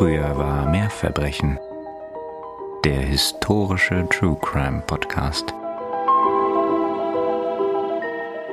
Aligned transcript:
Früher 0.00 0.38
war 0.38 0.64
mehr 0.64 0.88
Verbrechen. 0.88 1.58
Der 2.86 3.02
historische 3.02 4.08
True 4.08 4.38
Crime 4.40 4.80
Podcast. 4.86 5.52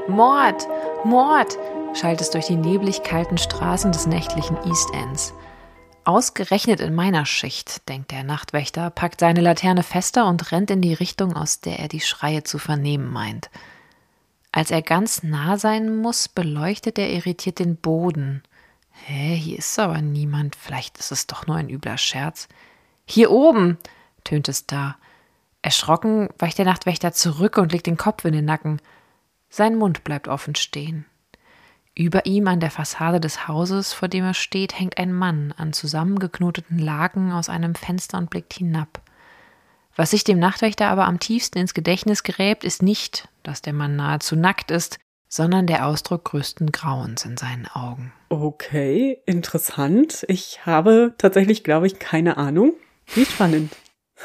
Mord! 0.10 0.68
Mord! 1.06 1.58
schallt 1.94 2.20
es 2.20 2.32
durch 2.32 2.48
die 2.48 2.58
neblig 2.58 3.02
kalten 3.04 3.38
Straßen 3.38 3.94
des 3.94 4.08
nächtlichen 4.08 4.58
East 4.66 4.94
Ends. 4.94 5.34
Ausgerechnet 6.04 6.82
in 6.82 6.94
meiner 6.94 7.26
Schicht, 7.26 7.88
denkt 7.88 8.12
der 8.12 8.26
Nachtwächter, 8.26 8.90
packt 8.90 9.22
seine 9.22 9.40
Laterne 9.40 9.84
fester 9.84 10.28
und 10.28 10.52
rennt 10.52 10.70
in 10.70 10.82
die 10.82 10.96
Richtung, 10.96 11.34
aus 11.34 11.62
der 11.62 11.80
er 11.80 11.88
die 11.88 12.02
Schreie 12.02 12.44
zu 12.44 12.58
vernehmen 12.60 13.10
meint. 13.10 13.50
Als 14.52 14.70
er 14.70 14.82
ganz 14.82 15.24
nah 15.24 15.58
sein 15.58 15.96
muss, 15.96 16.28
beleuchtet 16.28 17.00
er 17.00 17.10
irritiert 17.10 17.60
den 17.60 17.78
Boden. 17.78 18.44
Hä, 19.06 19.36
hier 19.36 19.58
ist 19.58 19.78
aber 19.80 20.02
niemand. 20.02 20.56
Vielleicht 20.56 20.98
ist 20.98 21.12
es 21.12 21.28
doch 21.28 21.48
nur 21.48 21.56
ein 21.56 21.70
übler 21.70 21.98
Scherz. 21.98 22.48
Hier 23.06 23.32
oben, 23.32 23.78
tönt 24.24 24.50
es 24.50 24.68
da. 24.68 24.98
Erschrocken 25.62 26.30
weicht 26.40 26.58
der 26.58 26.66
Nachtwächter 26.66 27.14
zurück 27.14 27.58
und 27.58 27.72
legt 27.72 27.88
den 27.88 27.98
Kopf 27.98 28.26
in 28.26 28.34
den 28.34 28.46
Nacken. 28.46 28.82
Sein 29.50 29.76
Mund 29.76 30.04
bleibt 30.04 30.28
offen 30.28 30.56
stehen. 30.56 31.06
Über 31.96 32.26
ihm 32.26 32.48
an 32.48 32.60
der 32.60 32.70
Fassade 32.70 33.20
des 33.20 33.48
Hauses, 33.48 33.92
vor 33.92 34.08
dem 34.08 34.24
er 34.24 34.36
steht, 34.36 34.78
hängt 34.78 34.98
ein 34.98 35.14
Mann 35.14 35.54
an 35.58 35.74
zusammengeknoteten 35.74 36.78
Laken 36.78 37.32
aus 37.32 37.50
einem 37.50 37.74
Fenster 37.74 38.18
und 38.20 38.30
blickt 38.30 38.54
hinab. 38.54 39.02
Was 39.96 40.12
sich 40.12 40.24
dem 40.24 40.38
Nachtwächter 40.38 40.90
aber 40.90 41.08
am 41.08 41.20
tiefsten 41.20 41.58
ins 41.58 41.74
Gedächtnis 41.74 42.22
gräbt, 42.22 42.64
ist 42.64 42.84
nicht, 42.84 43.30
dass 43.42 43.64
der 43.64 43.74
Mann 43.74 43.96
nahezu 43.96 44.36
nackt 44.36 44.70
ist, 44.70 45.00
sondern 45.30 45.68
der 45.68 45.86
Ausdruck 45.88 46.26
größten 46.26 46.72
Grauens 46.72 47.26
in 47.26 47.38
seinen 47.38 47.68
Augen. 47.68 48.12
Okay, 48.30 49.20
interessant. 49.26 50.26
Ich 50.28 50.66
habe 50.66 51.14
tatsächlich, 51.18 51.64
glaube 51.64 51.88
ich, 51.88 52.00
keine 52.00 52.38
Ahnung. 52.38 52.74
Wie 53.14 53.26
spannend. 53.26 53.76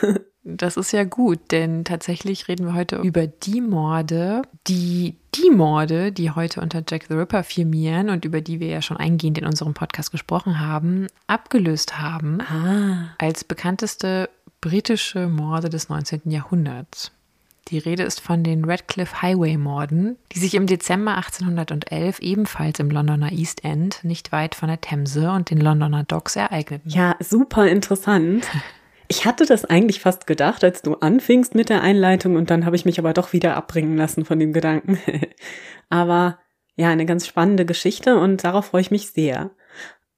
Das 0.44 0.76
ist 0.76 0.90
ja 0.92 1.04
gut, 1.04 1.38
denn 1.52 1.84
tatsächlich 1.84 2.48
reden 2.48 2.66
wir 2.66 2.74
heute 2.74 2.96
über 2.96 3.28
die 3.28 3.60
Morde, 3.60 4.42
die 4.66 5.16
die 5.36 5.50
Morde, 5.50 6.10
die 6.10 6.32
heute 6.32 6.60
unter 6.60 6.82
Jack 6.88 7.04
the 7.08 7.14
Ripper 7.14 7.44
firmieren 7.44 8.10
und 8.10 8.24
über 8.24 8.40
die 8.40 8.58
wir 8.58 8.66
ja 8.66 8.82
schon 8.82 8.96
eingehend 8.96 9.38
in 9.38 9.46
unserem 9.46 9.72
Podcast 9.72 10.10
gesprochen 10.10 10.58
haben, 10.58 11.06
abgelöst 11.28 12.00
haben 12.00 12.40
Ah. 12.40 13.14
als 13.18 13.44
bekannteste 13.44 14.28
britische 14.60 15.28
Morde 15.28 15.68
des 15.70 15.88
19. 15.88 16.22
Jahrhunderts. 16.24 17.12
Die 17.72 17.78
Rede 17.78 18.02
ist 18.02 18.20
von 18.20 18.44
den 18.44 18.66
Radcliffe 18.66 19.22
Highway-Morden, 19.22 20.18
die 20.32 20.38
sich 20.38 20.54
im 20.56 20.66
Dezember 20.66 21.16
1811 21.16 22.18
ebenfalls 22.18 22.78
im 22.80 22.90
Londoner 22.90 23.32
East 23.32 23.64
End, 23.64 24.04
nicht 24.04 24.30
weit 24.30 24.54
von 24.54 24.68
der 24.68 24.82
Themse 24.82 25.30
und 25.30 25.48
den 25.48 25.58
Londoner 25.58 26.04
Docks 26.04 26.36
ereigneten. 26.36 26.90
Ja, 26.90 27.16
super 27.18 27.66
interessant. 27.66 28.46
Ich 29.08 29.24
hatte 29.24 29.46
das 29.46 29.64
eigentlich 29.64 30.00
fast 30.00 30.26
gedacht, 30.26 30.62
als 30.64 30.82
du 30.82 30.96
anfingst 30.96 31.54
mit 31.54 31.70
der 31.70 31.80
Einleitung 31.80 32.36
und 32.36 32.50
dann 32.50 32.66
habe 32.66 32.76
ich 32.76 32.84
mich 32.84 32.98
aber 32.98 33.14
doch 33.14 33.32
wieder 33.32 33.56
abbringen 33.56 33.96
lassen 33.96 34.26
von 34.26 34.38
dem 34.38 34.52
Gedanken. 34.52 34.98
aber 35.88 36.40
ja, 36.76 36.90
eine 36.90 37.06
ganz 37.06 37.26
spannende 37.26 37.64
Geschichte 37.64 38.18
und 38.18 38.44
darauf 38.44 38.66
freue 38.66 38.82
ich 38.82 38.90
mich 38.90 39.12
sehr. 39.12 39.50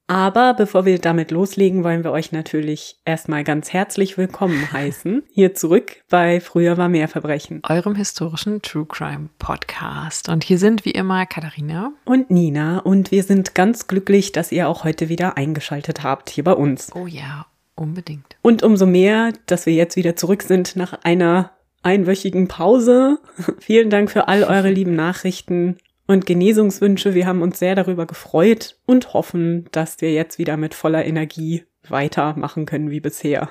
Aber 0.07 0.53
bevor 0.53 0.85
wir 0.85 0.99
damit 0.99 1.31
loslegen, 1.31 1.83
wollen 1.83 2.05
wir 2.05 2.13
euch 2.13 2.31
natürlich 2.31 2.97
erstmal 3.07 3.43
ganz 3.43 3.73
herzlich 3.73 4.19
willkommen 4.19 4.71
heißen. 4.71 5.23
Hier 5.33 5.55
zurück 5.55 5.97
bei 6.11 6.41
Früher 6.41 6.77
war 6.77 6.91
mehr 6.91 7.09
Verbrechen. 7.09 7.63
Eurem 7.67 7.95
historischen 7.95 8.61
True 8.61 8.85
Crime 8.87 9.31
Podcast. 9.39 10.29
Und 10.29 10.45
hier 10.45 10.59
sind 10.59 10.85
wie 10.85 10.91
immer 10.91 11.25
Katharina. 11.25 11.93
Und 12.05 12.31
Nina 12.31 12.81
und 12.81 13.13
wir 13.13 13.23
sind 13.23 13.55
ganz 13.55 13.87
glücklich, 13.87 14.33
dass 14.33 14.53
ihr 14.53 14.69
auch 14.69 14.85
heute 14.85 15.09
wieder 15.09 15.39
eingeschaltet 15.39 16.03
habt 16.03 16.29
hier 16.29 16.45
bei 16.45 16.53
uns. 16.53 16.95
Oh 16.95 17.07
ja, 17.07 17.47
unbedingt. 17.75 18.37
Und 18.43 18.63
umso 18.63 18.85
mehr, 18.85 19.33
dass 19.47 19.65
wir 19.65 19.73
jetzt 19.73 19.97
wieder 19.97 20.17
zurück 20.17 20.43
sind 20.43 20.77
nach 20.77 20.93
einer 21.05 21.51
einwöchigen 21.83 22.47
Pause. 22.49 23.21
Vielen 23.59 23.89
Dank 23.89 24.11
für 24.11 24.29
all 24.29 24.45
eure 24.45 24.71
lieben 24.71 24.97
Nachrichten 24.97 25.79
und 26.07 26.27
Genesungswünsche. 26.27 27.15
Wir 27.15 27.27
haben 27.27 27.43
uns 27.43 27.59
sehr 27.59 27.75
darüber 27.75 28.07
gefreut 28.07 28.79
und 28.87 29.15
hoffen, 29.15 29.67
dass 29.73 30.01
wir 30.01 30.13
jetzt 30.13 30.39
wieder 30.39 30.57
mit 30.57 30.75
voller 30.75 31.05
Energie 31.05 31.65
weitermachen 31.89 32.67
können 32.67 32.91
wie 32.91 33.01
bisher. 33.01 33.51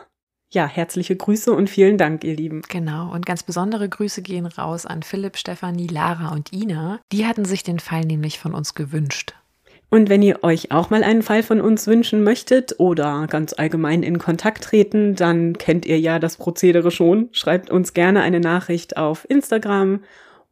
Ja, 0.49 0.67
herzliche 0.67 1.15
Grüße 1.15 1.51
und 1.51 1.67
vielen 1.67 1.97
Dank, 1.97 2.23
ihr 2.23 2.35
Lieben. 2.35 2.61
Genau, 2.69 3.11
und 3.11 3.25
ganz 3.25 3.41
besondere 3.41 3.89
Grüße 3.89 4.21
gehen 4.21 4.45
raus 4.45 4.85
an 4.85 5.01
Philipp, 5.01 5.37
Stefanie, 5.37 5.87
Lara 5.87 6.31
und 6.31 6.53
Ina. 6.53 6.99
Die 7.11 7.25
hatten 7.25 7.43
sich 7.43 7.63
den 7.63 7.79
Fall 7.79 8.01
nämlich 8.01 8.37
von 8.37 8.53
uns 8.53 8.75
gewünscht. 8.75 9.33
Und 9.89 10.09
wenn 10.09 10.21
ihr 10.23 10.43
euch 10.43 10.71
auch 10.71 10.89
mal 10.89 11.03
einen 11.03 11.21
Fall 11.21 11.43
von 11.43 11.61
uns 11.61 11.87
wünschen 11.87 12.23
möchtet 12.23 12.79
oder 12.79 13.27
ganz 13.27 13.53
allgemein 13.53 14.01
in 14.01 14.17
Kontakt 14.17 14.63
treten, 14.63 15.15
dann 15.15 15.57
kennt 15.57 15.85
ihr 15.85 15.99
ja 15.99 16.19
das 16.19 16.37
Prozedere 16.37 16.91
schon. 16.91 17.29
Schreibt 17.31 17.69
uns 17.69 17.93
gerne 17.93 18.21
eine 18.21 18.39
Nachricht 18.39 18.97
auf 18.97 19.29
Instagram 19.29 20.01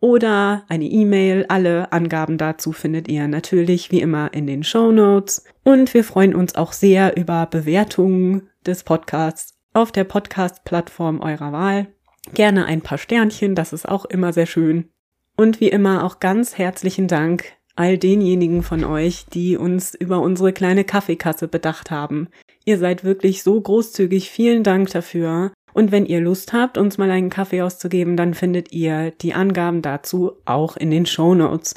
oder 0.02 0.66
eine 0.68 0.86
E-Mail. 0.86 1.46
Alle 1.48 1.94
Angaben 1.94 2.38
dazu 2.38 2.74
findet 2.74 3.08
ihr 3.08 3.30
natürlich 3.30 3.92
wie 3.92 4.02
immer 4.02 4.34
in 4.34 4.48
den 4.48 4.64
Show 4.64 4.92
Notes. 4.92 5.46
Und 5.64 5.94
wir 5.94 6.04
freuen 6.04 6.36
uns 6.36 6.56
auch 6.56 6.74
sehr 6.74 7.16
über 7.16 7.46
Bewertungen 7.46 8.50
des 8.66 8.84
Podcasts 8.84 9.54
auf 9.74 9.94
der 9.94 10.04
Podcast-Plattform 10.04 11.22
eurer 11.22 11.54
Wahl. 11.54 11.88
Gerne 12.34 12.66
ein 12.66 12.82
paar 12.82 12.98
Sternchen, 12.98 13.56
das 13.56 13.72
ist 13.72 13.88
auch 13.88 14.04
immer 14.06 14.34
sehr 14.34 14.46
schön. 14.46 14.90
Und 15.38 15.62
wie 15.62 15.70
immer 15.70 16.04
auch 16.04 16.20
ganz 16.20 16.58
herzlichen 16.58 17.08
Dank 17.08 17.46
all 17.76 17.98
denjenigen 17.98 18.64
von 18.64 18.84
euch, 18.84 19.26
die 19.34 19.58
uns 19.58 19.96
über 19.96 20.20
unsere 20.20 20.52
kleine 20.54 20.84
Kaffeekasse 20.84 21.48
bedacht 21.48 21.90
haben. 21.90 22.28
Ihr 22.66 22.78
seid 22.78 23.04
wirklich 23.04 23.44
so 23.44 23.60
großzügig. 23.60 24.30
Vielen 24.30 24.64
Dank 24.64 24.90
dafür. 24.92 25.52
Und 25.74 25.92
wenn 25.92 26.06
ihr 26.06 26.22
Lust 26.22 26.54
habt, 26.54 26.78
uns 26.78 26.98
mal 26.98 27.12
einen 27.12 27.30
Kaffee 27.30 27.62
auszugeben, 27.62 28.18
dann 28.18 28.34
findet 28.34 28.72
ihr 28.72 29.12
die 29.12 29.34
Angaben 29.34 29.82
dazu 29.82 30.34
auch 30.46 30.78
in 30.78 30.92
den 30.92 31.06
Show 31.06 31.36
Notes. 31.36 31.76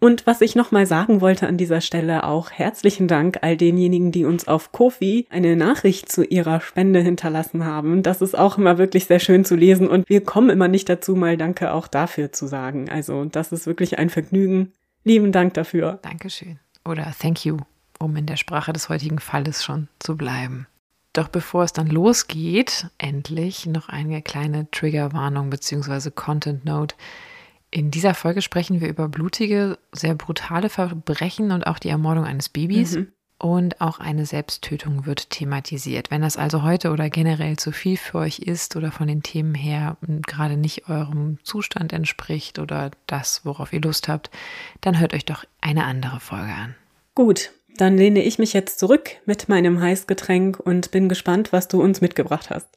Und 0.00 0.26
was 0.26 0.40
ich 0.40 0.56
nochmal 0.56 0.86
sagen 0.86 1.20
wollte 1.20 1.46
an 1.46 1.58
dieser 1.58 1.82
Stelle 1.82 2.24
auch 2.24 2.50
herzlichen 2.50 3.06
Dank 3.06 3.40
all 3.42 3.58
denjenigen, 3.58 4.12
die 4.12 4.24
uns 4.24 4.48
auf 4.48 4.72
Kofi 4.72 5.26
eine 5.28 5.56
Nachricht 5.56 6.10
zu 6.10 6.24
ihrer 6.24 6.62
Spende 6.62 7.00
hinterlassen 7.00 7.66
haben. 7.66 8.02
Das 8.02 8.22
ist 8.22 8.36
auch 8.36 8.56
immer 8.56 8.78
wirklich 8.78 9.04
sehr 9.04 9.18
schön 9.18 9.44
zu 9.44 9.56
lesen 9.56 9.88
und 9.88 10.08
wir 10.08 10.24
kommen 10.24 10.48
immer 10.48 10.68
nicht 10.68 10.88
dazu, 10.88 11.14
mal 11.14 11.36
Danke 11.36 11.72
auch 11.72 11.86
dafür 11.86 12.32
zu 12.32 12.46
sagen. 12.46 12.88
Also 12.88 13.26
das 13.26 13.52
ist 13.52 13.66
wirklich 13.66 13.98
ein 13.98 14.08
Vergnügen. 14.08 14.72
Lieben 15.04 15.32
Dank 15.32 15.52
dafür. 15.52 15.98
Dankeschön. 16.00 16.58
Oder 16.86 17.12
thank 17.20 17.44
you, 17.44 17.58
um 17.98 18.16
in 18.16 18.24
der 18.24 18.36
Sprache 18.36 18.72
des 18.72 18.88
heutigen 18.88 19.18
Falles 19.18 19.62
schon 19.62 19.88
zu 19.98 20.16
bleiben. 20.16 20.66
Doch 21.12 21.28
bevor 21.28 21.64
es 21.64 21.72
dann 21.72 21.88
losgeht, 21.88 22.88
endlich 22.98 23.66
noch 23.66 23.88
eine 23.88 24.22
kleine 24.22 24.70
Triggerwarnung 24.70 25.50
bzw. 25.50 26.10
Content 26.10 26.64
Note. 26.64 26.94
In 27.72 27.90
dieser 27.90 28.14
Folge 28.14 28.42
sprechen 28.42 28.80
wir 28.80 28.88
über 28.88 29.08
blutige, 29.08 29.78
sehr 29.92 30.14
brutale 30.14 30.68
Verbrechen 30.68 31.52
und 31.52 31.66
auch 31.66 31.78
die 31.78 31.88
Ermordung 31.88 32.24
eines 32.24 32.48
Babys. 32.48 32.96
Mhm. 32.96 33.12
Und 33.38 33.80
auch 33.80 34.00
eine 34.00 34.26
Selbsttötung 34.26 35.06
wird 35.06 35.30
thematisiert. 35.30 36.10
Wenn 36.10 36.20
das 36.20 36.36
also 36.36 36.62
heute 36.62 36.90
oder 36.90 37.08
generell 37.08 37.56
zu 37.56 37.72
viel 37.72 37.96
für 37.96 38.18
euch 38.18 38.40
ist 38.40 38.76
oder 38.76 38.92
von 38.92 39.06
den 39.06 39.22
Themen 39.22 39.54
her 39.54 39.96
gerade 40.26 40.58
nicht 40.58 40.90
eurem 40.90 41.38
Zustand 41.42 41.94
entspricht 41.94 42.58
oder 42.58 42.90
das, 43.06 43.40
worauf 43.44 43.72
ihr 43.72 43.80
Lust 43.80 44.08
habt, 44.08 44.30
dann 44.82 45.00
hört 45.00 45.14
euch 45.14 45.24
doch 45.24 45.44
eine 45.62 45.84
andere 45.86 46.20
Folge 46.20 46.52
an. 46.52 46.74
Gut, 47.14 47.50
dann 47.76 47.96
lehne 47.96 48.22
ich 48.22 48.38
mich 48.38 48.52
jetzt 48.52 48.78
zurück 48.78 49.10
mit 49.26 49.48
meinem 49.48 49.80
Heißgetränk 49.80 50.58
und 50.60 50.90
bin 50.90 51.08
gespannt, 51.08 51.52
was 51.52 51.68
du 51.68 51.82
uns 51.82 52.00
mitgebracht 52.00 52.50
hast. 52.50 52.68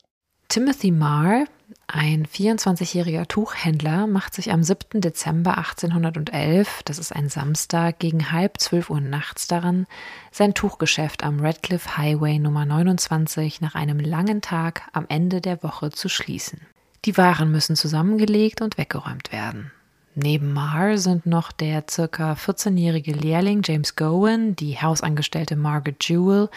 Timothy 0.49 0.91
Marr, 0.91 1.45
ein 1.87 2.27
24-jähriger 2.27 3.27
Tuchhändler, 3.27 4.05
macht 4.07 4.35
sich 4.35 4.51
am 4.51 4.61
7. 4.61 5.01
Dezember 5.01 5.57
1811, 5.57 6.83
das 6.85 6.99
ist 6.99 7.11
ein 7.15 7.27
Samstag, 7.27 7.97
gegen 7.99 8.31
halb 8.31 8.59
zwölf 8.59 8.89
Uhr 8.89 9.01
nachts 9.01 9.47
daran, 9.47 9.87
sein 10.31 10.53
Tuchgeschäft 10.53 11.23
am 11.23 11.39
Radcliffe 11.39 11.97
Highway 11.97 12.37
Nummer 12.37 12.65
29 12.65 13.61
nach 13.61 13.73
einem 13.73 13.99
langen 13.99 14.41
Tag 14.41 14.83
am 14.93 15.05
Ende 15.09 15.41
der 15.41 15.63
Woche 15.63 15.89
zu 15.89 16.07
schließen. 16.07 16.61
Die 17.05 17.17
Waren 17.17 17.51
müssen 17.51 17.75
zusammengelegt 17.75 18.61
und 18.61 18.77
weggeräumt 18.77 19.31
werden. 19.31 19.71
Neben 20.15 20.53
Marr 20.53 20.99
sind 20.99 21.25
noch 21.25 21.51
der 21.51 21.85
circa 21.89 22.33
14-jährige 22.33 23.13
Lehrling 23.13 23.61
James 23.65 23.95
Gowan, 23.95 24.55
die 24.55 24.79
Hausangestellte 24.79 25.55
Margaret 25.55 26.07
Jewell 26.07 26.49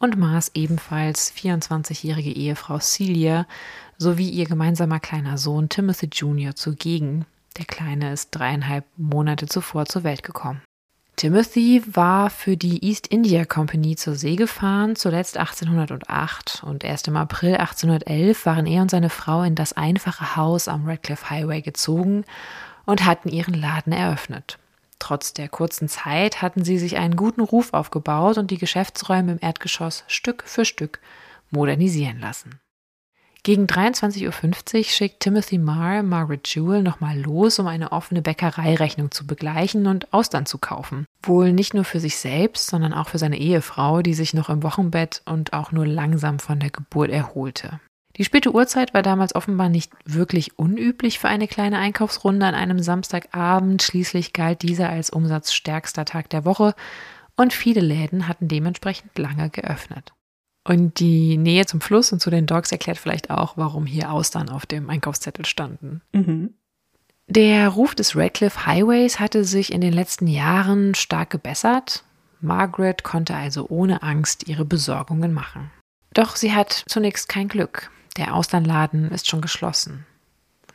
und 0.00 0.18
Mars 0.18 0.50
ebenfalls 0.54 1.32
24-jährige 1.32 2.32
Ehefrau 2.32 2.80
Celia 2.80 3.46
sowie 3.98 4.30
ihr 4.30 4.46
gemeinsamer 4.46 4.98
kleiner 4.98 5.38
Sohn 5.38 5.68
Timothy 5.68 6.06
Jr. 6.06 6.56
zugegen. 6.56 7.24
Der 7.56 7.66
Kleine 7.66 8.12
ist 8.12 8.30
dreieinhalb 8.32 8.84
Monate 8.96 9.46
zuvor 9.46 9.86
zur 9.86 10.02
Welt 10.02 10.24
gekommen. 10.24 10.60
Timothy 11.14 11.84
war 11.86 12.28
für 12.28 12.56
die 12.56 12.84
East 12.84 13.06
India 13.06 13.44
Company 13.44 13.94
zur 13.94 14.16
See 14.16 14.34
gefahren, 14.34 14.96
zuletzt 14.96 15.36
1808 15.36 16.64
und 16.66 16.82
erst 16.82 17.06
im 17.06 17.16
April 17.16 17.54
1811 17.54 18.44
waren 18.44 18.66
er 18.66 18.82
und 18.82 18.90
seine 18.90 19.10
Frau 19.10 19.44
in 19.44 19.54
das 19.54 19.72
einfache 19.74 20.34
Haus 20.34 20.66
am 20.66 20.84
Radcliffe 20.88 21.30
Highway 21.30 21.60
gezogen 21.60 22.24
und 22.86 23.04
hatten 23.04 23.28
ihren 23.28 23.54
Laden 23.54 23.92
eröffnet. 23.92 24.58
Trotz 24.98 25.34
der 25.34 25.48
kurzen 25.48 25.88
Zeit 25.88 26.40
hatten 26.40 26.64
sie 26.64 26.78
sich 26.78 26.96
einen 26.96 27.16
guten 27.16 27.42
Ruf 27.42 27.72
aufgebaut 27.72 28.38
und 28.38 28.50
die 28.50 28.58
Geschäftsräume 28.58 29.32
im 29.32 29.38
Erdgeschoss 29.40 30.04
Stück 30.06 30.44
für 30.46 30.64
Stück 30.64 31.00
modernisieren 31.50 32.20
lassen. 32.20 32.60
Gegen 33.42 33.66
23.50 33.66 34.76
Uhr 34.78 34.84
schickt 34.84 35.20
Timothy 35.20 35.58
Marr 35.58 36.02
Margaret 36.02 36.48
Jewell 36.48 36.82
nochmal 36.82 37.18
los, 37.18 37.58
um 37.58 37.66
eine 37.66 37.92
offene 37.92 38.22
Bäckereirechnung 38.22 39.10
zu 39.10 39.26
begleichen 39.26 39.86
und 39.86 40.10
Austern 40.14 40.46
zu 40.46 40.56
kaufen. 40.56 41.04
Wohl 41.22 41.52
nicht 41.52 41.74
nur 41.74 41.84
für 41.84 42.00
sich 42.00 42.16
selbst, 42.16 42.68
sondern 42.68 42.94
auch 42.94 43.10
für 43.10 43.18
seine 43.18 43.36
Ehefrau, 43.36 44.00
die 44.00 44.14
sich 44.14 44.32
noch 44.32 44.48
im 44.48 44.62
Wochenbett 44.62 45.20
und 45.26 45.52
auch 45.52 45.72
nur 45.72 45.86
langsam 45.86 46.38
von 46.38 46.58
der 46.58 46.70
Geburt 46.70 47.10
erholte. 47.10 47.80
Die 48.16 48.24
späte 48.24 48.54
Uhrzeit 48.54 48.94
war 48.94 49.02
damals 49.02 49.34
offenbar 49.34 49.68
nicht 49.68 49.92
wirklich 50.04 50.58
unüblich 50.58 51.18
für 51.18 51.28
eine 51.28 51.48
kleine 51.48 51.78
Einkaufsrunde 51.78 52.46
an 52.46 52.54
einem 52.54 52.78
Samstagabend. 52.80 53.82
Schließlich 53.82 54.32
galt 54.32 54.62
dieser 54.62 54.88
als 54.88 55.10
umsatzstärkster 55.10 56.04
Tag 56.04 56.30
der 56.30 56.44
Woche 56.44 56.74
und 57.36 57.52
viele 57.52 57.80
Läden 57.80 58.28
hatten 58.28 58.46
dementsprechend 58.46 59.18
lange 59.18 59.50
geöffnet. 59.50 60.12
Und 60.66 61.00
die 61.00 61.36
Nähe 61.36 61.66
zum 61.66 61.80
Fluss 61.80 62.12
und 62.12 62.20
zu 62.20 62.30
den 62.30 62.46
Dogs 62.46 62.72
erklärt 62.72 62.98
vielleicht 62.98 63.30
auch, 63.30 63.56
warum 63.56 63.84
hier 63.84 64.10
Austern 64.10 64.48
auf 64.48 64.64
dem 64.64 64.88
Einkaufszettel 64.88 65.44
standen. 65.44 66.00
Mhm. 66.12 66.54
Der 67.26 67.68
Ruf 67.68 67.94
des 67.94 68.16
Radcliffe 68.16 68.64
Highways 68.66 69.18
hatte 69.18 69.44
sich 69.44 69.72
in 69.72 69.80
den 69.80 69.92
letzten 69.92 70.26
Jahren 70.26 70.94
stark 70.94 71.30
gebessert. 71.30 72.04
Margaret 72.40 73.02
konnte 73.02 73.34
also 73.34 73.66
ohne 73.68 74.02
Angst 74.02 74.46
ihre 74.48 74.64
Besorgungen 74.64 75.32
machen. 75.32 75.70
Doch 76.12 76.36
sie 76.36 76.52
hat 76.52 76.84
zunächst 76.86 77.28
kein 77.28 77.48
Glück. 77.48 77.90
Der 78.16 78.34
Austernladen 78.34 79.10
ist 79.10 79.28
schon 79.28 79.40
geschlossen. 79.40 80.06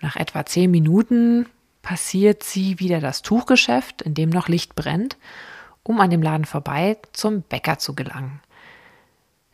Nach 0.02 0.16
etwa 0.16 0.46
zehn 0.46 0.72
Minuten 0.72 1.48
passiert 1.82 2.44
sie 2.44 2.80
wieder 2.80 3.00
das 3.00 3.22
Tuchgeschäft, 3.22 4.02
in 4.02 4.14
dem 4.14 4.30
noch 4.30 4.48
Licht 4.48 4.76
brennt, 4.76 5.18
um 5.84 6.00
an 6.00 6.10
dem 6.10 6.22
Laden 6.22 6.46
vorbei 6.46 6.98
zum 7.14 7.42
Bäcker 7.42 7.80
zu 7.80 7.96
gelangen. 7.96 8.42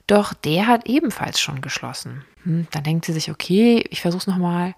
Doch 0.08 0.34
der 0.34 0.68
hat 0.68 0.88
ebenfalls 0.88 1.40
schon 1.40 1.62
geschlossen. 1.62 2.24
Hm, 2.44 2.68
dann 2.72 2.84
denkt 2.84 3.06
sie 3.06 3.14
sich, 3.14 3.32
okay, 3.32 3.84
ich 3.90 4.02
versuche 4.02 4.22
es 4.22 4.28
nochmal 4.28 4.76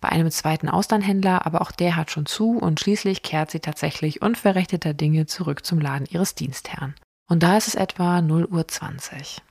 bei 0.00 0.10
einem 0.10 0.30
zweiten 0.30 0.68
Austernhändler, 0.68 1.46
aber 1.46 1.62
auch 1.62 1.70
der 1.70 1.96
hat 1.96 2.10
schon 2.10 2.26
zu 2.26 2.58
und 2.58 2.80
schließlich 2.80 3.22
kehrt 3.22 3.50
sie 3.50 3.60
tatsächlich 3.60 4.20
unverrichteter 4.20 4.92
Dinge 4.92 5.26
zurück 5.26 5.64
zum 5.64 5.80
Laden 5.80 6.06
ihres 6.10 6.34
Dienstherrn. 6.34 6.94
Und 7.28 7.42
da 7.42 7.56
ist 7.56 7.68
es 7.68 7.74
etwa 7.74 8.20
0 8.20 8.44
Uhr 8.46 8.68
20. 8.68 9.42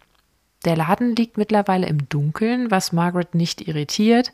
Der 0.65 0.75
Laden 0.75 1.15
liegt 1.15 1.37
mittlerweile 1.37 1.87
im 1.87 2.09
Dunkeln, 2.09 2.71
was 2.71 2.91
Margaret 2.91 3.35
nicht 3.35 3.67
irritiert. 3.67 4.33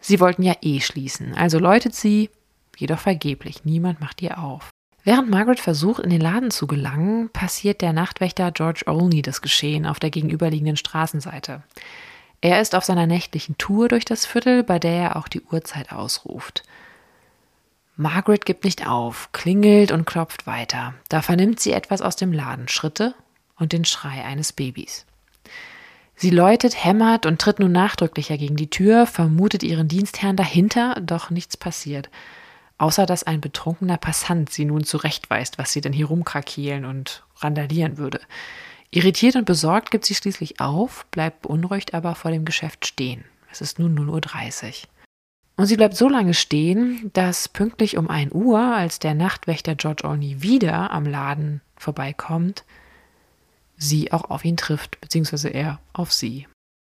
Sie 0.00 0.20
wollten 0.20 0.42
ja 0.42 0.54
eh 0.62 0.80
schließen, 0.80 1.34
also 1.34 1.58
läutet 1.58 1.94
sie, 1.94 2.30
jedoch 2.76 2.98
vergeblich, 2.98 3.64
niemand 3.64 4.00
macht 4.00 4.22
ihr 4.22 4.38
auf. 4.38 4.70
Während 5.02 5.28
Margaret 5.28 5.60
versucht, 5.60 6.02
in 6.02 6.10
den 6.10 6.20
Laden 6.20 6.50
zu 6.50 6.66
gelangen, 6.66 7.28
passiert 7.30 7.82
der 7.82 7.92
Nachtwächter 7.92 8.52
George 8.52 8.84
Olney 8.86 9.20
das 9.20 9.42
Geschehen 9.42 9.84
auf 9.84 9.98
der 9.98 10.10
gegenüberliegenden 10.10 10.76
Straßenseite. 10.76 11.62
Er 12.40 12.60
ist 12.60 12.74
auf 12.74 12.84
seiner 12.84 13.06
nächtlichen 13.06 13.58
Tour 13.58 13.88
durch 13.88 14.04
das 14.04 14.26
Viertel, 14.26 14.62
bei 14.62 14.78
der 14.78 14.92
er 14.92 15.16
auch 15.16 15.28
die 15.28 15.42
Uhrzeit 15.42 15.92
ausruft. 15.92 16.62
Margaret 17.96 18.44
gibt 18.44 18.64
nicht 18.64 18.86
auf, 18.86 19.30
klingelt 19.32 19.92
und 19.92 20.04
klopft 20.04 20.46
weiter. 20.46 20.94
Da 21.08 21.22
vernimmt 21.22 21.60
sie 21.60 21.72
etwas 21.72 22.00
aus 22.00 22.16
dem 22.16 22.32
Laden, 22.32 22.68
Schritte 22.68 23.14
und 23.56 23.72
den 23.72 23.84
Schrei 23.84 24.24
eines 24.24 24.52
Babys. 24.52 25.06
Sie 26.16 26.30
läutet, 26.30 26.84
hämmert 26.84 27.26
und 27.26 27.40
tritt 27.40 27.58
nun 27.58 27.72
nachdrücklicher 27.72 28.38
gegen 28.38 28.56
die 28.56 28.70
Tür, 28.70 29.06
vermutet 29.06 29.62
ihren 29.62 29.88
Dienstherrn 29.88 30.36
dahinter, 30.36 30.94
doch 31.00 31.30
nichts 31.30 31.56
passiert 31.56 32.08
außer 32.78 33.06
dass 33.06 33.24
ein 33.24 33.40
betrunkener 33.40 33.96
Passant 33.96 34.50
sie 34.50 34.64
nun 34.64 34.84
zurechtweist, 34.84 35.58
was 35.58 35.72
sie 35.72 35.80
denn 35.80 35.92
hier 35.92 36.06
rumkrakeelen 36.06 36.84
und 36.84 37.24
randalieren 37.38 37.98
würde. 37.98 38.20
Irritiert 38.90 39.36
und 39.36 39.44
besorgt 39.44 39.90
gibt 39.90 40.04
sie 40.04 40.14
schließlich 40.14 40.60
auf, 40.60 41.06
bleibt 41.06 41.42
beunruhigt 41.42 41.94
aber 41.94 42.14
vor 42.14 42.30
dem 42.30 42.44
Geschäft 42.44 42.86
stehen. 42.86 43.24
Es 43.50 43.60
ist 43.60 43.78
nun 43.78 43.98
0.30 43.98 44.66
Uhr. 44.66 44.88
Und 45.56 45.66
sie 45.66 45.76
bleibt 45.76 45.96
so 45.96 46.08
lange 46.08 46.34
stehen, 46.34 47.10
dass 47.12 47.48
pünktlich 47.48 47.96
um 47.96 48.10
1 48.10 48.32
Uhr, 48.32 48.58
als 48.58 48.98
der 48.98 49.14
Nachtwächter 49.14 49.76
George 49.76 50.02
Olney 50.04 50.42
wieder 50.42 50.90
am 50.90 51.06
Laden 51.06 51.60
vorbeikommt, 51.76 52.64
sie 53.76 54.12
auch 54.12 54.30
auf 54.30 54.44
ihn 54.44 54.56
trifft, 54.56 55.00
beziehungsweise 55.00 55.48
er 55.48 55.80
auf 55.92 56.12
sie. 56.12 56.46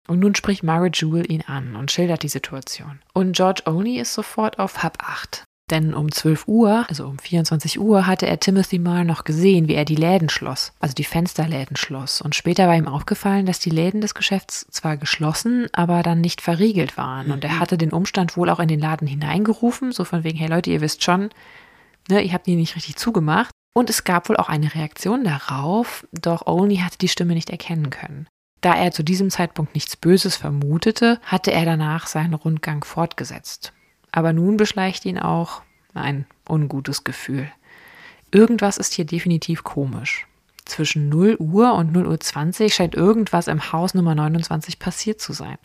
Und 0.06 0.20
nun 0.20 0.34
spricht 0.34 0.62
Margaret 0.62 1.00
Jewell 1.00 1.30
ihn 1.30 1.42
an 1.42 1.76
und 1.76 1.90
schildert 1.90 2.22
die 2.22 2.28
Situation. 2.28 3.00
Und 3.14 3.34
George 3.34 3.62
Olney 3.64 3.98
ist 3.98 4.12
sofort 4.12 4.58
auf 4.58 4.82
Hab 4.82 5.02
8. 5.02 5.44
Denn 5.70 5.94
um 5.94 6.12
12 6.12 6.46
Uhr, 6.46 6.84
also 6.90 7.06
um 7.06 7.18
24 7.18 7.80
Uhr, 7.80 8.06
hatte 8.06 8.26
er 8.26 8.38
Timothy 8.38 8.78
mal 8.78 9.06
noch 9.06 9.24
gesehen, 9.24 9.66
wie 9.66 9.74
er 9.74 9.86
die 9.86 9.94
Läden 9.94 10.28
schloss, 10.28 10.74
also 10.78 10.94
die 10.94 11.04
Fensterläden 11.04 11.76
schloss. 11.76 12.20
Und 12.20 12.34
später 12.34 12.68
war 12.68 12.76
ihm 12.76 12.86
aufgefallen, 12.86 13.46
dass 13.46 13.60
die 13.60 13.70
Läden 13.70 14.02
des 14.02 14.14
Geschäfts 14.14 14.66
zwar 14.70 14.98
geschlossen, 14.98 15.68
aber 15.72 16.02
dann 16.02 16.20
nicht 16.20 16.42
verriegelt 16.42 16.98
waren. 16.98 17.30
Und 17.30 17.44
er 17.44 17.52
mhm. 17.52 17.60
hatte 17.60 17.78
den 17.78 17.92
Umstand 17.92 18.36
wohl 18.36 18.50
auch 18.50 18.60
in 18.60 18.68
den 18.68 18.80
Laden 18.80 19.08
hineingerufen, 19.08 19.92
so 19.92 20.04
von 20.04 20.22
wegen, 20.22 20.36
hey 20.36 20.48
Leute, 20.48 20.70
ihr 20.70 20.82
wisst 20.82 21.02
schon, 21.02 21.30
ne, 22.10 22.20
ihr 22.20 22.34
habt 22.34 22.46
die 22.46 22.56
nicht 22.56 22.76
richtig 22.76 22.96
zugemacht. 22.96 23.53
Und 23.74 23.90
es 23.90 24.04
gab 24.04 24.28
wohl 24.28 24.36
auch 24.36 24.48
eine 24.48 24.74
Reaktion 24.74 25.24
darauf, 25.24 26.06
doch 26.12 26.46
Olney 26.46 26.76
hatte 26.76 26.96
die 26.96 27.08
Stimme 27.08 27.34
nicht 27.34 27.50
erkennen 27.50 27.90
können. 27.90 28.28
Da 28.60 28.74
er 28.74 28.92
zu 28.92 29.02
diesem 29.02 29.28
Zeitpunkt 29.28 29.74
nichts 29.74 29.96
Böses 29.96 30.36
vermutete, 30.36 31.20
hatte 31.24 31.52
er 31.52 31.66
danach 31.66 32.06
seinen 32.06 32.32
Rundgang 32.32 32.84
fortgesetzt. 32.84 33.74
Aber 34.12 34.32
nun 34.32 34.56
beschleicht 34.56 35.04
ihn 35.04 35.18
auch 35.18 35.60
ein 35.92 36.24
ungutes 36.48 37.04
Gefühl. 37.04 37.50
Irgendwas 38.30 38.78
ist 38.78 38.94
hier 38.94 39.04
definitiv 39.04 39.64
komisch. 39.64 40.26
Zwischen 40.64 41.08
0 41.08 41.36
Uhr 41.38 41.74
und 41.74 41.92
0 41.92 42.06
Uhr 42.06 42.18
20 42.18 42.72
scheint 42.74 42.94
irgendwas 42.94 43.48
im 43.48 43.72
Haus 43.72 43.92
Nummer 43.92 44.14
29 44.14 44.78
passiert 44.78 45.20
zu 45.20 45.32
sein. 45.32 45.58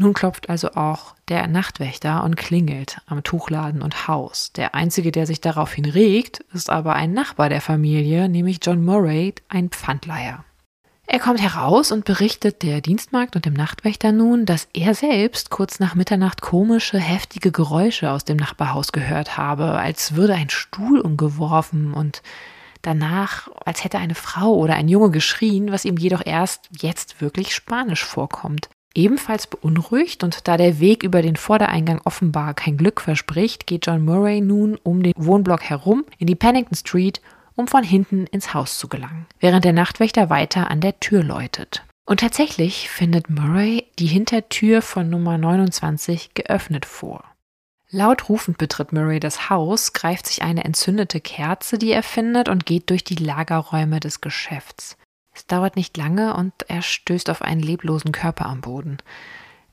Nun 0.00 0.14
klopft 0.14 0.48
also 0.48 0.70
auch 0.74 1.16
der 1.28 1.48
Nachtwächter 1.48 2.22
und 2.22 2.36
klingelt 2.36 3.00
am 3.06 3.24
Tuchladen 3.24 3.82
und 3.82 4.06
Haus. 4.06 4.52
Der 4.52 4.76
einzige, 4.76 5.10
der 5.10 5.26
sich 5.26 5.40
daraufhin 5.40 5.86
regt, 5.86 6.38
ist 6.52 6.70
aber 6.70 6.94
ein 6.94 7.12
Nachbar 7.12 7.48
der 7.48 7.60
Familie, 7.60 8.28
nämlich 8.28 8.60
John 8.62 8.84
Murray, 8.84 9.34
ein 9.48 9.70
Pfandleiher. 9.70 10.44
Er 11.08 11.18
kommt 11.18 11.40
heraus 11.40 11.90
und 11.90 12.04
berichtet 12.04 12.62
der 12.62 12.80
Dienstmagd 12.80 13.34
und 13.34 13.44
dem 13.44 13.54
Nachtwächter 13.54 14.12
nun, 14.12 14.46
dass 14.46 14.68
er 14.72 14.94
selbst 14.94 15.50
kurz 15.50 15.80
nach 15.80 15.96
Mitternacht 15.96 16.42
komische, 16.42 16.98
heftige 16.98 17.50
Geräusche 17.50 18.12
aus 18.12 18.24
dem 18.24 18.36
Nachbarhaus 18.36 18.92
gehört 18.92 19.36
habe, 19.36 19.72
als 19.72 20.14
würde 20.14 20.34
ein 20.34 20.50
Stuhl 20.50 21.00
umgeworfen 21.00 21.92
und 21.92 22.22
danach, 22.82 23.48
als 23.64 23.82
hätte 23.82 23.98
eine 23.98 24.14
Frau 24.14 24.54
oder 24.54 24.74
ein 24.74 24.86
Junge 24.86 25.10
geschrien, 25.10 25.72
was 25.72 25.84
ihm 25.84 25.96
jedoch 25.96 26.24
erst 26.24 26.68
jetzt 26.78 27.20
wirklich 27.20 27.52
spanisch 27.52 28.04
vorkommt. 28.04 28.68
Ebenfalls 28.98 29.46
beunruhigt 29.46 30.24
und 30.24 30.48
da 30.48 30.56
der 30.56 30.80
Weg 30.80 31.04
über 31.04 31.22
den 31.22 31.36
Vordereingang 31.36 32.00
offenbar 32.04 32.52
kein 32.54 32.76
Glück 32.76 33.00
verspricht, 33.00 33.68
geht 33.68 33.86
John 33.86 34.04
Murray 34.04 34.40
nun 34.40 34.76
um 34.82 35.04
den 35.04 35.12
Wohnblock 35.16 35.62
herum 35.62 36.04
in 36.18 36.26
die 36.26 36.34
Pennington 36.34 36.74
Street 36.74 37.20
um 37.54 37.68
von 37.68 37.84
hinten 37.84 38.26
ins 38.26 38.54
Haus 38.54 38.76
zu 38.76 38.88
gelangen, 38.88 39.26
während 39.38 39.64
der 39.64 39.72
Nachtwächter 39.72 40.30
weiter 40.30 40.68
an 40.68 40.80
der 40.80 40.98
Tür 40.98 41.22
läutet. 41.22 41.84
Und 42.06 42.18
tatsächlich 42.20 42.88
findet 42.88 43.30
Murray 43.30 43.86
die 44.00 44.06
Hintertür 44.06 44.82
von 44.82 45.08
Nummer 45.08 45.38
29 45.38 46.34
geöffnet 46.34 46.84
vor. 46.84 47.22
Laut 47.90 48.28
rufend 48.28 48.58
betritt 48.58 48.92
Murray 48.92 49.20
das 49.20 49.48
Haus, 49.48 49.92
greift 49.92 50.26
sich 50.26 50.42
eine 50.42 50.64
entzündete 50.64 51.20
Kerze, 51.20 51.78
die 51.78 51.92
er 51.92 52.02
findet, 52.02 52.48
und 52.48 52.66
geht 52.66 52.90
durch 52.90 53.04
die 53.04 53.14
Lagerräume 53.14 54.00
des 54.00 54.20
Geschäfts. 54.20 54.96
Es 55.38 55.46
dauert 55.46 55.76
nicht 55.76 55.96
lange 55.96 56.34
und 56.34 56.52
er 56.66 56.82
stößt 56.82 57.30
auf 57.30 57.42
einen 57.42 57.60
leblosen 57.60 58.10
Körper 58.10 58.46
am 58.46 58.60
Boden. 58.60 58.98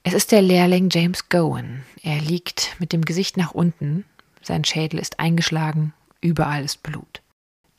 Es 0.03 0.13
ist 0.13 0.31
der 0.31 0.43
Lehrling 0.43 0.89
James 0.91 1.27
Gowan. 1.29 1.83
Er 2.03 2.21
liegt 2.21 2.75
mit 2.77 2.93
dem 2.93 3.01
Gesicht 3.01 3.35
nach 3.35 3.49
unten, 3.49 4.05
sein 4.43 4.63
Schädel 4.63 4.99
ist 4.99 5.19
eingeschlagen, 5.19 5.95
überall 6.21 6.63
ist 6.63 6.83
Blut. 6.83 7.23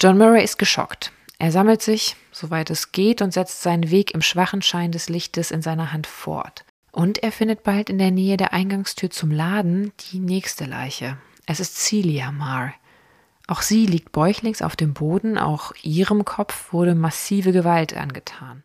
John 0.01 0.19
Murray 0.19 0.43
ist 0.43 0.59
geschockt. 0.59 1.13
Er 1.39 1.53
sammelt 1.53 1.81
sich, 1.81 2.17
soweit 2.33 2.71
es 2.71 2.91
geht, 2.91 3.23
und 3.23 3.33
setzt 3.33 3.63
seinen 3.63 3.89
Weg 3.93 4.15
im 4.15 4.23
schwachen 4.23 4.63
Schein 4.63 4.91
des 4.91 5.09
Lichtes 5.09 5.53
in 5.53 5.63
seiner 5.63 5.93
Hand 5.93 6.09
fort. 6.09 6.65
Und 6.91 7.23
er 7.23 7.31
findet 7.31 7.63
bald 7.63 7.89
in 7.89 7.99
der 7.99 8.11
Nähe 8.11 8.37
der 8.37 8.53
Eingangstür 8.53 9.11
zum 9.11 9.31
Laden 9.31 9.93
die 10.11 10.19
nächste 10.19 10.65
Leiche. 10.65 11.19
Es 11.47 11.61
ist 11.61 11.77
Celia 11.77 12.33
Marr. 12.33 12.75
Auch 13.47 13.63
sie 13.63 13.87
liegt 13.87 14.13
bäuchlings 14.13 14.63
auf 14.63 14.75
dem 14.75 14.93
Boden, 14.93 15.39
auch 15.39 15.73
ihrem 15.83 16.25
Kopf 16.25 16.73
wurde 16.73 16.95
massive 16.95 17.53
Gewalt 17.53 17.97
angetan. 17.97 18.65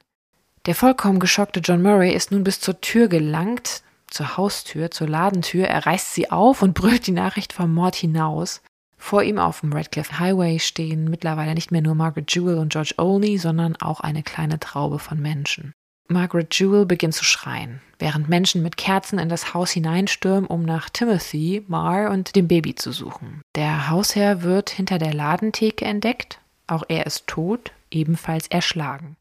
Der 0.65 0.75
vollkommen 0.75 1.19
geschockte 1.19 1.59
John 1.59 1.81
Murray 1.81 2.13
ist 2.13 2.31
nun 2.31 2.43
bis 2.43 2.59
zur 2.59 2.81
Tür 2.81 3.07
gelangt, 3.07 3.83
zur 4.07 4.37
Haustür, 4.37 4.91
zur 4.91 5.07
Ladentür, 5.07 5.67
er 5.67 5.85
reißt 5.85 6.13
sie 6.13 6.31
auf 6.31 6.61
und 6.61 6.73
brüllt 6.73 7.07
die 7.07 7.11
Nachricht 7.11 7.53
vom 7.53 7.73
Mord 7.73 7.95
hinaus. 7.95 8.61
Vor 8.97 9.23
ihm 9.23 9.39
auf 9.39 9.61
dem 9.61 9.73
Radcliffe 9.73 10.19
Highway 10.19 10.59
stehen 10.59 11.05
mittlerweile 11.05 11.55
nicht 11.55 11.71
mehr 11.71 11.81
nur 11.81 11.95
Margaret 11.95 12.33
Jewell 12.33 12.59
und 12.59 12.71
George 12.71 12.93
Olney, 12.97 13.37
sondern 13.39 13.75
auch 13.77 13.99
eine 13.99 14.21
kleine 14.21 14.59
Traube 14.59 14.99
von 14.99 15.19
Menschen. 15.19 15.73
Margaret 16.07 16.57
Jewell 16.59 16.85
beginnt 16.85 17.13
zu 17.13 17.23
schreien, 17.23 17.81
während 17.99 18.27
Menschen 18.27 18.61
mit 18.61 18.77
Kerzen 18.77 19.17
in 19.17 19.29
das 19.29 19.53
Haus 19.53 19.71
hineinstürmen, 19.71 20.45
um 20.45 20.63
nach 20.63 20.89
Timothy, 20.89 21.63
Mar 21.67 22.11
und 22.11 22.35
dem 22.35 22.47
Baby 22.47 22.75
zu 22.75 22.91
suchen. 22.91 23.41
Der 23.55 23.89
Hausherr 23.89 24.43
wird 24.43 24.69
hinter 24.69 24.97
der 24.97 25.13
Ladentheke 25.13 25.85
entdeckt. 25.85 26.39
Auch 26.67 26.83
er 26.87 27.05
ist 27.05 27.27
tot, 27.27 27.71
ebenfalls 27.89 28.47
erschlagen. 28.47 29.15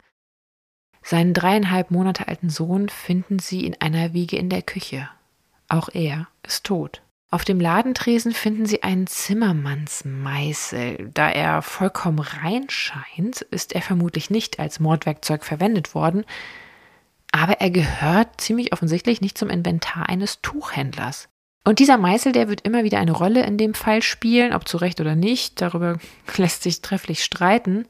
Seinen 1.03 1.35
dreieinhalb 1.35 1.91
Monate 1.91 2.29
alten 2.29 2.51
Sohn 2.51 2.89
finden 2.89 3.39
sie 3.39 3.65
in 3.65 3.81
einer 3.81 4.13
Wiege 4.13 4.37
in 4.37 4.51
der 4.51 4.63
Küche. 4.63 5.09
Auch 5.69 5.89
er 5.93 6.29
ist 6.43 6.65
tot. 6.65 7.03
Auf 7.33 7.45
dem 7.45 7.61
Ladentresen 7.61 8.33
finden 8.33 8.67
sie 8.67 8.83
einen 8.83 9.07
Zimmermannsmeißel. 9.07 11.11
Da 11.15 11.31
er 11.31 11.63
vollkommen 11.63 12.19
rein 12.19 12.69
scheint, 12.69 13.43
ist 13.43 13.73
er 13.73 13.83
vermutlich 13.83 14.31
nicht 14.31 14.59
als 14.59 14.81
Mordwerkzeug 14.81 15.45
verwendet 15.45 15.95
worden, 15.95 16.25
aber 17.33 17.61
er 17.61 17.71
gehört 17.71 18.41
ziemlich 18.41 18.73
offensichtlich 18.73 19.21
nicht 19.21 19.39
zum 19.39 19.51
Inventar 19.51 20.09
eines 20.09 20.41
Tuchhändlers. 20.41 21.29
Und 21.65 21.79
dieser 21.79 21.99
Meißel, 21.99 22.33
der 22.33 22.49
wird 22.49 22.63
immer 22.63 22.85
wieder 22.85 22.99
eine 22.99 23.13
Rolle 23.13 23.45
in 23.45 23.59
dem 23.59 23.75
Fall 23.75 24.03
spielen, 24.03 24.55
ob 24.55 24.67
zu 24.67 24.79
Recht 24.79 25.01
oder 25.01 25.15
nicht, 25.15 25.61
darüber 25.61 25.99
lässt 26.37 26.63
sich 26.63 26.81
trefflich 26.81 27.23
streiten 27.23 27.87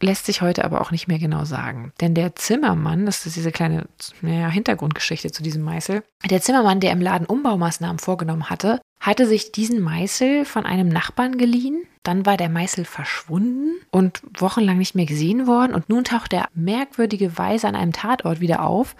lässt 0.00 0.26
sich 0.26 0.42
heute 0.42 0.64
aber 0.64 0.80
auch 0.80 0.90
nicht 0.90 1.08
mehr 1.08 1.18
genau 1.18 1.44
sagen. 1.44 1.92
Denn 2.00 2.14
der 2.14 2.36
Zimmermann, 2.36 3.06
das 3.06 3.26
ist 3.26 3.36
diese 3.36 3.52
kleine 3.52 3.86
naja, 4.20 4.48
Hintergrundgeschichte 4.48 5.32
zu 5.32 5.42
diesem 5.42 5.62
Meißel, 5.62 6.02
der 6.28 6.40
Zimmermann, 6.40 6.80
der 6.80 6.92
im 6.92 7.00
Laden 7.00 7.26
Umbaumaßnahmen 7.26 7.98
vorgenommen 7.98 8.50
hatte, 8.50 8.80
hatte 9.00 9.26
sich 9.26 9.52
diesen 9.52 9.80
Meißel 9.80 10.44
von 10.44 10.66
einem 10.66 10.88
Nachbarn 10.88 11.38
geliehen. 11.38 11.84
Dann 12.02 12.26
war 12.26 12.36
der 12.36 12.48
Meißel 12.48 12.84
verschwunden 12.84 13.72
und 13.90 14.22
wochenlang 14.38 14.78
nicht 14.78 14.94
mehr 14.94 15.06
gesehen 15.06 15.46
worden. 15.46 15.74
Und 15.74 15.88
nun 15.88 16.04
taucht 16.04 16.32
er 16.32 16.48
merkwürdigerweise 16.54 17.68
an 17.68 17.76
einem 17.76 17.92
Tatort 17.92 18.40
wieder 18.40 18.64
auf. 18.64 18.96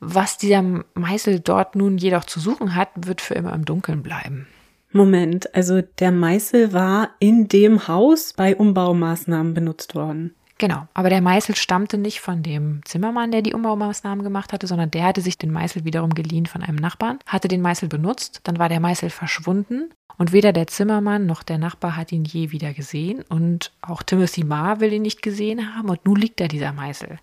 Was 0.00 0.36
dieser 0.36 0.62
Meißel 0.94 1.40
dort 1.40 1.76
nun 1.76 1.96
jedoch 1.96 2.24
zu 2.24 2.40
suchen 2.40 2.74
hat, 2.74 2.90
wird 2.96 3.20
für 3.20 3.34
immer 3.34 3.54
im 3.54 3.64
Dunkeln 3.64 4.02
bleiben. 4.02 4.46
Moment, 4.94 5.52
also 5.54 5.82
der 5.82 6.12
Meißel 6.12 6.72
war 6.72 7.10
in 7.18 7.48
dem 7.48 7.88
Haus 7.88 8.32
bei 8.32 8.54
Umbaumaßnahmen 8.54 9.52
benutzt 9.52 9.96
worden. 9.96 10.34
Genau, 10.58 10.86
aber 10.94 11.10
der 11.10 11.20
Meißel 11.20 11.56
stammte 11.56 11.98
nicht 11.98 12.20
von 12.20 12.44
dem 12.44 12.80
Zimmermann, 12.84 13.32
der 13.32 13.42
die 13.42 13.54
Umbaumaßnahmen 13.54 14.22
gemacht 14.22 14.52
hatte, 14.52 14.68
sondern 14.68 14.92
der 14.92 15.04
hatte 15.06 15.20
sich 15.20 15.36
den 15.36 15.50
Meißel 15.50 15.84
wiederum 15.84 16.14
geliehen 16.14 16.46
von 16.46 16.62
einem 16.62 16.76
Nachbarn, 16.76 17.18
hatte 17.26 17.48
den 17.48 17.60
Meißel 17.60 17.88
benutzt, 17.88 18.40
dann 18.44 18.60
war 18.60 18.68
der 18.68 18.78
Meißel 18.78 19.10
verschwunden 19.10 19.90
und 20.16 20.32
weder 20.32 20.52
der 20.52 20.68
Zimmermann 20.68 21.26
noch 21.26 21.42
der 21.42 21.58
Nachbar 21.58 21.96
hat 21.96 22.12
ihn 22.12 22.24
je 22.24 22.52
wieder 22.52 22.72
gesehen 22.72 23.24
und 23.28 23.72
auch 23.82 24.04
Timothy 24.04 24.44
Marr 24.44 24.78
will 24.78 24.92
ihn 24.92 25.02
nicht 25.02 25.22
gesehen 25.22 25.74
haben 25.74 25.88
und 25.88 26.06
nun 26.06 26.16
liegt 26.16 26.38
da 26.40 26.46
dieser 26.46 26.72
Meißel. 26.72 27.18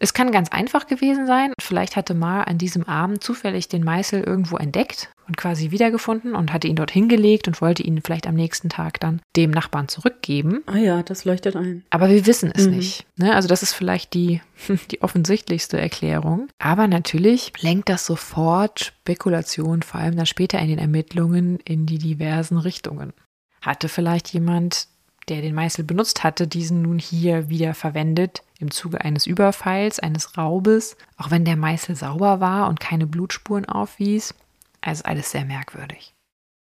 Es 0.00 0.14
kann 0.14 0.32
ganz 0.32 0.50
einfach 0.50 0.86
gewesen 0.86 1.26
sein. 1.26 1.52
Vielleicht 1.60 1.96
hatte 1.96 2.14
Ma 2.14 2.42
an 2.42 2.58
diesem 2.58 2.84
Abend 2.84 3.22
zufällig 3.22 3.68
den 3.68 3.84
Meißel 3.84 4.22
irgendwo 4.22 4.56
entdeckt 4.56 5.10
und 5.26 5.36
quasi 5.36 5.70
wiedergefunden 5.70 6.34
und 6.34 6.52
hatte 6.52 6.68
ihn 6.68 6.76
dort 6.76 6.90
hingelegt 6.90 7.48
und 7.48 7.60
wollte 7.60 7.82
ihn 7.82 8.00
vielleicht 8.02 8.26
am 8.26 8.34
nächsten 8.34 8.68
Tag 8.68 9.00
dann 9.00 9.20
dem 9.36 9.50
Nachbarn 9.50 9.88
zurückgeben. 9.88 10.62
Ah 10.66 10.78
ja, 10.78 11.02
das 11.02 11.24
leuchtet 11.24 11.56
ein. 11.56 11.84
Aber 11.90 12.08
wir 12.08 12.26
wissen 12.26 12.50
es 12.54 12.66
mhm. 12.66 12.76
nicht. 12.76 13.06
Ne? 13.16 13.34
Also 13.34 13.48
das 13.48 13.62
ist 13.62 13.74
vielleicht 13.74 14.14
die, 14.14 14.40
die 14.90 15.02
offensichtlichste 15.02 15.78
Erklärung. 15.78 16.48
Aber 16.58 16.86
natürlich 16.86 17.52
lenkt 17.60 17.88
das 17.88 18.06
sofort 18.06 18.80
Spekulation, 18.80 19.82
vor 19.82 20.00
allem 20.00 20.16
dann 20.16 20.26
später 20.26 20.58
in 20.58 20.68
den 20.68 20.78
Ermittlungen, 20.78 21.58
in 21.64 21.86
die 21.86 21.98
diversen 21.98 22.58
Richtungen. 22.58 23.12
Hatte 23.60 23.88
vielleicht 23.88 24.32
jemand 24.32 24.88
der 25.28 25.42
den 25.42 25.54
Meißel 25.54 25.84
benutzt 25.84 26.24
hatte, 26.24 26.46
diesen 26.46 26.82
nun 26.82 26.98
hier 26.98 27.48
wieder 27.48 27.74
verwendet 27.74 28.42
im 28.58 28.70
Zuge 28.70 29.00
eines 29.00 29.26
Überfalls, 29.26 30.00
eines 30.00 30.36
Raubes, 30.36 30.96
auch 31.16 31.30
wenn 31.30 31.44
der 31.44 31.56
Meißel 31.56 31.96
sauber 31.96 32.40
war 32.40 32.68
und 32.68 32.80
keine 32.80 33.06
Blutspuren 33.06 33.64
aufwies. 33.64 34.34
Also 34.80 35.04
alles 35.04 35.30
sehr 35.30 35.44
merkwürdig. 35.44 36.14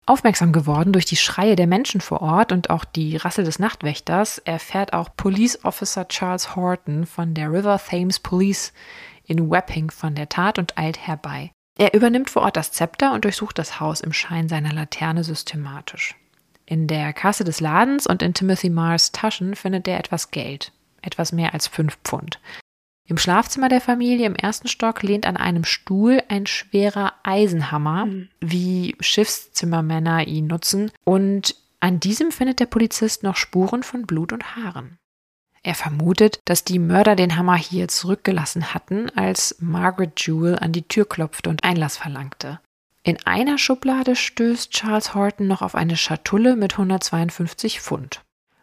Aufmerksam 0.05 0.53
geworden 0.53 0.93
durch 0.93 1.05
die 1.05 1.17
Schreie 1.17 1.57
der 1.57 1.67
Menschen 1.67 1.99
vor 1.99 2.21
Ort 2.21 2.53
und 2.53 2.69
auch 2.69 2.85
die 2.85 3.17
Rassel 3.17 3.43
des 3.43 3.59
Nachtwächters 3.59 4.37
erfährt 4.37 4.93
auch 4.93 5.09
Police 5.17 5.65
Officer 5.65 6.07
Charles 6.07 6.55
Horton 6.55 7.05
von 7.05 7.33
der 7.33 7.51
River 7.51 7.77
Thames 7.77 8.19
Police 8.19 8.71
in 9.25 9.49
Wapping 9.49 9.91
von 9.91 10.15
der 10.15 10.29
Tat 10.29 10.59
und 10.59 10.77
eilt 10.77 10.97
herbei. 11.05 11.51
Er 11.77 11.93
übernimmt 11.93 12.29
vor 12.29 12.43
Ort 12.43 12.55
das 12.55 12.71
Zepter 12.71 13.13
und 13.13 13.25
durchsucht 13.25 13.59
das 13.59 13.81
Haus 13.81 13.99
im 13.99 14.13
Schein 14.13 14.47
seiner 14.47 14.71
Laterne 14.71 15.25
systematisch. 15.25 16.15
In 16.65 16.87
der 16.87 17.11
Kasse 17.11 17.43
des 17.43 17.59
Ladens 17.59 18.07
und 18.07 18.21
in 18.21 18.33
Timothy 18.33 18.69
Mars 18.69 19.11
Taschen 19.11 19.55
findet 19.55 19.87
er 19.89 19.99
etwas 19.99 20.31
Geld, 20.31 20.71
etwas 21.07 21.31
mehr 21.31 21.53
als 21.53 21.67
fünf 21.67 21.97
Pfund. 22.03 22.39
Im 23.09 23.17
Schlafzimmer 23.17 23.69
der 23.69 23.81
Familie 23.81 24.25
im 24.25 24.35
ersten 24.35 24.67
Stock 24.67 25.01
lehnt 25.01 25.25
an 25.25 25.37
einem 25.37 25.63
Stuhl 25.63 26.21
ein 26.27 26.45
schwerer 26.45 27.13
Eisenhammer, 27.23 28.05
mhm. 28.05 28.29
wie 28.41 28.95
Schiffszimmermänner 28.99 30.27
ihn 30.27 30.47
nutzen, 30.47 30.91
und 31.05 31.55
an 31.79 31.99
diesem 31.99 32.31
findet 32.31 32.59
der 32.59 32.65
Polizist 32.65 33.23
noch 33.23 33.37
Spuren 33.37 33.83
von 33.83 34.05
Blut 34.05 34.33
und 34.33 34.55
Haaren. 34.55 34.97
Er 35.63 35.75
vermutet, 35.75 36.39
dass 36.45 36.63
die 36.63 36.79
Mörder 36.79 37.15
den 37.15 37.35
Hammer 37.35 37.55
hier 37.55 37.87
zurückgelassen 37.87 38.73
hatten, 38.73 39.09
als 39.11 39.55
Margaret 39.59 40.19
Jewell 40.25 40.57
an 40.59 40.71
die 40.71 40.87
Tür 40.87 41.07
klopfte 41.07 41.49
und 41.49 41.63
Einlass 41.63 41.97
verlangte. 41.97 42.59
In 43.03 43.17
einer 43.25 43.57
Schublade 43.57 44.15
stößt 44.15 44.71
Charles 44.71 45.13
Horton 45.13 45.47
noch 45.47 45.61
auf 45.61 45.75
eine 45.75 45.95
Schatulle 45.95 46.55
mit 46.55 46.73
152 46.73 47.79
Pfund. 47.79 48.21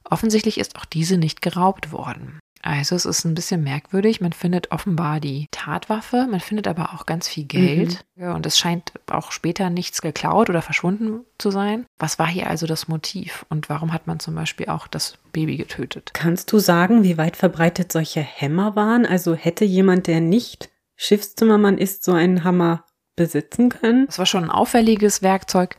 Offensichtlich 0.08 0.58
ist 0.58 0.76
auch 0.76 0.84
diese 0.84 1.16
nicht 1.16 1.42
geraubt 1.42 1.92
worden. 1.92 2.38
Also 2.66 2.96
es 2.96 3.04
ist 3.04 3.24
ein 3.24 3.34
bisschen 3.34 3.62
merkwürdig. 3.62 4.22
Man 4.22 4.32
findet 4.32 4.72
offenbar 4.72 5.20
die 5.20 5.48
Tatwaffe, 5.50 6.26
man 6.30 6.40
findet 6.40 6.66
aber 6.66 6.94
auch 6.94 7.04
ganz 7.04 7.28
viel 7.28 7.44
Geld. 7.44 8.06
Mhm. 8.16 8.32
Und 8.32 8.46
es 8.46 8.58
scheint 8.58 8.92
auch 9.10 9.32
später 9.32 9.68
nichts 9.68 10.00
geklaut 10.00 10.48
oder 10.48 10.62
verschwunden 10.62 11.26
zu 11.36 11.50
sein. 11.50 11.84
Was 11.98 12.18
war 12.18 12.26
hier 12.26 12.48
also 12.48 12.66
das 12.66 12.88
Motiv? 12.88 13.44
Und 13.50 13.68
warum 13.68 13.92
hat 13.92 14.06
man 14.06 14.18
zum 14.18 14.34
Beispiel 14.34 14.68
auch 14.68 14.86
das 14.86 15.18
Baby 15.32 15.58
getötet? 15.58 16.12
Kannst 16.14 16.50
du 16.52 16.58
sagen, 16.58 17.02
wie 17.02 17.18
weit 17.18 17.36
verbreitet 17.36 17.92
solche 17.92 18.20
Hämmer 18.20 18.74
waren? 18.76 19.04
Also 19.04 19.34
hätte 19.34 19.66
jemand, 19.66 20.06
der 20.06 20.22
nicht 20.22 20.70
Schiffszimmermann 20.96 21.76
ist, 21.76 22.02
so 22.02 22.12
einen 22.12 22.44
Hammer 22.44 22.84
besitzen 23.14 23.68
können. 23.68 24.06
Es 24.08 24.18
war 24.18 24.26
schon 24.26 24.44
ein 24.44 24.50
auffälliges 24.50 25.20
Werkzeug, 25.20 25.76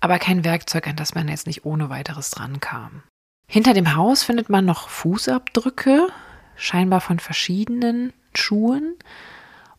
aber 0.00 0.20
kein 0.20 0.44
Werkzeug, 0.44 0.86
an 0.86 0.96
das 0.96 1.16
man 1.16 1.26
jetzt 1.26 1.48
nicht 1.48 1.64
ohne 1.64 1.90
weiteres 1.90 2.30
dran 2.30 2.60
kam. 2.60 3.02
Hinter 3.52 3.74
dem 3.74 3.94
Haus 3.96 4.22
findet 4.22 4.48
man 4.48 4.64
noch 4.64 4.88
Fußabdrücke, 4.88 6.08
scheinbar 6.56 7.02
von 7.02 7.18
verschiedenen 7.18 8.14
Schuhen. 8.34 8.96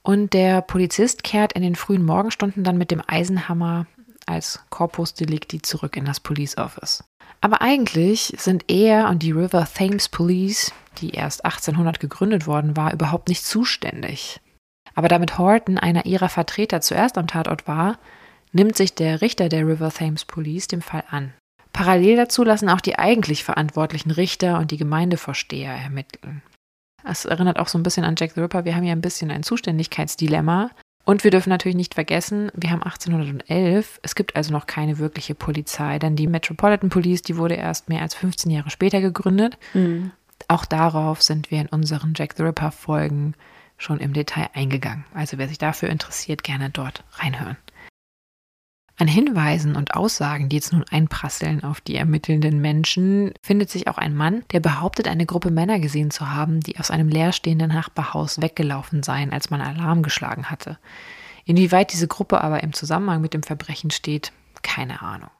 Und 0.03 0.33
der 0.33 0.61
Polizist 0.61 1.23
kehrt 1.23 1.53
in 1.53 1.63
den 1.63 1.73
frühen 1.73 2.05
Morgenstunden 2.05 2.63
dann 2.63 2.77
mit 2.77 2.91
dem 2.91 3.01
Eisenhammer 3.07 3.87
als 4.27 4.59
Corpus 4.69 5.15
Delicti 5.15 5.59
zurück 5.59 5.97
in 5.97 6.05
das 6.05 6.19
Police 6.19 6.59
Office. 6.59 7.03
Aber 7.41 7.63
eigentlich 7.63 8.35
sind 8.37 8.65
er 8.67 9.09
und 9.09 9.23
die 9.23 9.31
River 9.31 9.67
Thames 9.67 10.07
Police, 10.07 10.71
die 10.99 11.09
erst 11.09 11.43
1800 11.43 11.99
gegründet 11.99 12.45
worden 12.45 12.77
war, 12.77 12.93
überhaupt 12.93 13.27
nicht 13.27 13.43
zuständig. 13.43 14.39
Aber 14.93 15.07
damit 15.07 15.39
Horton 15.39 15.79
einer 15.79 16.05
ihrer 16.05 16.29
Vertreter 16.29 16.81
zuerst 16.81 17.17
am 17.17 17.25
Tatort 17.25 17.67
war, 17.67 17.97
nimmt 18.51 18.75
sich 18.77 18.93
der 18.93 19.21
Richter 19.21 19.49
der 19.49 19.67
River 19.67 19.89
Thames 19.89 20.25
Police 20.25 20.67
dem 20.67 20.83
Fall 20.83 21.05
an. 21.09 21.33
Parallel 21.73 22.15
dazu 22.15 22.43
lassen 22.43 22.69
auch 22.69 22.81
die 22.81 22.97
eigentlich 22.97 23.43
verantwortlichen 23.43 24.11
Richter 24.11 24.59
und 24.59 24.71
die 24.71 24.77
Gemeindevorsteher 24.77 25.73
ermitteln. 25.73 26.43
Es 27.03 27.25
erinnert 27.25 27.59
auch 27.59 27.67
so 27.67 27.77
ein 27.77 27.83
bisschen 27.83 28.05
an 28.05 28.15
Jack 28.17 28.31
the 28.33 28.41
Ripper. 28.41 28.63
Wir 28.63 28.75
haben 28.75 28.83
ja 28.83 28.93
ein 28.93 29.01
bisschen 29.01 29.31
ein 29.31 29.43
Zuständigkeitsdilemma. 29.43 30.69
Und 31.05 31.25
wir 31.25 31.31
dürfen 31.31 31.49
natürlich 31.49 31.75
nicht 31.75 31.95
vergessen, 31.95 32.49
wir 32.55 32.71
haben 32.71 32.81
1811. 32.81 33.99
Es 34.03 34.15
gibt 34.15 34.37
also 34.37 34.53
noch 34.53 34.67
keine 34.67 34.99
wirkliche 34.99 35.35
Polizei, 35.35 35.99
denn 35.99 36.15
die 36.15 36.27
Metropolitan 36.27 36.89
Police, 36.89 37.21
die 37.23 37.35
wurde 37.35 37.55
erst 37.55 37.89
mehr 37.89 38.01
als 38.01 38.15
15 38.15 38.49
Jahre 38.49 38.69
später 38.69 39.01
gegründet. 39.01 39.57
Mhm. 39.73 40.11
Auch 40.47 40.63
darauf 40.63 41.21
sind 41.21 41.51
wir 41.51 41.59
in 41.59 41.67
unseren 41.67 42.13
Jack 42.15 42.35
the 42.37 42.43
Ripper 42.43 42.71
Folgen 42.71 43.33
schon 43.77 43.99
im 43.99 44.13
Detail 44.13 44.49
eingegangen. 44.53 45.03
Also 45.13 45.37
wer 45.37 45.49
sich 45.49 45.57
dafür 45.57 45.89
interessiert, 45.89 46.43
gerne 46.43 46.69
dort 46.69 47.03
reinhören. 47.15 47.57
An 48.97 49.07
Hinweisen 49.07 49.75
und 49.75 49.95
Aussagen, 49.95 50.49
die 50.49 50.55
jetzt 50.57 50.71
nun 50.71 50.85
einprasseln 50.89 51.63
auf 51.63 51.81
die 51.81 51.95
ermittelnden 51.95 52.61
Menschen, 52.61 53.33
findet 53.41 53.71
sich 53.71 53.87
auch 53.87 53.97
ein 53.97 54.15
Mann, 54.15 54.43
der 54.51 54.59
behauptet, 54.59 55.07
eine 55.07 55.25
Gruppe 55.25 55.49
Männer 55.49 55.79
gesehen 55.79 56.11
zu 56.11 56.29
haben, 56.29 56.59
die 56.59 56.79
aus 56.79 56.91
einem 56.91 57.09
leerstehenden 57.09 57.69
Nachbarhaus 57.69 58.39
weggelaufen 58.39 59.01
seien, 59.01 59.33
als 59.33 59.49
man 59.49 59.61
Alarm 59.61 60.03
geschlagen 60.03 60.51
hatte. 60.51 60.77
Inwieweit 61.45 61.91
diese 61.91 62.07
Gruppe 62.07 62.41
aber 62.41 62.61
im 62.61 62.73
Zusammenhang 62.73 63.21
mit 63.21 63.33
dem 63.33 63.43
Verbrechen 63.43 63.89
steht, 63.89 64.31
keine 64.61 65.01
Ahnung. 65.01 65.31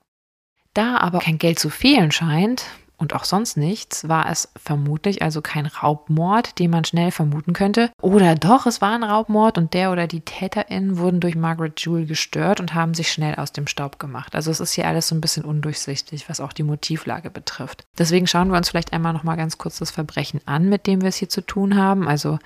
Da 0.74 0.98
aber 0.98 1.20
kein 1.20 1.38
Geld 1.38 1.60
zu 1.60 1.70
fehlen 1.70 2.12
scheint, 2.12 2.66
und 3.04 3.14
auch 3.14 3.26
sonst 3.26 3.58
nichts, 3.58 4.08
war 4.08 4.30
es 4.32 4.50
vermutlich 4.56 5.22
also 5.22 5.42
kein 5.42 5.68
Raubmord, 5.68 6.58
den 6.58 6.72
man 6.72 6.86
schnell 6.86 7.12
vermuten 7.12 7.54
könnte. 7.54 7.92
Oder 8.02 8.34
doch, 8.36 8.66
es 8.66 8.82
war 8.82 8.96
ein 8.96 9.04
Raubmord 9.04 9.58
und 9.58 9.74
der 9.74 9.92
oder 9.92 10.08
die 10.08 10.22
TäterInnen 10.22 10.98
wurden 10.98 11.20
durch 11.20 11.36
Margaret 11.36 11.80
Jewell 11.80 12.06
gestört 12.06 12.60
und 12.60 12.74
haben 12.74 12.94
sich 12.94 13.12
schnell 13.12 13.36
aus 13.36 13.52
dem 13.52 13.68
Staub 13.68 14.00
gemacht. 14.00 14.34
Also 14.36 14.50
es 14.50 14.60
ist 14.60 14.74
hier 14.74 14.88
alles 14.88 15.08
so 15.08 15.16
ein 15.16 15.22
bisschen 15.22 15.46
undurchsichtig, 15.46 16.30
was 16.30 16.40
auch 16.40 16.54
die 16.54 16.64
Motivlage 16.64 17.30
betrifft. 17.30 17.84
Deswegen 17.98 18.26
schauen 18.26 18.50
wir 18.50 18.58
uns 18.58 18.70
vielleicht 18.70 18.94
einmal 18.94 19.14
noch 19.14 19.24
mal 19.24 19.36
ganz 19.36 19.58
kurz 19.58 19.78
das 19.80 19.92
Verbrechen 19.92 20.40
an, 20.46 20.70
mit 20.70 20.88
dem 20.88 21.02
wir 21.02 21.10
es 21.10 21.18
hier 21.18 21.30
zu 21.30 21.42
tun 21.42 21.76
haben. 21.76 22.08
Also 22.08 22.40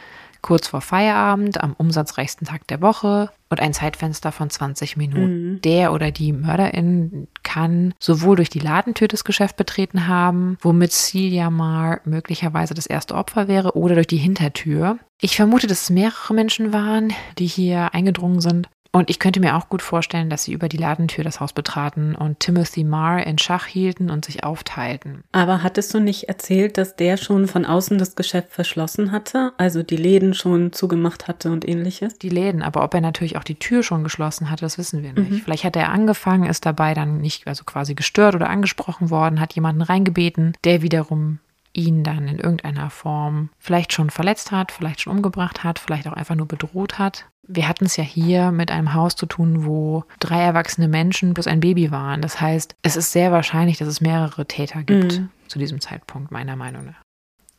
kurz 0.48 0.70
vor 0.70 0.80
Feierabend, 0.80 1.62
am 1.62 1.74
umsatzreichsten 1.74 2.48
Tag 2.48 2.66
der 2.68 2.82
Woche 2.82 3.30
und 3.50 3.60
ein 3.60 3.74
Zeitfenster 3.74 4.32
von 4.32 4.50
20 4.50 4.96
Minuten. 4.96 5.52
Mhm. 5.52 5.62
Der 5.62 5.92
oder 5.92 6.10
die 6.10 6.32
Mörderin 6.32 7.28
kann 7.44 7.94
sowohl 8.00 8.38
durch 8.38 8.50
die 8.50 8.60
Ladentür 8.60 9.10
das 9.10 9.26
Geschäft 9.26 9.58
betreten 9.58 10.08
haben, 10.08 10.58
womit 10.62 10.94
Celia 10.94 11.50
Marr 11.50 12.00
möglicherweise 12.06 12.74
das 12.74 12.86
erste 12.86 13.16
Opfer 13.16 13.50
wäre, 13.50 13.76
oder 13.76 13.96
durch 13.96 14.08
die 14.08 14.16
Hintertür. 14.16 15.00
Ich 15.20 15.36
vermute, 15.36 15.68
dass 15.68 15.84
es 15.84 15.90
mehrere 15.90 16.34
Menschen 16.34 16.72
waren, 16.72 17.12
die 17.40 17.48
hier 17.48 17.94
eingedrungen 17.94 18.40
sind. 18.40 18.70
Und 18.98 19.12
ich 19.12 19.20
könnte 19.20 19.40
mir 19.40 19.56
auch 19.56 19.70
gut 19.70 19.84
vorstellen, 19.84 20.28
dass 20.32 20.46
sie 20.46 20.54
über 20.54 20.70
die 20.70 20.78
Ladentür 20.78 21.24
das 21.24 21.40
Haus 21.40 21.54
betraten 21.54 22.16
und 22.16 22.40
Timothy 22.40 22.84
Marr 22.84 23.28
in 23.28 23.38
Schach 23.38 23.68
hielten 23.68 24.10
und 24.10 24.26
sich 24.26 24.44
aufteilten. 24.44 25.24
Aber 25.32 25.62
hattest 25.62 25.94
du 25.94 26.00
nicht 26.00 26.30
erzählt, 26.30 26.80
dass 26.80 26.96
der 26.96 27.18
schon 27.18 27.48
von 27.48 27.64
außen 27.64 28.00
das 28.00 28.16
Geschäft 28.16 28.50
verschlossen 28.50 29.12
hatte? 29.12 29.54
Also 29.58 29.84
die 29.84 29.98
Läden 29.98 30.34
schon 30.34 30.74
zugemacht 30.74 31.28
hatte 31.28 31.52
und 31.52 31.70
ähnliches? 31.70 32.18
Die 32.18 32.30
Läden, 32.30 32.64
aber 32.64 32.84
ob 32.84 32.92
er 32.96 33.02
natürlich 33.02 33.38
auch 33.38 33.44
die 33.44 33.60
Tür 33.60 33.84
schon 33.84 34.04
geschlossen 34.04 34.50
hatte, 34.50 34.62
das 34.62 34.80
wissen 34.80 35.04
wir 35.04 35.14
nicht. 35.14 35.30
Mhm. 35.30 35.42
Vielleicht 35.42 35.64
hat 35.64 35.76
er 35.76 35.92
angefangen, 35.92 36.50
ist 36.50 36.66
dabei 36.66 36.96
dann 36.96 37.22
nicht, 37.22 37.46
also 37.46 37.66
quasi 37.66 37.94
gestört 37.94 38.34
oder 38.34 38.50
angesprochen 38.50 39.12
worden, 39.12 39.40
hat 39.40 39.54
jemanden 39.54 39.84
reingebeten, 39.84 40.58
der 40.64 40.82
wiederum 40.82 41.38
ihn 41.78 42.04
dann 42.04 42.28
in 42.28 42.40
irgendeiner 42.40 42.90
Form 42.90 43.50
vielleicht 43.60 43.94
schon 43.94 44.10
verletzt 44.10 44.52
hat, 44.52 44.72
vielleicht 44.72 45.02
schon 45.02 45.16
umgebracht 45.16 45.64
hat, 45.64 45.78
vielleicht 45.80 46.08
auch 46.08 46.14
einfach 46.14 46.36
nur 46.36 46.48
bedroht 46.48 46.98
hat. 46.98 47.26
Wir 47.48 47.70
hatten 47.70 47.86
es 47.86 47.96
ja 47.96 48.04
hier 48.04 48.52
mit 48.52 48.72
einem 48.72 48.94
Haus 48.94 49.16
zu 49.16 49.26
tun, 49.26 49.64
wo 49.64 50.04
drei 50.20 50.42
erwachsene 50.42 50.88
Menschen 50.88 51.34
plus 51.34 51.48
ein 51.48 51.62
Baby 51.62 51.92
waren. 51.92 52.22
Das 52.22 52.42
heißt, 52.42 52.76
es 52.82 52.98
ist 52.98 53.12
sehr 53.12 53.32
wahrscheinlich, 53.32 53.78
dass 53.78 53.88
es 53.88 54.02
mehrere 54.02 54.46
Täter 54.48 54.84
gibt 54.84 55.20
mhm. 55.20 55.30
zu 55.48 55.60
diesem 55.60 55.80
Zeitpunkt, 55.80 56.32
meiner 56.32 56.56
Meinung 56.56 56.86
nach. 56.86 57.02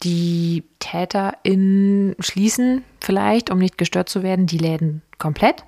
Die 0.02 0.64
TäterInnen 0.80 2.14
schließen 2.18 2.84
vielleicht, 3.00 3.50
um 3.50 3.58
nicht 3.58 3.78
gestört 3.78 4.08
zu 4.08 4.22
werden, 4.22 4.46
die 4.46 4.58
Läden 4.58 5.02
komplett, 5.18 5.64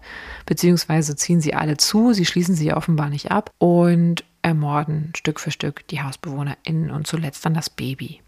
beziehungsweise 0.46 1.16
ziehen 1.16 1.40
sie 1.40 1.54
alle 1.54 1.76
zu, 1.76 2.12
sie 2.12 2.26
schließen 2.26 2.54
sie 2.54 2.72
offenbar 2.72 3.10
nicht 3.10 3.30
ab 3.30 3.50
und 3.58 4.24
ermorden 4.42 5.12
Stück 5.16 5.40
für 5.40 5.50
Stück 5.50 5.86
die 5.88 6.02
HausbewohnerInnen 6.02 6.90
und 6.90 7.06
zuletzt 7.06 7.44
dann 7.44 7.54
das 7.54 7.70
Baby. 7.70 8.20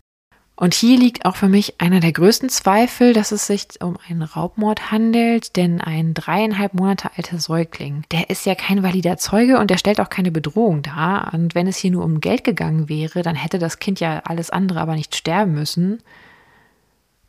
Und 0.55 0.75
hier 0.75 0.99
liegt 0.99 1.25
auch 1.25 1.37
für 1.37 1.49
mich 1.49 1.81
einer 1.81 2.01
der 2.01 2.13
größten 2.13 2.49
Zweifel, 2.51 3.15
dass 3.15 3.33
es 3.33 3.47
sich 3.47 3.67
um 3.81 3.97
einen 4.09 4.23
Raubmord 4.23 4.93
handelt, 4.93 5.57
denn 5.57 5.81
ein 5.81 6.15
dreieinhalb 6.15 6.75
Monate 6.75 7.11
alter 7.17 7.39
Säugling, 7.39 8.05
der 8.13 8.29
ist 8.29 8.45
ja 8.45 8.55
kein 8.55 8.83
valider 8.83 9.17
Zeuge 9.17 9.59
und 9.59 9.71
der 9.71 9.79
stellt 9.79 10.01
auch 10.01 10.11
keine 10.11 10.31
Bedrohung 10.31 10.83
dar. 10.83 11.33
Und 11.33 11.55
wenn 11.55 11.67
es 11.67 11.79
hier 11.79 11.91
nur 11.91 12.05
um 12.05 12.21
Geld 12.21 12.45
gegangen 12.45 12.89
wäre, 12.89 13.23
dann 13.23 13.35
hätte 13.35 13.59
das 13.59 13.79
Kind 13.79 13.99
ja 13.99 14.21
alles 14.25 14.51
andere 14.51 14.81
aber 14.81 14.95
nicht 14.95 15.17
sterben 15.17 15.53
müssen. 15.53 16.03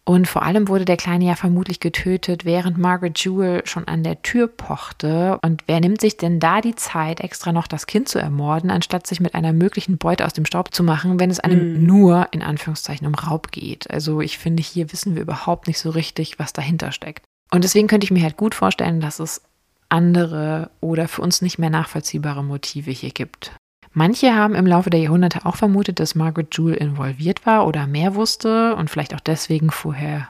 Und 0.05 0.27
vor 0.27 0.43
allem 0.43 0.67
wurde 0.67 0.83
der 0.83 0.97
Kleine 0.97 1.25
ja 1.25 1.35
vermutlich 1.35 1.79
getötet, 1.79 2.43
während 2.43 2.77
Margaret 2.77 3.17
Jewell 3.23 3.65
schon 3.65 3.87
an 3.87 4.03
der 4.03 4.21
Tür 4.21 4.47
pochte. 4.47 5.39
Und 5.41 5.63
wer 5.65 5.79
nimmt 5.79 6.01
sich 6.01 6.17
denn 6.17 6.41
da 6.41 6.59
die 6.59 6.75
Zeit, 6.75 7.21
extra 7.21 7.53
noch 7.53 7.67
das 7.67 7.87
Kind 7.87 8.09
zu 8.09 8.19
ermorden, 8.19 8.69
anstatt 8.69 9.07
sich 9.07 9.21
mit 9.21 9.33
einer 9.33 9.53
möglichen 9.53 9.97
Beute 9.97 10.25
aus 10.25 10.33
dem 10.33 10.45
Staub 10.45 10.73
zu 10.73 10.83
machen, 10.83 11.21
wenn 11.21 11.29
es 11.29 11.39
einem 11.39 11.75
mhm. 11.75 11.85
nur 11.85 12.27
in 12.31 12.41
Anführungszeichen 12.41 13.07
um 13.07 13.15
Raub 13.15 13.51
geht? 13.51 13.89
Also 13.89 14.19
ich 14.19 14.37
finde, 14.37 14.61
hier 14.61 14.91
wissen 14.91 15.15
wir 15.15 15.21
überhaupt 15.21 15.67
nicht 15.67 15.79
so 15.79 15.89
richtig, 15.89 16.37
was 16.37 16.51
dahinter 16.51 16.91
steckt. 16.91 17.23
Und 17.51 17.63
deswegen 17.63 17.87
könnte 17.87 18.03
ich 18.03 18.11
mir 18.11 18.23
halt 18.23 18.35
gut 18.35 18.55
vorstellen, 18.55 18.99
dass 18.99 19.19
es 19.19 19.41
andere 19.87 20.69
oder 20.81 21.07
für 21.07 21.21
uns 21.21 21.41
nicht 21.41 21.59
mehr 21.59 21.69
nachvollziehbare 21.69 22.43
Motive 22.43 22.91
hier 22.91 23.11
gibt. 23.11 23.53
Manche 23.93 24.35
haben 24.35 24.55
im 24.55 24.65
Laufe 24.65 24.89
der 24.89 24.99
Jahrhunderte 24.99 25.45
auch 25.45 25.55
vermutet, 25.55 25.99
dass 25.99 26.15
Margaret 26.15 26.57
Jewell 26.57 26.73
involviert 26.73 27.45
war 27.45 27.67
oder 27.67 27.85
mehr 27.85 28.15
wusste 28.15 28.75
und 28.75 28.89
vielleicht 28.89 29.13
auch 29.13 29.19
deswegen 29.19 29.69
vorher 29.69 30.29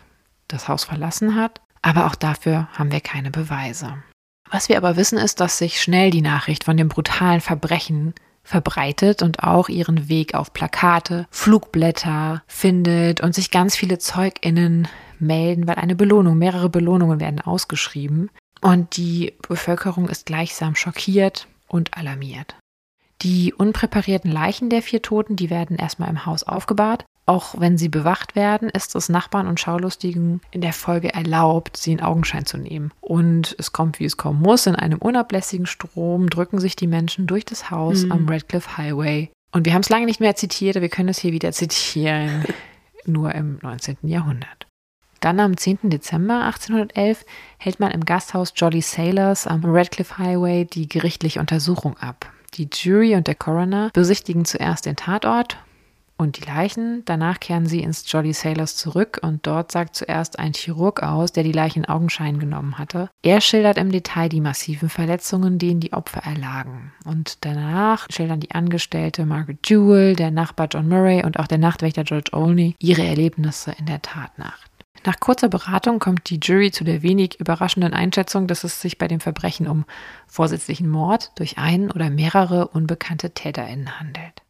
das 0.50 0.67
Haus 0.67 0.84
verlassen 0.84 1.36
hat. 1.36 1.62
Aber 1.82 2.08
auch 2.08 2.15
dafür 2.15 2.67
haben 2.74 2.91
wir 2.91 3.00
keine 3.00 3.32
Beweise. 3.32 3.96
Was 4.51 4.70
wir 4.70 4.77
aber 4.77 4.98
wissen, 4.98 5.17
ist, 5.17 5.39
dass 5.39 5.58
sich 5.58 5.82
schnell 5.82 6.12
die 6.12 6.22
Nachricht 6.22 6.65
von 6.65 6.77
dem 6.77 6.89
brutalen 6.89 7.41
Verbrechen 7.41 8.13
verbreitet 8.43 9.22
und 9.22 9.41
auch 9.41 9.70
ihren 9.70 10.10
Weg 10.10 10.36
auf 10.36 10.51
Plakate, 10.53 11.25
Flugblätter 11.32 12.43
findet 12.46 13.22
und 13.22 13.34
sich 13.34 13.50
ganz 13.50 13.75
viele 13.77 13.98
ZeugInnen 13.98 14.88
melden, 15.20 15.67
weil 15.67 15.75
eine 15.75 15.96
Belohnung, 15.96 16.38
mehrere 16.38 16.70
Belohnungen 16.70 17.22
werden 17.22 17.39
ausgeschrieben. 17.39 18.30
Und 18.62 18.97
die 18.97 19.34
Bevölkerung 19.47 20.10
ist 20.10 20.26
gleichsam 20.26 20.76
schockiert 20.76 21.47
und 21.67 21.97
alarmiert. 21.97 22.56
Die 23.21 23.54
unpräparierten 23.54 24.32
Leichen 24.32 24.69
der 24.69 24.82
vier 24.82 25.02
Toten, 25.02 25.36
die 25.36 25.49
werden 25.49 25.78
erstmal 25.78 26.10
im 26.10 26.26
Haus 26.26 26.43
aufgebahrt. 26.43 27.06
Auch 27.26 27.56
wenn 27.58 27.78
sie 27.78 27.88
bewacht 27.88 28.36
werden, 28.36 28.69
ist 28.69 28.95
es 28.95 29.08
Nachbarn 29.08 29.47
und 29.47 29.60
Schaulustigen 29.60 30.41
in 30.52 30.60
der 30.60 30.73
Folge 30.73 31.13
erlaubt, 31.13 31.78
sie 31.78 31.93
in 31.93 32.02
Augenschein 32.02 32.45
zu 32.45 32.58
nehmen. 32.58 32.91
Und 32.99 33.56
es 33.58 33.71
kommt, 33.71 33.99
wie 34.02 34.06
es 34.06 34.17
kommen 34.17 34.41
muss. 34.41 34.67
In 34.67 34.76
einem 34.76 34.99
unablässigen 34.99 35.65
Strom 35.65 36.30
drücken 36.30 36.60
sich 36.60 36.76
die 36.76 36.88
Menschen 36.88 37.26
durch 37.26 37.45
das 37.45 37.71
Haus 37.71 38.04
mhm. 38.04 38.12
am 38.12 38.28
Redcliffe 38.28 38.76
Highway. 38.78 39.30
Und 39.54 39.65
wir 39.65 39.73
haben 39.73 39.82
es 39.82 39.89
lange 39.89 40.06
nicht 40.06 40.19
mehr 40.19 40.36
zitiert, 40.36 40.82
wir 40.82 40.89
können 40.89 41.10
es 41.10 41.19
hier 41.19 41.32
wieder 41.32 41.54
zitieren. 41.54 42.43
nur 43.06 43.34
im 43.36 43.60
19. 43.62 43.97
Jahrhundert. 44.04 44.67
Dann 45.19 45.39
am 45.39 45.56
10. 45.56 45.89
Dezember 45.89 46.43
1811 46.43 47.26
hält 47.58 47.80
man 47.80 47.91
im 47.91 48.04
Gasthaus 48.04 48.54
Jolly 48.56 48.82
Sailors 48.82 49.47
am 49.47 49.63
Redcliffe 49.63 50.17
Highway 50.17 50.65
die 50.65 50.89
gerichtliche 50.89 51.39
Untersuchung 51.39 51.97
ab. 51.97 52.30
Die 52.56 52.70
Jury 52.72 53.16
und 53.16 53.28
der 53.28 53.36
Coroner 53.36 53.89
besichtigen 53.94 54.46
zuerst 54.46 54.86
den 54.86 54.96
Tatort 54.96 55.58
und 56.18 56.38
die 56.38 56.46
Leichen. 56.50 57.04
Danach 57.06 57.39
kehren 57.39 57.66
sie 57.66 57.82
ins 57.82 58.10
Jolly 58.12 58.34
Sailors 58.34 58.76
zurück 58.76 59.20
und 59.22 59.46
dort 59.46 59.72
sagt 59.72 59.96
zuerst 59.96 60.39
ein 60.39 60.54
Chirurg 60.54 61.02
aus, 61.04 61.32
der 61.32 61.44
die 61.44 61.52
Leichen 61.52 61.84
in 61.84 61.89
Augenschein 61.89 62.39
genommen 62.39 62.78
hatte. 62.78 63.10
Er 63.24 63.42
schildert 63.42 63.78
im 63.78 63.92
Detail 63.92 64.30
die 64.30 64.42
massiven 64.42 64.89
Verletzungen, 64.89 65.60
denen 65.60 65.80
die 65.80 65.94
Opfer 65.94 66.22
erlagen. 66.24 66.92
Und 67.06 67.46
danach 67.46 68.08
schildern 68.12 68.39
die 68.39 68.52
Angestellte 68.52 69.26
Margaret 69.26 69.68
Jewell, 69.68 70.16
der 70.16 70.32
Nachbar 70.32 70.68
John 70.72 70.88
Murray 70.88 71.24
und 71.24 71.39
auch 71.39 71.48
der 71.48 71.58
Nachtwächter 71.58 72.04
George 72.04 72.32
Olney 72.34 72.76
ihre 72.80 73.04
Erlebnisse 73.04 73.74
in 73.78 73.86
der 73.86 74.02
Tatnacht. 74.02 74.73
Nach 75.06 75.20
kurzer 75.20 75.50
Beratung 75.50 76.00
kommt 76.00 76.30
die 76.30 76.39
Jury 76.42 76.72
zu 76.72 76.84
der 76.84 77.02
wenig 77.04 77.39
überraschenden 77.39 77.94
Einschätzung, 77.94 78.48
dass 78.48 78.63
es 78.63 78.80
sich 78.80 78.98
bei 78.98 79.08
dem 79.08 79.20
Verbrechen 79.20 79.68
um 79.68 79.86
vorsätzlichen 80.28 80.89
Mord 80.89 81.32
durch 81.36 81.58
einen 81.58 81.92
oder 81.92 82.10
mehrere 82.10 82.70
unbekannte 82.70 83.32
TäterInnen 83.32 84.00
handelt. 84.00 84.42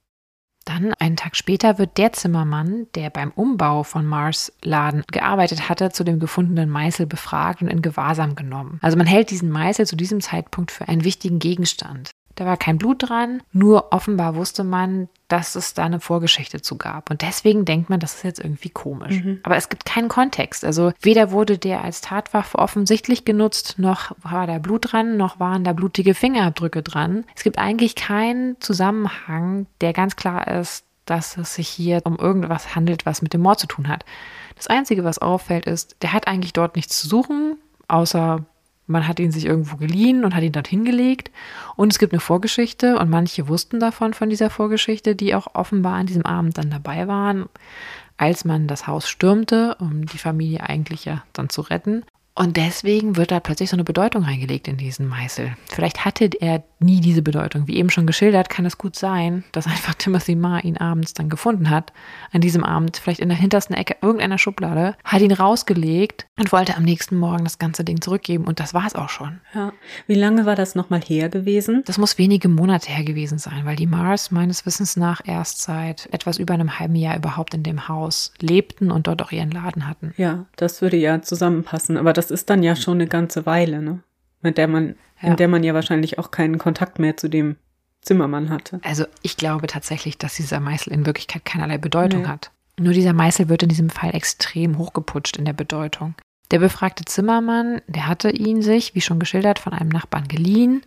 Dann, 0.65 0.93
einen 0.93 1.17
Tag 1.17 1.35
später, 1.35 1.77
wird 1.77 1.97
der 1.97 2.13
Zimmermann, 2.13 2.87
der 2.95 3.09
beim 3.09 3.31
Umbau 3.31 3.83
von 3.83 4.05
Mars 4.05 4.53
Laden 4.63 5.03
gearbeitet 5.11 5.67
hatte, 5.67 5.91
zu 5.91 6.03
dem 6.03 6.19
gefundenen 6.19 6.69
Meißel 6.69 7.05
befragt 7.05 7.61
und 7.61 7.67
in 7.67 7.81
Gewahrsam 7.81 8.35
genommen. 8.35 8.79
Also 8.81 8.97
man 8.97 9.07
hält 9.07 9.29
diesen 9.29 9.49
Meißel 9.49 9.85
zu 9.85 9.95
diesem 9.97 10.21
Zeitpunkt 10.21 10.71
für 10.71 10.87
einen 10.87 11.03
wichtigen 11.03 11.39
Gegenstand. 11.39 12.11
Da 12.35 12.45
war 12.45 12.57
kein 12.57 12.77
Blut 12.77 13.09
dran, 13.09 13.41
nur 13.51 13.91
offenbar 13.91 14.35
wusste 14.35 14.63
man, 14.63 15.09
dass 15.33 15.55
es 15.55 15.73
da 15.73 15.85
eine 15.85 15.99
Vorgeschichte 15.99 16.61
zu 16.61 16.77
gab. 16.77 17.09
Und 17.09 17.23
deswegen 17.23 17.65
denkt 17.65 17.89
man, 17.89 17.99
das 17.99 18.13
ist 18.13 18.23
jetzt 18.23 18.39
irgendwie 18.39 18.69
komisch. 18.69 19.23
Mhm. 19.23 19.39
Aber 19.41 19.55
es 19.57 19.67
gibt 19.67 19.83
keinen 19.83 20.07
Kontext. 20.07 20.63
Also 20.63 20.93
weder 21.01 21.31
wurde 21.31 21.57
der 21.57 21.83
als 21.83 22.01
Tatwaffe 22.01 22.59
offensichtlich 22.59 23.25
genutzt, 23.25 23.79
noch 23.79 24.11
war 24.21 24.45
da 24.45 24.59
Blut 24.59 24.91
dran, 24.91 25.17
noch 25.17 25.39
waren 25.39 25.63
da 25.63 25.73
blutige 25.73 26.13
Fingerabdrücke 26.13 26.83
dran. 26.83 27.23
Es 27.35 27.41
gibt 27.41 27.57
eigentlich 27.57 27.95
keinen 27.95 28.61
Zusammenhang, 28.61 29.65
der 29.81 29.91
ganz 29.91 30.15
klar 30.15 30.47
ist, 30.47 30.85
dass 31.05 31.35
es 31.35 31.55
sich 31.55 31.67
hier 31.67 32.01
um 32.03 32.17
irgendwas 32.17 32.75
handelt, 32.75 33.07
was 33.07 33.23
mit 33.23 33.33
dem 33.33 33.41
Mord 33.41 33.59
zu 33.59 33.65
tun 33.65 33.87
hat. 33.87 34.05
Das 34.55 34.67
Einzige, 34.67 35.03
was 35.03 35.17
auffällt, 35.17 35.65
ist, 35.65 35.95
der 36.03 36.13
hat 36.13 36.27
eigentlich 36.27 36.53
dort 36.53 36.75
nichts 36.75 37.01
zu 37.01 37.07
suchen, 37.07 37.57
außer 37.87 38.45
man 38.87 39.07
hat 39.07 39.19
ihn 39.19 39.31
sich 39.31 39.45
irgendwo 39.45 39.77
geliehen 39.77 40.25
und 40.25 40.35
hat 40.35 40.43
ihn 40.43 40.51
dorthin 40.51 40.85
gelegt. 40.85 41.31
Und 41.75 41.91
es 41.91 41.99
gibt 41.99 42.13
eine 42.13 42.19
Vorgeschichte 42.19 42.97
und 42.97 43.09
manche 43.09 43.47
wussten 43.47 43.79
davon, 43.79 44.13
von 44.13 44.29
dieser 44.29 44.49
Vorgeschichte, 44.49 45.15
die 45.15 45.35
auch 45.35 45.47
offenbar 45.53 45.95
an 45.95 46.05
diesem 46.05 46.25
Abend 46.25 46.57
dann 46.57 46.69
dabei 46.69 47.07
waren, 47.07 47.47
als 48.17 48.45
man 48.45 48.67
das 48.67 48.87
Haus 48.87 49.07
stürmte, 49.07 49.75
um 49.79 50.05
die 50.05 50.17
Familie 50.17 50.61
eigentlich 50.63 51.05
ja 51.05 51.23
dann 51.33 51.49
zu 51.49 51.61
retten. 51.61 52.03
Und 52.35 52.57
deswegen 52.57 53.15
wird 53.15 53.31
da 53.31 53.39
plötzlich 53.39 53.69
so 53.69 53.75
eine 53.75 53.83
Bedeutung 53.83 54.23
reingelegt 54.23 54.67
in 54.67 54.77
diesen 54.77 55.07
Meißel. 55.07 55.55
Vielleicht 55.69 56.03
hatte 56.03 56.29
er 56.39 56.63
nie 56.79 56.99
diese 56.99 57.21
Bedeutung. 57.21 57.67
Wie 57.67 57.77
eben 57.77 57.91
schon 57.91 58.07
geschildert, 58.07 58.49
kann 58.49 58.65
es 58.65 58.77
gut 58.77 58.95
sein, 58.95 59.43
dass 59.51 59.67
einfach 59.67 59.93
Timothy 59.97 60.35
Marr 60.35 60.63
ihn 60.63 60.77
abends 60.77 61.13
dann 61.13 61.29
gefunden 61.29 61.69
hat. 61.69 61.93
An 62.31 62.41
diesem 62.41 62.63
Abend, 62.63 62.97
vielleicht 62.97 63.19
in 63.19 63.29
der 63.29 63.37
hintersten 63.37 63.75
Ecke 63.75 63.97
irgendeiner 64.01 64.39
Schublade, 64.39 64.95
hat 65.03 65.21
ihn 65.21 65.31
rausgelegt 65.31 66.25
und 66.39 66.51
wollte 66.51 66.75
am 66.75 66.83
nächsten 66.83 67.17
Morgen 67.17 67.43
das 67.43 67.59
ganze 67.59 67.83
Ding 67.83 68.01
zurückgeben. 68.01 68.45
Und 68.45 68.59
das 68.59 68.73
war 68.73 68.87
es 68.87 68.95
auch 68.95 69.09
schon. 69.09 69.39
Ja. 69.53 69.71
Wie 70.07 70.15
lange 70.15 70.45
war 70.45 70.55
das 70.55 70.73
nochmal 70.73 71.01
her 71.01 71.29
gewesen? 71.29 71.83
Das 71.85 71.99
muss 71.99 72.17
wenige 72.17 72.49
Monate 72.49 72.91
her 72.91 73.03
gewesen 73.03 73.37
sein, 73.37 73.65
weil 73.65 73.75
die 73.75 73.87
Mars 73.87 74.31
meines 74.31 74.65
Wissens 74.65 74.97
nach 74.97 75.21
erst 75.25 75.61
seit 75.61 76.09
etwas 76.11 76.39
über 76.39 76.55
einem 76.55 76.79
halben 76.79 76.95
Jahr 76.95 77.15
überhaupt 77.15 77.53
in 77.53 77.63
dem 77.63 77.87
Haus 77.87 78.33
lebten 78.39 78.89
und 78.91 79.05
dort 79.05 79.21
auch 79.21 79.31
ihren 79.31 79.51
Laden 79.51 79.87
hatten. 79.87 80.13
Ja, 80.17 80.45
das 80.55 80.81
würde 80.81 80.97
ja 80.97 81.21
zusammenpassen. 81.21 81.97
Aber 81.97 82.11
das 82.13 82.22
ist 82.31 82.49
dann 82.49 82.63
ja 82.63 82.75
schon 82.75 82.97
eine 82.97 83.07
ganze 83.07 83.45
Weile, 83.45 83.81
ne? 83.81 83.99
Mit 84.41 84.57
der 84.57 84.67
man, 84.67 84.95
ja. 85.21 85.29
in 85.29 85.35
der 85.37 85.47
man 85.47 85.63
ja 85.63 85.73
wahrscheinlich 85.73 86.19
auch 86.19 86.31
keinen 86.31 86.57
Kontakt 86.57 86.99
mehr 86.99 87.15
zu 87.17 87.29
dem 87.29 87.55
Zimmermann 88.01 88.49
hatte. 88.49 88.79
Also 88.83 89.05
ich 89.21 89.37
glaube 89.37 89.67
tatsächlich, 89.67 90.17
dass 90.17 90.35
dieser 90.35 90.59
Meißel 90.59 90.91
in 90.91 91.05
Wirklichkeit 91.05 91.45
keinerlei 91.45 91.77
Bedeutung 91.77 92.23
nee. 92.23 92.27
hat. 92.27 92.51
Nur 92.79 92.93
dieser 92.93 93.13
Meißel 93.13 93.49
wird 93.49 93.63
in 93.63 93.69
diesem 93.69 93.89
Fall 93.89 94.13
extrem 94.13 94.77
hochgeputscht 94.77 95.37
in 95.37 95.45
der 95.45 95.53
Bedeutung. 95.53 96.15
Der 96.51 96.59
befragte 96.59 97.05
Zimmermann, 97.05 97.81
der 97.87 98.07
hatte 98.07 98.29
ihn 98.29 98.61
sich, 98.61 98.95
wie 98.95 99.01
schon 99.01 99.19
geschildert, 99.19 99.59
von 99.59 99.73
einem 99.73 99.89
Nachbarn 99.89 100.27
geliehen, 100.27 100.83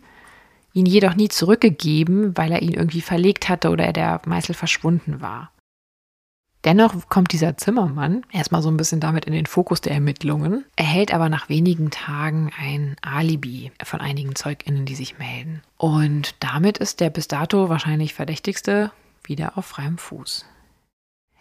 ihn 0.73 0.85
jedoch 0.85 1.15
nie 1.15 1.29
zurückgegeben, 1.29 2.37
weil 2.37 2.51
er 2.51 2.61
ihn 2.61 2.73
irgendwie 2.73 3.01
verlegt 3.01 3.49
hatte 3.49 3.69
oder 3.69 3.91
der 3.93 4.21
Meißel 4.25 4.53
verschwunden 4.53 5.21
war. 5.21 5.51
Dennoch 6.63 7.07
kommt 7.07 7.31
dieser 7.31 7.55
Zimmermann 7.57 8.25
erstmal 8.31 8.61
so 8.61 8.69
ein 8.69 8.77
bisschen 8.77 8.99
damit 8.99 9.25
in 9.25 9.33
den 9.33 9.45
Fokus 9.45 9.81
der 9.81 9.93
Ermittlungen, 9.93 10.65
erhält 10.75 11.13
aber 11.13 11.29
nach 11.29 11.49
wenigen 11.49 11.91
Tagen 11.91 12.51
ein 12.59 12.95
Alibi 13.01 13.71
von 13.83 14.01
einigen 14.01 14.35
ZeugInnen, 14.35 14.85
die 14.85 14.95
sich 14.95 15.17
melden. 15.17 15.61
Und 15.77 16.35
damit 16.39 16.77
ist 16.77 16.99
der 16.99 17.09
bis 17.09 17.27
dato 17.27 17.69
wahrscheinlich 17.69 18.13
Verdächtigste 18.13 18.91
wieder 19.23 19.57
auf 19.57 19.65
freiem 19.65 19.97
Fuß. 19.97 20.45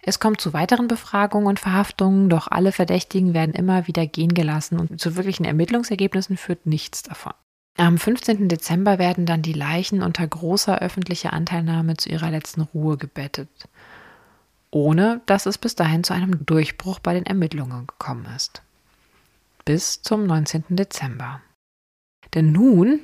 Es 0.02 0.20
kommt 0.20 0.40
zu 0.40 0.52
weiteren 0.52 0.86
Befragungen 0.86 1.48
und 1.48 1.58
Verhaftungen, 1.58 2.28
doch 2.28 2.46
alle 2.48 2.70
Verdächtigen 2.70 3.34
werden 3.34 3.54
immer 3.54 3.88
wieder 3.88 4.06
gehen 4.06 4.34
gelassen 4.34 4.78
und 4.78 5.00
zu 5.00 5.16
wirklichen 5.16 5.44
Ermittlungsergebnissen 5.44 6.36
führt 6.36 6.66
nichts 6.66 7.02
davon. 7.02 7.32
Am 7.78 7.98
15. 7.98 8.48
Dezember 8.48 8.98
werden 8.98 9.26
dann 9.26 9.42
die 9.42 9.52
Leichen 9.52 10.02
unter 10.02 10.26
großer 10.26 10.78
öffentlicher 10.78 11.32
Anteilnahme 11.32 11.96
zu 11.96 12.08
ihrer 12.08 12.30
letzten 12.30 12.62
Ruhe 12.62 12.96
gebettet 12.96 13.48
ohne 14.76 15.22
dass 15.24 15.46
es 15.46 15.56
bis 15.56 15.74
dahin 15.74 16.04
zu 16.04 16.12
einem 16.12 16.44
Durchbruch 16.44 16.98
bei 16.98 17.14
den 17.14 17.24
Ermittlungen 17.24 17.86
gekommen 17.86 18.26
ist. 18.36 18.60
Bis 19.64 20.02
zum 20.02 20.26
19. 20.26 20.64
Dezember. 20.68 21.40
Denn 22.34 22.52
nun, 22.52 23.00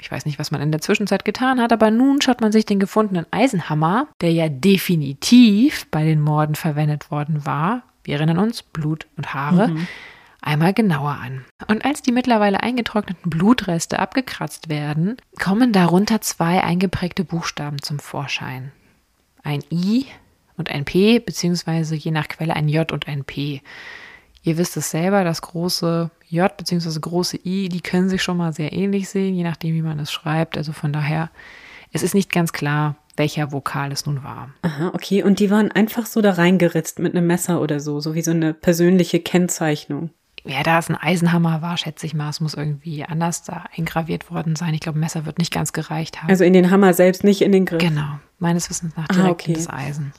ich 0.00 0.12
weiß 0.12 0.24
nicht, 0.24 0.38
was 0.38 0.52
man 0.52 0.60
in 0.60 0.70
der 0.70 0.80
Zwischenzeit 0.80 1.24
getan 1.24 1.60
hat, 1.60 1.72
aber 1.72 1.90
nun 1.90 2.22
schaut 2.22 2.40
man 2.40 2.52
sich 2.52 2.64
den 2.64 2.78
gefundenen 2.78 3.26
Eisenhammer, 3.32 4.06
der 4.20 4.30
ja 4.30 4.48
definitiv 4.48 5.90
bei 5.90 6.04
den 6.04 6.20
Morden 6.20 6.54
verwendet 6.54 7.10
worden 7.10 7.44
war, 7.44 7.82
wir 8.04 8.14
erinnern 8.14 8.38
uns, 8.38 8.62
Blut 8.62 9.08
und 9.16 9.34
Haare, 9.34 9.66
mhm. 9.66 9.88
einmal 10.40 10.72
genauer 10.74 11.18
an. 11.20 11.44
Und 11.66 11.84
als 11.84 12.02
die 12.02 12.12
mittlerweile 12.12 12.62
eingetrockneten 12.62 13.28
Blutreste 13.28 13.98
abgekratzt 13.98 14.68
werden, 14.68 15.16
kommen 15.40 15.72
darunter 15.72 16.20
zwei 16.20 16.62
eingeprägte 16.62 17.24
Buchstaben 17.24 17.82
zum 17.82 17.98
Vorschein. 17.98 18.70
Ein 19.42 19.64
I 19.72 20.06
und 20.56 20.70
ein 20.70 20.84
P, 20.84 21.18
beziehungsweise 21.18 21.94
je 21.94 22.10
nach 22.10 22.28
Quelle 22.28 22.54
ein 22.54 22.68
J 22.68 22.90
und 22.92 23.08
ein 23.08 23.24
P. 23.24 23.62
Ihr 24.42 24.58
wisst 24.58 24.76
es 24.76 24.90
selber, 24.90 25.24
das 25.24 25.42
große 25.42 26.10
J 26.28 26.56
bzw. 26.56 27.00
große 27.00 27.38
I, 27.44 27.68
die 27.68 27.80
können 27.80 28.08
sich 28.08 28.22
schon 28.22 28.36
mal 28.36 28.52
sehr 28.52 28.72
ähnlich 28.72 29.08
sehen, 29.08 29.34
je 29.34 29.42
nachdem, 29.42 29.74
wie 29.74 29.82
man 29.82 29.98
es 29.98 30.12
schreibt. 30.12 30.56
Also 30.56 30.72
von 30.72 30.92
daher, 30.92 31.30
es 31.92 32.02
ist 32.02 32.14
nicht 32.14 32.30
ganz 32.30 32.52
klar, 32.52 32.96
welcher 33.16 33.52
Vokal 33.52 33.92
es 33.92 34.06
nun 34.06 34.22
war. 34.22 34.50
Aha, 34.62 34.90
okay. 34.94 35.22
Und 35.22 35.40
die 35.40 35.50
waren 35.50 35.72
einfach 35.72 36.06
so 36.06 36.20
da 36.20 36.32
reingeritzt 36.32 36.98
mit 36.98 37.14
einem 37.14 37.26
Messer 37.26 37.60
oder 37.60 37.80
so, 37.80 38.00
so 38.00 38.14
wie 38.14 38.22
so 38.22 38.30
eine 38.30 38.54
persönliche 38.54 39.20
Kennzeichnung. 39.20 40.10
Ja, 40.44 40.62
da 40.62 40.78
es 40.78 40.88
ein 40.88 40.94
Eisenhammer 40.94 41.60
war, 41.60 41.76
schätze 41.76 42.06
ich 42.06 42.14
mal, 42.14 42.30
es 42.30 42.40
muss 42.40 42.54
irgendwie 42.54 43.04
anders 43.04 43.42
da 43.42 43.64
eingraviert 43.76 44.30
worden 44.30 44.54
sein. 44.54 44.74
Ich 44.74 44.80
glaube, 44.80 44.98
Messer 44.98 45.26
wird 45.26 45.38
nicht 45.38 45.52
ganz 45.52 45.72
gereicht 45.72 46.22
haben. 46.22 46.30
Also 46.30 46.44
in 46.44 46.52
den 46.52 46.70
Hammer 46.70 46.94
selbst, 46.94 47.24
nicht 47.24 47.42
in 47.42 47.50
den 47.50 47.64
Griff. 47.64 47.80
Genau, 47.80 48.20
meines 48.38 48.70
Wissens 48.70 48.94
nach 48.96 49.08
direkt 49.08 49.26
ah, 49.26 49.32
okay. 49.32 49.52
in 49.52 49.54
das 49.54 49.68
Eisen. 49.68 50.12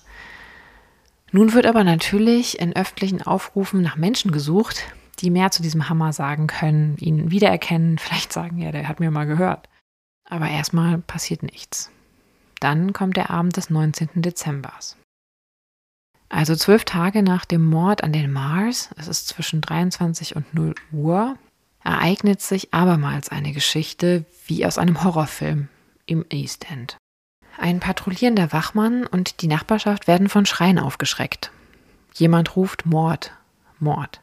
Nun 1.32 1.54
wird 1.54 1.66
aber 1.66 1.84
natürlich 1.84 2.60
in 2.60 2.76
öffentlichen 2.76 3.22
Aufrufen 3.22 3.82
nach 3.82 3.98
Menschen 3.98 4.32
gesucht, 4.32 4.84
die 5.20 5.30
mehr 5.30 5.52
zu 5.52 5.62
diesem 5.62 5.90
Hammer 5.90 6.14
sagen 6.14 6.48
können, 6.48 6.96
ihn 6.98 7.32
wiedererkennen, 7.32 7.98
vielleicht 8.00 8.32
sagen, 8.34 8.60
ja, 8.60 8.72
der 8.72 8.88
hat 8.88 9.00
mir 9.00 9.12
mal 9.12 9.26
gehört. 9.26 9.70
Aber 10.30 10.50
erstmal 10.50 10.98
passiert 11.00 11.44
nichts. 11.44 11.90
Dann 12.60 12.92
kommt 12.92 13.18
der 13.18 13.30
Abend 13.30 13.56
des 13.56 13.70
19. 13.70 14.10
Dezembers. 14.16 14.98
Also 16.30 16.56
zwölf 16.56 16.84
Tage 16.84 17.24
nach 17.24 17.46
dem 17.46 17.64
Mord 17.66 18.04
an 18.04 18.12
den 18.12 18.32
Mars, 18.32 18.90
es 18.98 19.08
ist 19.08 19.30
zwischen 19.30 19.62
23 19.62 20.36
und 20.36 20.54
0 20.54 20.76
Uhr, 20.92 21.38
ereignet 21.84 22.42
sich 22.42 22.74
abermals 22.74 23.30
eine 23.30 23.54
Geschichte 23.54 24.26
wie 24.46 24.66
aus 24.66 24.78
einem 24.78 25.04
Horrorfilm 25.04 25.70
im 26.06 26.26
East 26.30 26.70
End. 26.70 26.98
Ein 27.58 27.80
patrouillierender 27.80 28.54
Wachmann 28.54 29.06
und 29.06 29.42
die 29.42 29.48
Nachbarschaft 29.48 30.08
werden 30.08 30.30
von 30.30 30.46
Schreien 30.46 30.80
aufgeschreckt. 30.80 31.52
Jemand 32.14 32.56
ruft 32.56 32.86
Mord, 32.86 33.34
Mord. 33.80 34.22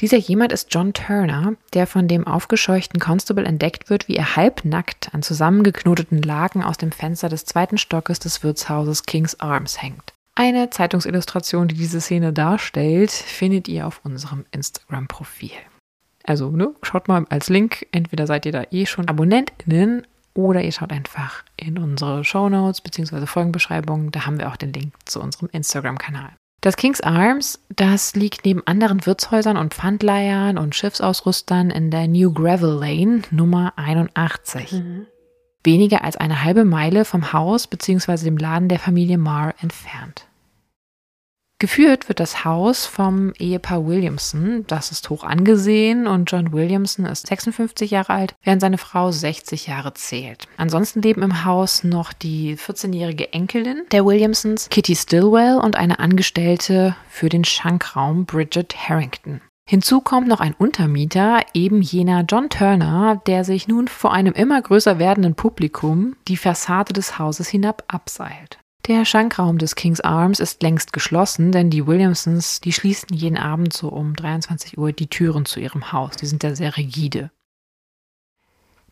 Dieser 0.00 0.18
jemand 0.18 0.52
ist 0.52 0.68
John 0.72 0.92
Turner, 0.92 1.54
der 1.72 1.86
von 1.86 2.06
dem 2.06 2.26
aufgescheuchten 2.26 3.00
Constable 3.00 3.44
entdeckt 3.44 3.88
wird, 3.88 4.08
wie 4.08 4.16
er 4.16 4.36
halbnackt 4.36 5.14
an 5.14 5.22
zusammengeknoteten 5.22 6.20
Laken 6.20 6.62
aus 6.62 6.76
dem 6.76 6.92
Fenster 6.92 7.28
des 7.28 7.46
zweiten 7.46 7.78
Stockes 7.78 8.18
des 8.18 8.42
Wirtshauses 8.42 9.04
King's 9.04 9.40
Arms 9.40 9.80
hängt. 9.82 10.12
Eine 10.34 10.68
Zeitungsillustration, 10.68 11.66
die 11.68 11.76
diese 11.76 12.02
Szene 12.02 12.34
darstellt, 12.34 13.10
findet 13.10 13.68
ihr 13.68 13.86
auf 13.86 14.02
unserem 14.04 14.44
Instagram-Profil. 14.50 15.52
Also, 16.24 16.50
ne, 16.50 16.74
schaut 16.82 17.08
mal 17.08 17.24
als 17.30 17.48
Link, 17.48 17.86
entweder 17.92 18.26
seid 18.26 18.44
ihr 18.44 18.52
da 18.52 18.64
eh 18.70 18.84
schon 18.84 19.08
AbonnentInnen 19.08 20.06
oder 20.36 20.62
ihr 20.62 20.72
schaut 20.72 20.92
einfach 20.92 21.44
in 21.56 21.78
unsere 21.78 22.24
Show 22.24 22.48
Notes 22.48 22.80
bzw. 22.80 23.26
Folgenbeschreibung. 23.26 24.12
Da 24.12 24.26
haben 24.26 24.38
wir 24.38 24.48
auch 24.48 24.56
den 24.56 24.72
Link 24.72 24.94
zu 25.04 25.20
unserem 25.20 25.48
Instagram-Kanal. 25.50 26.30
Das 26.60 26.76
King's 26.76 27.00
Arms, 27.00 27.60
das 27.68 28.14
liegt 28.16 28.44
neben 28.44 28.66
anderen 28.66 29.04
Wirtshäusern 29.06 29.56
und 29.56 29.74
Pfandleihern 29.74 30.58
und 30.58 30.74
Schiffsausrüstern 30.74 31.70
in 31.70 31.90
der 31.90 32.08
New 32.08 32.32
Gravel 32.32 32.70
Lane 32.70 33.22
Nummer 33.30 33.72
81. 33.76 34.72
Mhm. 34.72 35.06
Weniger 35.62 36.02
als 36.04 36.16
eine 36.16 36.44
halbe 36.44 36.64
Meile 36.64 37.04
vom 37.04 37.32
Haus 37.32 37.66
bzw. 37.66 38.24
dem 38.24 38.36
Laden 38.36 38.68
der 38.68 38.78
Familie 38.78 39.18
Marr 39.18 39.54
entfernt. 39.60 40.26
Geführt 41.58 42.10
wird 42.10 42.20
das 42.20 42.44
Haus 42.44 42.84
vom 42.84 43.32
Ehepaar 43.38 43.86
Williamson. 43.86 44.64
Das 44.66 44.90
ist 44.90 45.08
hoch 45.08 45.24
angesehen 45.24 46.06
und 46.06 46.30
John 46.30 46.52
Williamson 46.52 47.06
ist 47.06 47.28
56 47.28 47.92
Jahre 47.92 48.12
alt, 48.12 48.34
während 48.42 48.60
seine 48.60 48.76
Frau 48.76 49.10
60 49.10 49.66
Jahre 49.66 49.94
zählt. 49.94 50.48
Ansonsten 50.58 51.00
leben 51.00 51.22
im 51.22 51.46
Haus 51.46 51.82
noch 51.82 52.12
die 52.12 52.58
14-jährige 52.58 53.32
Enkelin 53.32 53.84
der 53.90 54.04
Williamsons, 54.04 54.68
Kitty 54.68 54.94
Stillwell, 54.94 55.56
und 55.56 55.76
eine 55.76 55.98
Angestellte 55.98 56.94
für 57.08 57.30
den 57.30 57.44
Schankraum, 57.44 58.26
Bridget 58.26 58.76
Harrington. 58.76 59.40
Hinzu 59.66 60.02
kommt 60.02 60.28
noch 60.28 60.40
ein 60.40 60.54
Untermieter, 60.54 61.40
eben 61.54 61.80
jener 61.80 62.24
John 62.28 62.50
Turner, 62.50 63.22
der 63.26 63.44
sich 63.44 63.66
nun 63.66 63.88
vor 63.88 64.12
einem 64.12 64.34
immer 64.34 64.60
größer 64.60 64.98
werdenden 64.98 65.34
Publikum 65.34 66.16
die 66.28 66.36
Fassade 66.36 66.92
des 66.92 67.18
Hauses 67.18 67.48
hinab 67.48 67.82
abseilt. 67.88 68.58
Der 68.88 69.04
Schankraum 69.04 69.58
des 69.58 69.74
King's 69.74 70.00
Arms 70.00 70.38
ist 70.38 70.62
längst 70.62 70.92
geschlossen, 70.92 71.50
denn 71.50 71.70
die 71.70 71.88
Williamsons, 71.88 72.60
die 72.60 72.72
schließen 72.72 73.08
jeden 73.12 73.36
Abend 73.36 73.72
so 73.72 73.88
um 73.88 74.14
23 74.14 74.78
Uhr 74.78 74.92
die 74.92 75.08
Türen 75.08 75.44
zu 75.44 75.58
ihrem 75.58 75.90
Haus. 75.90 76.16
Die 76.16 76.26
sind 76.26 76.44
da 76.44 76.54
sehr 76.54 76.76
rigide. 76.76 77.30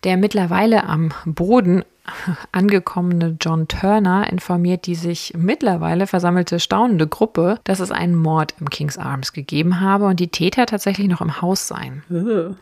Der 0.02 0.16
mittlerweile 0.16 0.84
am 0.84 1.12
Boden 1.24 1.84
angekommene 2.52 3.36
John 3.40 3.68
Turner 3.68 4.30
informiert 4.32 4.86
die 4.86 4.96
sich 4.96 5.32
mittlerweile 5.36 6.08
versammelte 6.08 6.58
staunende 6.58 7.06
Gruppe, 7.06 7.60
dass 7.62 7.78
es 7.78 7.92
einen 7.92 8.16
Mord 8.16 8.54
im 8.58 8.70
King's 8.70 8.98
Arms 8.98 9.32
gegeben 9.32 9.80
habe 9.80 10.06
und 10.06 10.18
die 10.18 10.28
Täter 10.28 10.66
tatsächlich 10.66 11.06
noch 11.06 11.20
im 11.20 11.40
Haus 11.40 11.68
seien. 11.68 12.02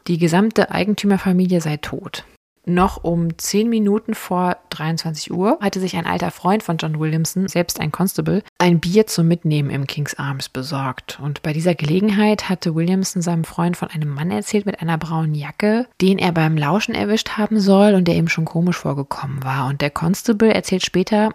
Die 0.06 0.18
gesamte 0.18 0.70
Eigentümerfamilie 0.70 1.62
sei 1.62 1.78
tot. 1.78 2.24
Noch 2.64 3.03
um 3.03 3.37
zehn 3.38 3.68
Minuten 3.68 4.14
vor 4.14 4.57
23 4.70 5.33
Uhr 5.33 5.59
hatte 5.61 5.81
sich 5.81 5.96
ein 5.96 6.07
alter 6.07 6.31
Freund 6.31 6.62
von 6.62 6.77
John 6.77 7.01
Williamson, 7.01 7.48
selbst 7.48 7.81
ein 7.81 7.90
Constable, 7.90 8.44
ein 8.59 8.79
Bier 8.79 9.09
zum 9.09 9.27
Mitnehmen 9.27 9.68
im 9.68 9.88
King's 9.88 10.14
Arms 10.14 10.48
besorgt. 10.48 11.18
Und 11.20 11.42
bei 11.42 11.53
dieser 11.53 11.75
Gelegenheit 11.75 12.48
hatte 12.48 12.77
Williamson 12.77 13.20
seinem 13.20 13.42
Freund 13.42 13.77
von 13.77 13.88
einem 13.90 14.11
Mann 14.11 14.31
erzählt 14.31 14.64
mit 14.64 14.81
einer 14.81 14.96
braunen 14.96 15.35
Jacke, 15.35 15.88
den 16.01 16.18
er 16.18 16.31
beim 16.31 16.57
Lauschen 16.57 16.94
erwischt 16.94 17.31
haben 17.31 17.59
soll 17.59 17.94
und 17.94 18.07
der 18.07 18.14
ihm 18.14 18.29
schon 18.29 18.44
komisch 18.44 18.77
vorgekommen 18.77 19.42
war. 19.42 19.66
Und 19.66 19.81
der 19.81 19.90
Constable 19.90 20.55
erzählt 20.55 20.85
später, 20.85 21.31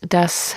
dass 0.00 0.56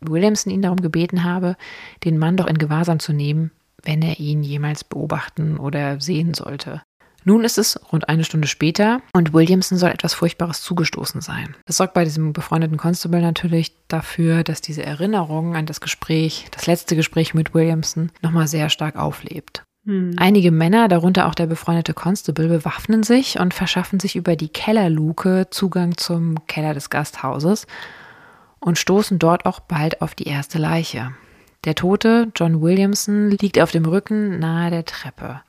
Williamson 0.00 0.52
ihn 0.52 0.60
darum 0.62 0.82
gebeten 0.82 1.24
habe, 1.24 1.56
den 2.04 2.18
Mann 2.18 2.36
doch 2.36 2.46
in 2.46 2.58
Gewahrsam 2.58 2.98
zu 2.98 3.14
nehmen, 3.14 3.52
wenn 3.82 4.02
er 4.02 4.20
ihn 4.20 4.42
jemals 4.42 4.84
beobachten 4.84 5.56
oder 5.56 5.98
sehen 5.98 6.34
sollte. 6.34 6.82
Nun 7.28 7.42
ist 7.42 7.58
es 7.58 7.80
rund 7.90 8.08
eine 8.08 8.22
Stunde 8.22 8.46
später 8.46 9.02
und 9.12 9.32
Williamson 9.32 9.78
soll 9.78 9.90
etwas 9.90 10.14
Furchtbares 10.14 10.62
zugestoßen 10.62 11.20
sein. 11.20 11.56
Das 11.66 11.76
sorgt 11.76 11.92
bei 11.92 12.04
diesem 12.04 12.32
befreundeten 12.32 12.76
Constable 12.76 13.20
natürlich 13.20 13.76
dafür, 13.88 14.44
dass 14.44 14.60
diese 14.60 14.84
Erinnerung 14.84 15.56
an 15.56 15.66
das 15.66 15.80
Gespräch, 15.80 16.46
das 16.52 16.68
letzte 16.68 16.94
Gespräch 16.94 17.34
mit 17.34 17.52
Williamson, 17.52 18.12
nochmal 18.22 18.46
sehr 18.46 18.70
stark 18.70 18.94
auflebt. 18.94 19.64
Hm. 19.86 20.14
Einige 20.18 20.52
Männer, 20.52 20.86
darunter 20.86 21.26
auch 21.26 21.34
der 21.34 21.48
befreundete 21.48 21.94
Constable, 21.94 22.46
bewaffnen 22.46 23.02
sich 23.02 23.40
und 23.40 23.54
verschaffen 23.54 23.98
sich 23.98 24.14
über 24.14 24.36
die 24.36 24.48
Kellerluke 24.48 25.48
Zugang 25.50 25.96
zum 25.96 26.46
Keller 26.46 26.74
des 26.74 26.90
Gasthauses 26.90 27.66
und 28.60 28.78
stoßen 28.78 29.18
dort 29.18 29.46
auch 29.46 29.58
bald 29.58 30.00
auf 30.00 30.14
die 30.14 30.28
erste 30.28 30.58
Leiche. 30.58 31.10
Der 31.64 31.74
Tote, 31.74 32.30
John 32.36 32.62
Williamson, 32.62 33.30
liegt 33.32 33.58
auf 33.58 33.72
dem 33.72 33.84
Rücken 33.84 34.38
nahe 34.38 34.70
der 34.70 34.84
Treppe 34.84 35.40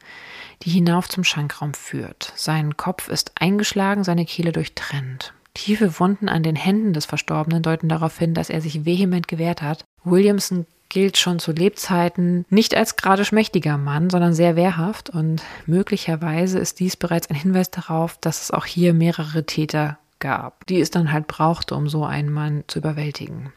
die 0.64 0.70
hinauf 0.70 1.08
zum 1.10 1.24
Schankraum 1.24 1.74
führt. 1.74 2.34
Sein 2.36 2.78
Kopf 2.78 3.10
ist 3.10 3.32
eingeschlagen, 3.40 4.04
seine 4.04 4.26
Kehle 4.26 4.52
durchtrennt. 4.52 5.34
Tiefe 5.54 6.00
Wunden 6.00 6.30
an 6.30 6.44
den 6.44 6.56
Händen 6.56 6.94
des 6.94 7.06
Verstorbenen 7.06 7.64
deuten 7.64 7.90
darauf 7.90 8.18
hin, 8.18 8.34
dass 8.34 8.50
er 8.50 8.62
sich 8.62 8.86
vehement 8.86 9.28
gewehrt 9.28 9.62
hat. 9.62 9.84
Williamson 10.04 10.66
gilt 10.90 11.18
schon 11.18 11.40
zu 11.40 11.52
Lebzeiten 11.52 12.46
nicht 12.50 12.76
als 12.76 12.96
gerade 12.96 13.26
schmächtiger 13.26 13.78
Mann, 13.78 14.10
sondern 14.10 14.34
sehr 14.34 14.56
wehrhaft 14.56 15.10
und 15.10 15.44
möglicherweise 15.66 16.60
ist 16.60 16.80
dies 16.80 16.96
bereits 16.96 17.30
ein 17.30 17.36
Hinweis 17.36 17.72
darauf, 17.72 18.18
dass 18.20 18.44
es 18.44 18.52
auch 18.52 18.66
hier 18.66 18.94
mehrere 18.94 19.46
Täter 19.46 19.98
gab, 20.20 20.66
die 20.68 20.80
es 20.80 20.92
dann 20.92 21.12
halt 21.12 21.28
brauchte, 21.28 21.76
um 21.76 21.90
so 21.90 22.06
einen 22.06 22.32
Mann 22.32 22.64
zu 22.68 22.80
überwältigen. 22.80 23.52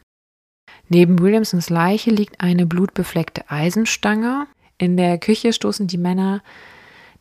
Neben 0.89 1.19
Williamsons 1.19 1.69
Leiche 1.69 2.11
liegt 2.11 2.41
eine 2.41 2.65
blutbefleckte 2.65 3.49
Eisenstange. 3.49 4.47
In 4.77 4.97
der 4.97 5.17
Küche 5.17 5.53
stoßen 5.53 5.87
die 5.87 5.97
Männer 5.97 6.41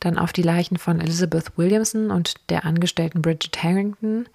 dann 0.00 0.18
auf 0.18 0.32
die 0.32 0.42
Leichen 0.42 0.78
von 0.78 1.00
Elizabeth 1.00 1.56
Williamson 1.56 2.10
und 2.10 2.34
der 2.50 2.64
Angestellten 2.64 3.22
Bridget 3.22 3.62
Harrington. 3.62 4.26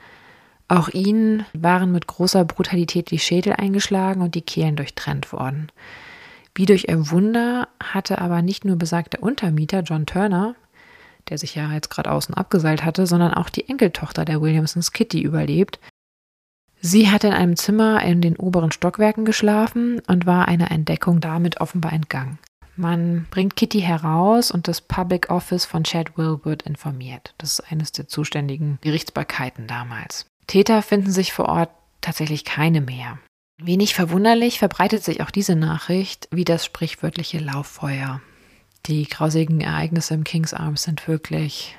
Auch 0.68 0.90
ihnen 0.90 1.46
waren 1.54 1.92
mit 1.92 2.08
großer 2.08 2.46
Brutalität 2.46 3.12
die 3.12 3.20
Schädel 3.20 3.54
eingeschlagen 3.54 4.22
und 4.22 4.36
die 4.36 4.42
Kehlen 4.42 4.76
durchtrennt 4.76 5.32
worden. 5.32 5.72
Wie 6.56 6.66
durch 6.66 6.88
ein 6.90 7.12
Wunder 7.12 7.68
hatte 7.84 8.20
aber 8.20 8.42
nicht 8.42 8.64
nur 8.64 8.78
besagter 8.78 9.22
Untermieter 9.22 9.82
John 9.82 10.06
Turner, 10.06 10.56
der 11.30 11.38
sich 11.38 11.56
ja 11.56 11.72
jetzt 11.74 11.90
gerade 11.90 12.12
außen 12.12 12.34
abgeseilt 12.34 12.86
hatte, 12.86 13.06
sondern 13.06 13.34
auch 13.34 13.50
die 13.50 13.68
Enkeltochter 13.68 14.26
der 14.26 14.42
Williamsons, 14.42 14.92
Kitty, 14.92 15.22
überlebt. 15.22 15.80
Sie 16.82 17.10
hatte 17.10 17.28
in 17.28 17.34
einem 17.34 17.56
Zimmer 17.56 18.02
in 18.04 18.22
den 18.22 18.38
oberen 18.38 18.72
Stockwerken 18.72 19.26
geschlafen 19.26 20.02
und 20.08 20.26
war 20.26 20.48
einer 20.48 20.72
Entdeckung 20.72 21.20
damit 21.20 21.60
offenbar 21.60 21.94
entgangen. 21.94 22.38
Man 22.76 23.28
bringt 23.32 23.56
Kitty 23.56 23.82
heraus 23.82 24.52
und 24.52 24.68
das 24.68 24.82
Public 24.82 25.30
Office 25.30 25.66
von 25.66 25.84
Chadwell 25.84 26.40
wird 26.44 26.64
informiert. 26.64 27.34
Das 27.38 27.60
ist 27.60 27.72
eines 27.72 27.92
der 27.92 28.08
zuständigen 28.08 28.80
Gerichtsbarkeiten 28.82 29.68
damals. 29.68 30.26
Täter 30.48 30.82
finden 30.82 31.12
sich 31.12 31.32
vor 31.34 31.46
Ort 31.46 31.70
tatsächlich 32.02 32.44
keine 32.44 32.82
mehr. 32.82 33.18
Wenig 33.58 33.94
verwunderlich 33.96 34.60
verbreitet 34.60 35.04
sich 35.04 35.22
auch 35.22 35.32
diese 35.32 35.56
Nachricht 35.56 36.28
wie 36.32 36.44
das 36.44 36.66
sprichwörtliche 36.66 37.40
Lauffeuer. 37.40 38.22
Die 38.86 39.08
grausigen 39.08 39.62
Ereignisse 39.62 40.14
im 40.14 40.26
King's 40.26 40.54
Arms 40.54 40.84
sind 40.84 41.08
wirklich, 41.08 41.78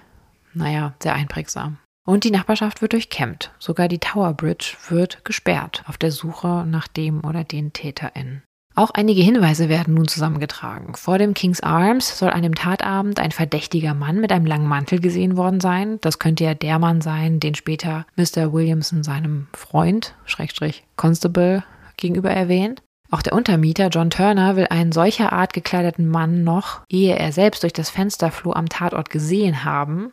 naja, 0.54 0.94
sehr 1.02 1.14
einprägsam. 1.14 1.78
Und 2.06 2.24
die 2.24 2.30
Nachbarschaft 2.30 2.82
wird 2.82 2.94
durchkämmt. 2.94 3.52
Sogar 3.58 3.88
die 3.88 3.98
Tower 3.98 4.32
Bridge 4.32 4.76
wird 4.88 5.24
gesperrt 5.24 5.84
auf 5.86 5.98
der 5.98 6.12
Suche 6.12 6.64
nach 6.66 6.88
dem 6.88 7.24
oder 7.24 7.44
den 7.44 7.72
TäterInnen. 7.72 8.42
Auch 8.78 8.90
einige 8.90 9.22
Hinweise 9.22 9.70
werden 9.70 9.94
nun 9.94 10.06
zusammengetragen. 10.06 10.94
Vor 10.96 11.16
dem 11.16 11.32
King's 11.32 11.62
Arms 11.62 12.18
soll 12.18 12.28
an 12.28 12.42
dem 12.42 12.54
Tatabend 12.54 13.18
ein 13.18 13.32
verdächtiger 13.32 13.94
Mann 13.94 14.20
mit 14.20 14.30
einem 14.30 14.44
langen 14.44 14.68
Mantel 14.68 15.00
gesehen 15.00 15.38
worden 15.38 15.60
sein. 15.60 15.98
Das 16.02 16.18
könnte 16.18 16.44
ja 16.44 16.52
der 16.52 16.78
Mann 16.78 17.00
sein, 17.00 17.40
den 17.40 17.54
später 17.54 18.04
Mr. 18.16 18.52
Williamson 18.52 19.02
seinem 19.02 19.46
Freund, 19.54 20.14
Schrägstrich 20.26 20.84
Constable, 20.96 21.64
gegenüber 21.96 22.30
erwähnt. 22.30 22.82
Auch 23.10 23.22
der 23.22 23.32
Untermieter 23.32 23.88
John 23.88 24.10
Turner 24.10 24.56
will 24.56 24.66
einen 24.68 24.92
solcher 24.92 25.32
Art 25.32 25.54
gekleideten 25.54 26.06
Mann 26.06 26.44
noch, 26.44 26.82
ehe 26.90 27.16
er 27.18 27.32
selbst 27.32 27.62
durch 27.62 27.72
das 27.72 27.88
Fenster 27.88 28.30
floh, 28.30 28.52
am 28.52 28.68
Tatort 28.68 29.08
gesehen 29.08 29.64
haben, 29.64 30.10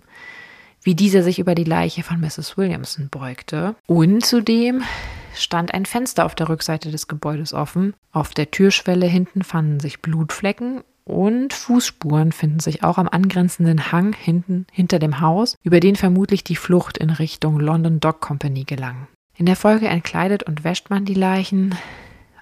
wie 0.84 0.96
dieser 0.96 1.22
sich 1.22 1.38
über 1.38 1.54
die 1.54 1.66
Leiche 1.66 2.04
von 2.04 2.22
Mrs. 2.22 2.58
Williamson 2.58 3.10
beugte. 3.10 3.76
Und 3.88 4.26
zudem 4.26 4.84
stand 5.36 5.74
ein 5.74 5.86
Fenster 5.86 6.26
auf 6.26 6.36
der 6.36 6.50
Rückseite 6.50 6.92
des 6.92 7.08
Gebäudes 7.08 7.54
offen. 7.54 7.94
Auf 8.12 8.34
der 8.34 8.52
Türschwelle 8.52 9.06
hinten 9.06 9.44
fanden 9.44 9.80
sich 9.80 10.02
Blutflecken 10.02 10.82
und 11.06 11.54
Fußspuren 11.54 12.32
finden 12.32 12.60
sich 12.60 12.84
auch 12.84 12.98
am 12.98 13.10
angrenzenden 13.10 13.92
Hang 13.92 14.14
hinten 14.14 14.66
hinter 14.72 15.00
dem 15.00 15.20
Haus, 15.20 15.58
über 15.64 15.80
den 15.80 15.96
vermutlich 15.96 16.44
die 16.44 16.56
Flucht 16.56 16.98
in 16.98 17.10
Richtung 17.10 17.60
London 17.60 18.00
Dock 18.00 18.22
Company 18.22 18.64
gelang. 18.64 19.08
In 19.36 19.46
der 19.46 19.56
Folge 19.56 19.88
entkleidet 19.88 20.44
und 20.44 20.64
wäscht 20.64 20.90
man 20.90 21.06
die 21.06 21.16
Leichen, 21.16 21.76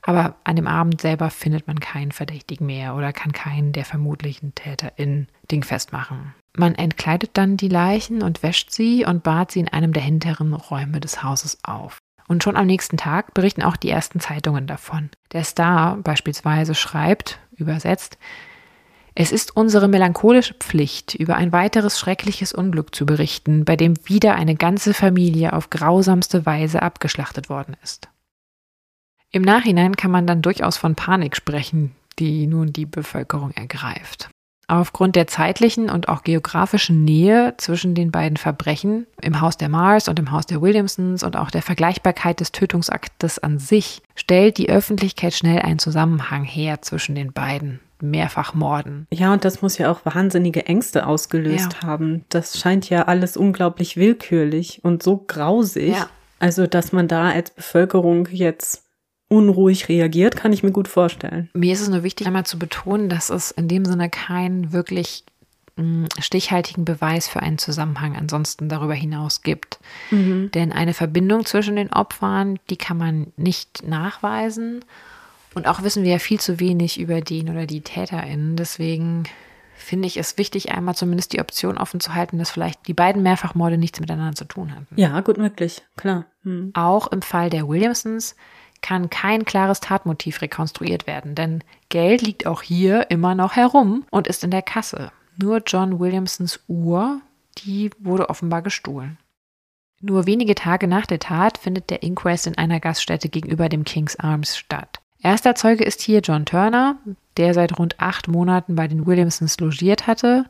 aber 0.03 0.35
an 0.43 0.55
dem 0.55 0.67
Abend 0.67 1.01
selber 1.01 1.29
findet 1.29 1.67
man 1.67 1.79
keinen 1.79 2.11
Verdächtigen 2.11 2.65
mehr 2.65 2.95
oder 2.95 3.13
kann 3.13 3.31
keinen 3.31 3.71
der 3.71 3.85
vermutlichen 3.85 4.53
Täter 4.55 4.93
in 4.97 5.27
Ding 5.51 5.63
festmachen. 5.63 6.33
Man 6.57 6.75
entkleidet 6.75 7.31
dann 7.33 7.55
die 7.55 7.69
Leichen 7.69 8.21
und 8.21 8.43
wäscht 8.43 8.71
sie 8.71 9.05
und 9.05 9.23
bahrt 9.23 9.51
sie 9.51 9.61
in 9.61 9.69
einem 9.69 9.93
der 9.93 10.03
hinteren 10.03 10.53
Räume 10.53 10.99
des 10.99 11.23
Hauses 11.23 11.59
auf. 11.63 11.99
Und 12.31 12.43
schon 12.43 12.55
am 12.55 12.65
nächsten 12.65 12.95
Tag 12.95 13.33
berichten 13.33 13.61
auch 13.61 13.75
die 13.75 13.89
ersten 13.89 14.21
Zeitungen 14.21 14.65
davon. 14.65 15.09
Der 15.33 15.43
Star 15.43 15.97
beispielsweise 15.97 16.75
schreibt, 16.75 17.39
übersetzt, 17.57 18.17
es 19.15 19.33
ist 19.33 19.57
unsere 19.57 19.89
melancholische 19.89 20.53
Pflicht, 20.53 21.13
über 21.13 21.35
ein 21.35 21.51
weiteres 21.51 21.99
schreckliches 21.99 22.53
Unglück 22.53 22.95
zu 22.95 23.05
berichten, 23.05 23.65
bei 23.65 23.75
dem 23.75 23.95
wieder 24.07 24.35
eine 24.35 24.55
ganze 24.55 24.93
Familie 24.93 25.51
auf 25.51 25.69
grausamste 25.69 26.45
Weise 26.45 26.81
abgeschlachtet 26.81 27.49
worden 27.49 27.75
ist. 27.83 28.07
Im 29.31 29.41
Nachhinein 29.41 29.97
kann 29.97 30.11
man 30.11 30.25
dann 30.25 30.41
durchaus 30.41 30.77
von 30.77 30.95
Panik 30.95 31.35
sprechen, 31.35 31.93
die 32.17 32.47
nun 32.47 32.71
die 32.71 32.85
Bevölkerung 32.85 33.51
ergreift. 33.51 34.29
Aufgrund 34.71 35.17
der 35.17 35.27
zeitlichen 35.27 35.89
und 35.89 36.07
auch 36.07 36.23
geografischen 36.23 37.03
Nähe 37.03 37.55
zwischen 37.57 37.93
den 37.93 38.09
beiden 38.09 38.37
Verbrechen 38.37 39.05
im 39.21 39.41
Haus 39.41 39.57
der 39.57 39.67
Mars 39.67 40.07
und 40.07 40.17
im 40.17 40.31
Haus 40.31 40.45
der 40.45 40.61
Williamsons 40.61 41.23
und 41.23 41.35
auch 41.35 41.51
der 41.51 41.61
Vergleichbarkeit 41.61 42.39
des 42.39 42.53
Tötungsaktes 42.53 43.37
an 43.37 43.59
sich 43.59 44.01
stellt 44.15 44.57
die 44.57 44.69
Öffentlichkeit 44.69 45.33
schnell 45.33 45.59
einen 45.59 45.77
Zusammenhang 45.77 46.45
her 46.45 46.81
zwischen 46.81 47.15
den 47.15 47.33
beiden 47.33 47.81
Mehrfachmorden. 47.99 49.07
Ja, 49.11 49.33
und 49.33 49.43
das 49.43 49.61
muss 49.61 49.77
ja 49.77 49.91
auch 49.91 50.05
wahnsinnige 50.05 50.65
Ängste 50.67 51.05
ausgelöst 51.05 51.79
ja. 51.81 51.87
haben. 51.89 52.23
Das 52.29 52.57
scheint 52.57 52.89
ja 52.89 53.03
alles 53.03 53.35
unglaublich 53.35 53.97
willkürlich 53.97 54.79
und 54.85 55.03
so 55.03 55.17
grausig. 55.17 55.95
Ja. 55.95 56.07
Also, 56.39 56.65
dass 56.65 56.93
man 56.93 57.09
da 57.09 57.29
als 57.31 57.51
Bevölkerung 57.51 58.29
jetzt 58.31 58.85
unruhig 59.31 59.87
reagiert, 59.87 60.35
kann 60.35 60.51
ich 60.51 60.61
mir 60.61 60.71
gut 60.71 60.89
vorstellen. 60.89 61.49
Mir 61.53 61.73
ist 61.73 61.81
es 61.81 61.89
nur 61.89 62.03
wichtig, 62.03 62.27
einmal 62.27 62.45
zu 62.45 62.59
betonen, 62.59 63.07
dass 63.07 63.29
es 63.29 63.51
in 63.51 63.69
dem 63.69 63.85
Sinne 63.85 64.09
keinen 64.09 64.73
wirklich 64.73 65.23
mm, 65.77 66.05
stichhaltigen 66.19 66.83
Beweis 66.83 67.29
für 67.29 67.41
einen 67.41 67.57
Zusammenhang 67.57 68.17
ansonsten 68.17 68.67
darüber 68.67 68.93
hinaus 68.93 69.41
gibt. 69.41 69.79
Mhm. 70.11 70.51
Denn 70.53 70.73
eine 70.73 70.93
Verbindung 70.93 71.45
zwischen 71.45 71.77
den 71.77 71.93
Opfern, 71.93 72.59
die 72.69 72.75
kann 72.75 72.97
man 72.97 73.27
nicht 73.37 73.87
nachweisen. 73.87 74.83
Und 75.53 75.65
auch 75.65 75.81
wissen 75.81 76.03
wir 76.03 76.11
ja 76.11 76.19
viel 76.19 76.39
zu 76.39 76.59
wenig 76.59 76.99
über 76.99 77.21
den 77.21 77.49
oder 77.49 77.65
die 77.65 77.81
TäterInnen. 77.81 78.57
Deswegen 78.57 79.23
finde 79.75 80.07
ich 80.07 80.17
es 80.17 80.37
wichtig, 80.37 80.71
einmal 80.71 80.95
zumindest 80.95 81.31
die 81.31 81.39
Option 81.39 81.77
offen 81.77 82.01
zu 82.01 82.13
halten, 82.13 82.37
dass 82.37 82.51
vielleicht 82.51 82.85
die 82.87 82.93
beiden 82.93 83.23
Mehrfachmorde 83.23 83.77
nichts 83.77 84.01
miteinander 84.01 84.35
zu 84.35 84.45
tun 84.45 84.75
hatten. 84.75 84.87
Ja, 84.95 85.19
gut 85.21 85.37
möglich, 85.37 85.81
klar. 85.95 86.25
Mhm. 86.43 86.71
Auch 86.73 87.07
im 87.07 87.21
Fall 87.21 87.49
der 87.49 87.67
Williamsons 87.67 88.35
kann 88.81 89.09
kein 89.09 89.45
klares 89.45 89.79
Tatmotiv 89.79 90.41
rekonstruiert 90.41 91.07
werden, 91.07 91.35
denn 91.35 91.63
Geld 91.89 92.21
liegt 92.21 92.45
auch 92.45 92.61
hier 92.61 93.09
immer 93.11 93.35
noch 93.35 93.55
herum 93.55 94.05
und 94.09 94.27
ist 94.27 94.43
in 94.43 94.51
der 94.51 94.61
Kasse. 94.61 95.11
Nur 95.37 95.61
John 95.65 95.99
Williamsons 95.99 96.59
Uhr, 96.67 97.21
die 97.59 97.91
wurde 97.99 98.29
offenbar 98.29 98.61
gestohlen. 98.61 99.17
Nur 100.01 100.25
wenige 100.25 100.55
Tage 100.55 100.87
nach 100.87 101.05
der 101.05 101.19
Tat 101.19 101.59
findet 101.59 101.89
der 101.91 102.01
Inquest 102.01 102.47
in 102.47 102.57
einer 102.57 102.79
Gaststätte 102.79 103.29
gegenüber 103.29 103.69
dem 103.69 103.83
King's 103.83 104.15
Arms 104.15 104.57
statt. 104.57 104.99
Erster 105.21 105.53
Zeuge 105.53 105.83
ist 105.83 106.01
hier 106.01 106.21
John 106.21 106.45
Turner, 106.45 106.97
der 107.37 107.53
seit 107.53 107.77
rund 107.77 107.99
acht 107.99 108.27
Monaten 108.27 108.75
bei 108.75 108.87
den 108.87 109.05
Williamsons 109.05 109.59
logiert 109.59 110.07
hatte. 110.07 110.45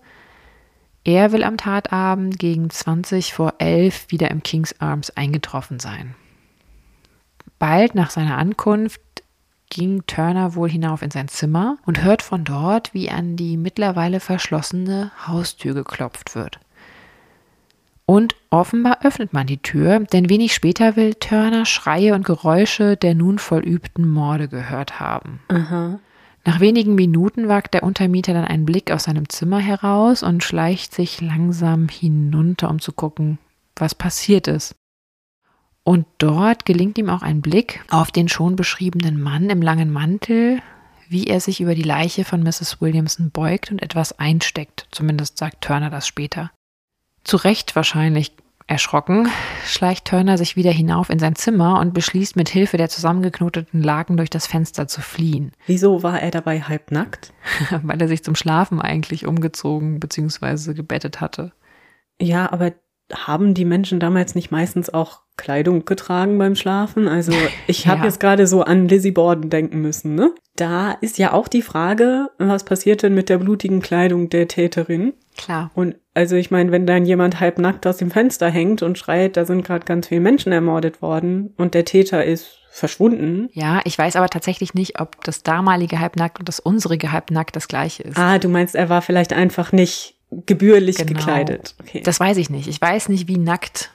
Er 1.04 1.34
will 1.34 1.44
am 1.44 1.58
Tatabend 1.58 2.40
gegen 2.40 2.70
20 2.70 3.34
vor 3.34 3.56
11 3.58 4.06
wieder 4.10 4.32
im 4.32 4.44
King's 4.44 4.80
Arms 4.80 5.10
eingetroffen 5.10 5.80
sein. 5.80 6.16
Bald 7.62 7.94
nach 7.94 8.10
seiner 8.10 8.40
Ankunft 8.40 9.02
ging 9.70 10.02
Turner 10.08 10.56
wohl 10.56 10.68
hinauf 10.68 11.04
in 11.04 11.12
sein 11.12 11.28
Zimmer 11.28 11.78
und 11.86 12.04
hört 12.04 12.24
von 12.24 12.44
dort, 12.44 12.96
wie 12.96 13.12
an 13.12 13.36
die 13.36 13.56
mittlerweile 13.56 14.20
verschlossene 14.20 15.12
Haustür 15.28 15.76
geklopft 15.76 16.34
wird. 16.34 16.60
Und 18.08 18.36
offenbar 18.50 19.06
öffnet 19.06 19.32
man 19.32 19.46
die 19.46 19.62
Tür, 19.62 20.00
denn 20.00 20.28
wenig 20.28 20.56
später 20.56 20.96
will 20.96 21.14
Turner 21.14 21.68
Schreie 21.68 22.16
und 22.16 22.26
Geräusche 22.26 22.98
der 22.98 23.14
nun 23.14 23.38
vollübten 23.38 24.10
Morde 24.10 24.48
gehört 24.48 25.00
haben. 25.00 25.40
Aha. 25.50 26.00
Nach 26.44 26.62
wenigen 26.62 26.96
Minuten 26.96 27.48
wagt 27.48 27.76
der 27.76 27.84
Untermieter 27.84 28.34
dann 28.34 28.46
einen 28.46 28.66
Blick 28.66 28.90
aus 28.90 29.04
seinem 29.04 29.30
Zimmer 29.30 29.60
heraus 29.60 30.24
und 30.24 30.44
schleicht 30.44 30.96
sich 30.96 31.22
langsam 31.22 31.90
hinunter, 31.90 32.72
um 32.72 32.80
zu 32.80 32.92
gucken, 32.92 33.38
was 33.76 33.94
passiert 33.94 34.48
ist. 34.48 34.81
Und 35.92 36.06
dort 36.20 36.64
gelingt 36.64 36.98
ihm 36.98 37.10
auch 37.10 37.22
ein 37.22 37.42
Blick 37.42 37.84
auf 37.90 38.12
den 38.12 38.30
schon 38.30 38.56
beschriebenen 38.56 39.22
Mann 39.22 39.50
im 39.50 39.62
langen 39.62 39.92
Mantel, 39.92 40.62
wie 41.10 41.28
er 41.28 41.42
sich 41.42 41.60
über 41.60 41.76
die 41.76 41.82
Leiche 41.82 42.24
von 42.24 42.44
Mrs. 42.44 42.80
Williamson 42.80 43.30
beugt 43.30 43.72
und 43.72 43.82
etwas 43.82 44.18
einsteckt. 44.18 44.88
Zumindest 44.92 45.38
sagt 45.38 45.60
Turner 45.60 45.90
das 45.90 46.08
später. 46.08 46.50
Zu 47.26 47.36
Recht 47.36 47.76
wahrscheinlich 47.76 48.32
erschrocken, 48.68 49.28
schleicht 49.66 50.06
Turner 50.06 50.38
sich 50.38 50.56
wieder 50.56 50.72
hinauf 50.72 51.10
in 51.10 51.20
sein 51.20 51.36
Zimmer 51.36 51.82
und 51.82 51.94
beschließt 51.94 52.38
mit 52.38 52.48
Hilfe 52.48 52.78
der 52.78 52.88
zusammengeknoteten 52.88 53.84
Laken 53.84 54.16
durch 54.16 54.30
das 54.30 54.48
Fenster 54.48 54.88
zu 54.88 55.02
fliehen. 55.02 55.52
Wieso 55.66 56.04
war 56.04 56.22
er 56.22 56.32
dabei 56.32 56.62
halbnackt? 56.62 57.34
Weil 57.84 58.02
er 58.02 58.08
sich 58.08 58.24
zum 58.24 58.36
Schlafen 58.36 58.80
eigentlich 58.80 59.28
umgezogen 59.28 60.00
bzw. 60.00 60.74
gebettet 60.74 61.20
hatte. 61.20 61.52
Ja, 62.22 62.50
aber 62.50 62.72
haben 63.14 63.54
die 63.54 63.66
Menschen 63.66 64.00
damals 64.00 64.36
nicht 64.36 64.52
meistens 64.52 64.90
auch 64.90 65.22
Kleidung 65.42 65.86
getragen 65.86 66.38
beim 66.38 66.56
Schlafen? 66.56 67.08
Also 67.08 67.34
ich 67.68 67.88
habe 67.88 68.00
ja. 68.00 68.06
jetzt 68.06 68.20
gerade 68.20 68.48
so 68.48 68.62
an 68.62 68.88
Lizzie 68.88 69.12
Borden 69.12 69.50
denken 69.50 69.82
müssen. 69.82 70.16
Ne? 70.16 70.34
Da 70.56 70.92
ist 71.02 71.18
ja 71.18 71.34
auch 71.34 71.48
die 71.48 71.64
Frage, 71.64 72.30
was 72.38 72.64
passiert 72.64 73.04
denn 73.04 73.16
mit 73.16 73.28
der 73.28 73.40
blutigen 73.40 73.82
Kleidung 73.82 74.30
der 74.30 74.48
Täterin? 74.48 75.14
Klar. 75.36 75.72
Und 75.74 75.96
also 76.14 76.36
ich 76.36 76.52
meine, 76.52 76.72
wenn 76.72 76.86
dann 76.86 77.06
jemand 77.06 77.40
halbnackt 77.40 77.88
aus 77.88 77.98
dem 77.98 78.12
Fenster 78.12 78.50
hängt 78.50 78.84
und 78.84 78.98
schreit, 78.98 79.38
da 79.38 79.46
sind 79.46 79.66
gerade 79.66 79.86
ganz 79.86 80.08
viele 80.08 80.22
Menschen 80.22 80.52
ermordet 80.52 81.02
worden 81.02 81.54
und 81.58 81.74
der 81.74 81.86
Täter 81.86 82.24
ist 82.24 82.60
verschwunden. 82.70 83.50
Ja, 83.54 83.82
ich 83.84 83.98
weiß 83.98 84.16
aber 84.16 84.30
tatsächlich 84.30 84.74
nicht, 84.74 85.00
ob 85.00 85.24
das 85.24 85.44
damalige 85.44 86.00
halbnackt 86.00 86.40
und 86.40 86.48
das 86.48 86.60
unsere 86.60 86.98
halbnackt 87.12 87.56
das 87.56 87.68
gleiche 87.68 88.04
ist. 88.04 88.18
Ah, 88.18 88.38
du 88.38 88.48
meinst, 88.48 88.76
er 88.76 88.90
war 88.90 89.02
vielleicht 89.02 89.34
einfach 89.34 89.72
nicht 89.72 90.16
gebührlich 90.32 90.98
genau. 90.98 91.14
gekleidet. 91.14 91.76
Okay. 91.82 92.02
Das 92.04 92.20
weiß 92.20 92.38
ich 92.38 92.50
nicht. 92.50 92.68
Ich 92.68 92.80
weiß 92.80 93.10
nicht, 93.10 93.28
wie 93.28 93.38
nackt 93.38 93.92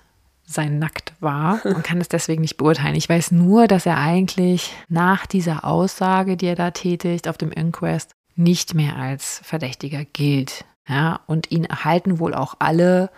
sein 0.46 0.78
Nackt 0.78 1.12
war 1.20 1.60
und 1.64 1.82
kann 1.82 2.00
es 2.00 2.08
deswegen 2.08 2.40
nicht 2.40 2.56
beurteilen. 2.56 2.94
Ich 2.94 3.08
weiß 3.08 3.32
nur, 3.32 3.66
dass 3.66 3.84
er 3.84 3.98
eigentlich 3.98 4.72
nach 4.88 5.26
dieser 5.26 5.64
Aussage, 5.64 6.36
die 6.36 6.46
er 6.46 6.54
da 6.54 6.70
tätigt 6.70 7.28
auf 7.28 7.36
dem 7.36 7.50
Inquest, 7.50 8.12
nicht 8.36 8.74
mehr 8.74 8.96
als 8.96 9.40
Verdächtiger 9.44 10.04
gilt. 10.04 10.64
Ja, 10.88 11.20
und 11.26 11.50
ihn 11.50 11.64
erhalten 11.64 12.20
wohl 12.20 12.32
auch 12.32 12.54
alle 12.60 13.10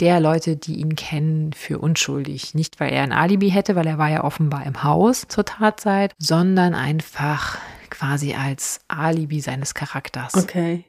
der 0.00 0.20
Leute, 0.20 0.56
die 0.56 0.76
ihn 0.76 0.94
kennen, 0.96 1.54
für 1.54 1.78
unschuldig. 1.78 2.54
Nicht, 2.54 2.78
weil 2.78 2.92
er 2.92 3.02
ein 3.02 3.12
Alibi 3.12 3.50
hätte, 3.50 3.74
weil 3.74 3.86
er 3.86 3.96
war 3.96 4.10
ja 4.10 4.24
offenbar 4.24 4.66
im 4.66 4.82
Haus 4.82 5.26
zur 5.28 5.46
Tatzeit, 5.46 6.12
sondern 6.18 6.74
einfach 6.74 7.56
quasi 7.88 8.34
als 8.34 8.80
Alibi 8.88 9.40
seines 9.40 9.72
Charakters. 9.72 10.34
Okay. 10.34 10.84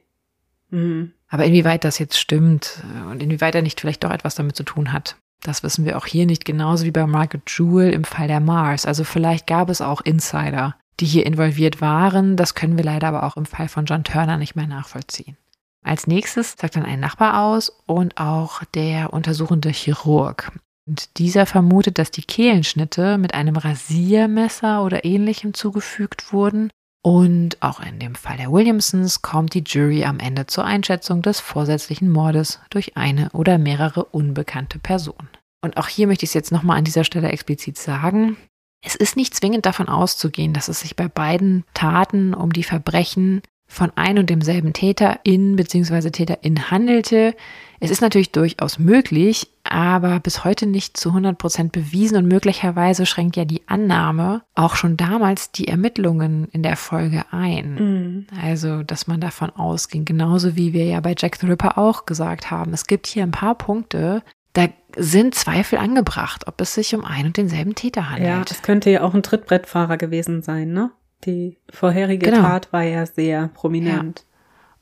Mhm. 0.70 1.12
Aber 1.28 1.44
inwieweit 1.44 1.84
das 1.84 1.98
jetzt 1.98 2.18
stimmt 2.18 2.82
und 3.10 3.22
inwieweit 3.22 3.54
er 3.54 3.62
nicht 3.62 3.80
vielleicht 3.80 4.04
doch 4.04 4.10
etwas 4.10 4.34
damit 4.34 4.56
zu 4.56 4.62
tun 4.62 4.92
hat, 4.92 5.16
das 5.42 5.62
wissen 5.62 5.84
wir 5.84 5.96
auch 5.96 6.06
hier 6.06 6.26
nicht 6.26 6.44
genauso 6.44 6.84
wie 6.84 6.90
bei 6.90 7.06
Margaret 7.06 7.48
Jewell 7.48 7.92
im 7.92 8.04
Fall 8.04 8.28
der 8.28 8.40
Mars. 8.40 8.86
Also 8.86 9.04
vielleicht 9.04 9.46
gab 9.46 9.70
es 9.70 9.80
auch 9.80 10.00
Insider, 10.00 10.76
die 11.00 11.06
hier 11.06 11.26
involviert 11.26 11.80
waren. 11.80 12.36
Das 12.36 12.54
können 12.54 12.76
wir 12.76 12.84
leider 12.84 13.08
aber 13.08 13.22
auch 13.22 13.36
im 13.36 13.46
Fall 13.46 13.68
von 13.68 13.84
John 13.84 14.04
Turner 14.04 14.36
nicht 14.36 14.56
mehr 14.56 14.66
nachvollziehen. 14.66 15.36
Als 15.84 16.06
nächstes 16.06 16.56
sagt 16.58 16.76
dann 16.76 16.84
ein 16.84 17.00
Nachbar 17.00 17.42
aus 17.44 17.70
und 17.86 18.18
auch 18.18 18.64
der 18.74 19.12
untersuchende 19.12 19.70
Chirurg. 19.70 20.52
Und 20.86 21.18
dieser 21.18 21.46
vermutet, 21.46 21.98
dass 21.98 22.10
die 22.10 22.22
Kehlenschnitte 22.22 23.18
mit 23.18 23.34
einem 23.34 23.56
Rasiermesser 23.56 24.82
oder 24.82 25.04
ähnlichem 25.04 25.54
zugefügt 25.54 26.32
wurden 26.32 26.70
und 27.02 27.62
auch 27.62 27.80
in 27.80 27.98
dem 27.98 28.14
Fall 28.14 28.36
der 28.36 28.52
Williamsons 28.52 29.22
kommt 29.22 29.54
die 29.54 29.64
Jury 29.64 30.04
am 30.04 30.18
Ende 30.18 30.46
zur 30.46 30.64
Einschätzung 30.64 31.22
des 31.22 31.40
vorsätzlichen 31.40 32.10
Mordes 32.10 32.60
durch 32.70 32.96
eine 32.96 33.30
oder 33.32 33.58
mehrere 33.58 34.04
unbekannte 34.04 34.78
Personen. 34.78 35.28
Und 35.62 35.76
auch 35.76 35.88
hier 35.88 36.06
möchte 36.06 36.24
ich 36.24 36.30
es 36.30 36.34
jetzt 36.34 36.52
nochmal 36.52 36.78
an 36.78 36.84
dieser 36.84 37.04
Stelle 37.04 37.30
explizit 37.30 37.78
sagen. 37.78 38.36
Es 38.84 38.94
ist 38.94 39.16
nicht 39.16 39.34
zwingend 39.34 39.66
davon 39.66 39.88
auszugehen, 39.88 40.52
dass 40.52 40.68
es 40.68 40.80
sich 40.80 40.96
bei 40.96 41.08
beiden 41.08 41.64
Taten 41.74 42.34
um 42.34 42.52
die 42.52 42.62
Verbrechen 42.62 43.42
von 43.68 43.92
ein 43.96 44.18
und 44.18 44.30
demselben 44.30 44.72
Täterin 44.72 45.56
bzw. 45.56 46.10
Täterin 46.10 46.70
handelte. 46.70 47.34
Es 47.80 47.90
ist 47.90 48.00
natürlich 48.00 48.32
durchaus 48.32 48.78
möglich, 48.78 49.48
aber 49.70 50.20
bis 50.20 50.44
heute 50.44 50.66
nicht 50.66 50.96
zu 50.96 51.10
100 51.10 51.38
Prozent 51.38 51.72
bewiesen 51.72 52.16
und 52.16 52.26
möglicherweise 52.26 53.06
schränkt 53.06 53.36
ja 53.36 53.44
die 53.44 53.62
Annahme 53.68 54.42
auch 54.54 54.76
schon 54.76 54.96
damals 54.96 55.52
die 55.52 55.68
Ermittlungen 55.68 56.48
in 56.52 56.62
der 56.62 56.76
Folge 56.76 57.24
ein. 57.30 57.74
Mhm. 57.74 58.26
Also, 58.42 58.82
dass 58.82 59.06
man 59.06 59.20
davon 59.20 59.50
ausging, 59.50 60.04
genauso 60.04 60.56
wie 60.56 60.72
wir 60.72 60.84
ja 60.84 61.00
bei 61.00 61.14
Jack 61.16 61.36
the 61.36 61.46
Ripper 61.46 61.78
auch 61.78 62.06
gesagt 62.06 62.50
haben, 62.50 62.72
es 62.72 62.86
gibt 62.86 63.06
hier 63.06 63.22
ein 63.22 63.30
paar 63.30 63.54
Punkte, 63.54 64.22
da 64.54 64.68
sind 64.96 65.34
Zweifel 65.34 65.78
angebracht, 65.78 66.48
ob 66.48 66.60
es 66.60 66.74
sich 66.74 66.94
um 66.94 67.04
ein 67.04 67.26
und 67.26 67.36
denselben 67.36 67.74
Täter 67.74 68.10
handelt. 68.10 68.28
Ja, 68.28 68.44
es 68.50 68.62
könnte 68.62 68.90
ja 68.90 69.02
auch 69.02 69.14
ein 69.14 69.22
Trittbrettfahrer 69.22 69.96
gewesen 69.96 70.42
sein, 70.42 70.72
ne? 70.72 70.90
Die 71.24 71.58
vorherige 71.70 72.30
genau. 72.30 72.42
Tat 72.42 72.72
war 72.72 72.82
ja 72.82 73.04
sehr 73.04 73.48
prominent. 73.48 74.24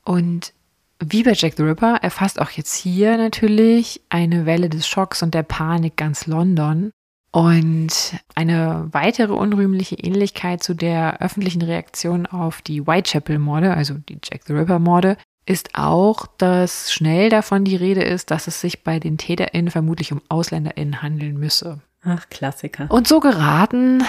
Ja. 0.07 0.13
Und 0.13 0.53
wie 0.99 1.23
bei 1.23 1.33
Jack 1.33 1.53
the 1.57 1.63
Ripper 1.63 1.97
erfasst 2.01 2.41
auch 2.41 2.49
jetzt 2.51 2.73
hier 2.75 3.17
natürlich 3.17 4.01
eine 4.09 4.45
Welle 4.45 4.69
des 4.69 4.87
Schocks 4.87 5.21
und 5.21 5.33
der 5.33 5.43
Panik 5.43 5.95
ganz 5.95 6.27
London. 6.27 6.91
Und 7.31 8.15
eine 8.35 8.87
weitere 8.91 9.33
unrühmliche 9.33 9.95
Ähnlichkeit 9.95 10.63
zu 10.63 10.73
der 10.73 11.21
öffentlichen 11.21 11.61
Reaktion 11.61 12.25
auf 12.25 12.61
die 12.61 12.87
Whitechapel-Morde, 12.87 13.73
also 13.73 13.95
die 13.95 14.17
Jack 14.23 14.41
the 14.47 14.53
Ripper-Morde, 14.53 15.17
ist 15.45 15.75
auch, 15.75 16.27
dass 16.37 16.91
schnell 16.91 17.29
davon 17.29 17.63
die 17.63 17.75
Rede 17.75 18.03
ist, 18.03 18.31
dass 18.31 18.47
es 18.47 18.59
sich 18.59 18.83
bei 18.83 18.99
den 18.99 19.17
TäterInnen 19.17 19.71
vermutlich 19.71 20.11
um 20.11 20.21
AusländerInnen 20.29 21.01
handeln 21.01 21.37
müsse. 21.37 21.79
Ach, 22.03 22.27
Klassiker. 22.29 22.87
Und 22.89 23.07
so 23.07 23.19
geraten 23.19 24.03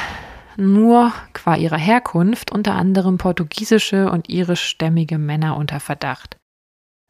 nur 0.57 1.13
qua 1.35 1.55
ihrer 1.57 1.79
Herkunft 1.79 2.51
unter 2.51 2.75
anderem 2.75 3.19
portugiesische 3.19 4.11
und 4.11 4.29
irischstämmige 4.29 5.19
Männer 5.19 5.57
unter 5.57 5.81
Verdacht. 5.81 6.38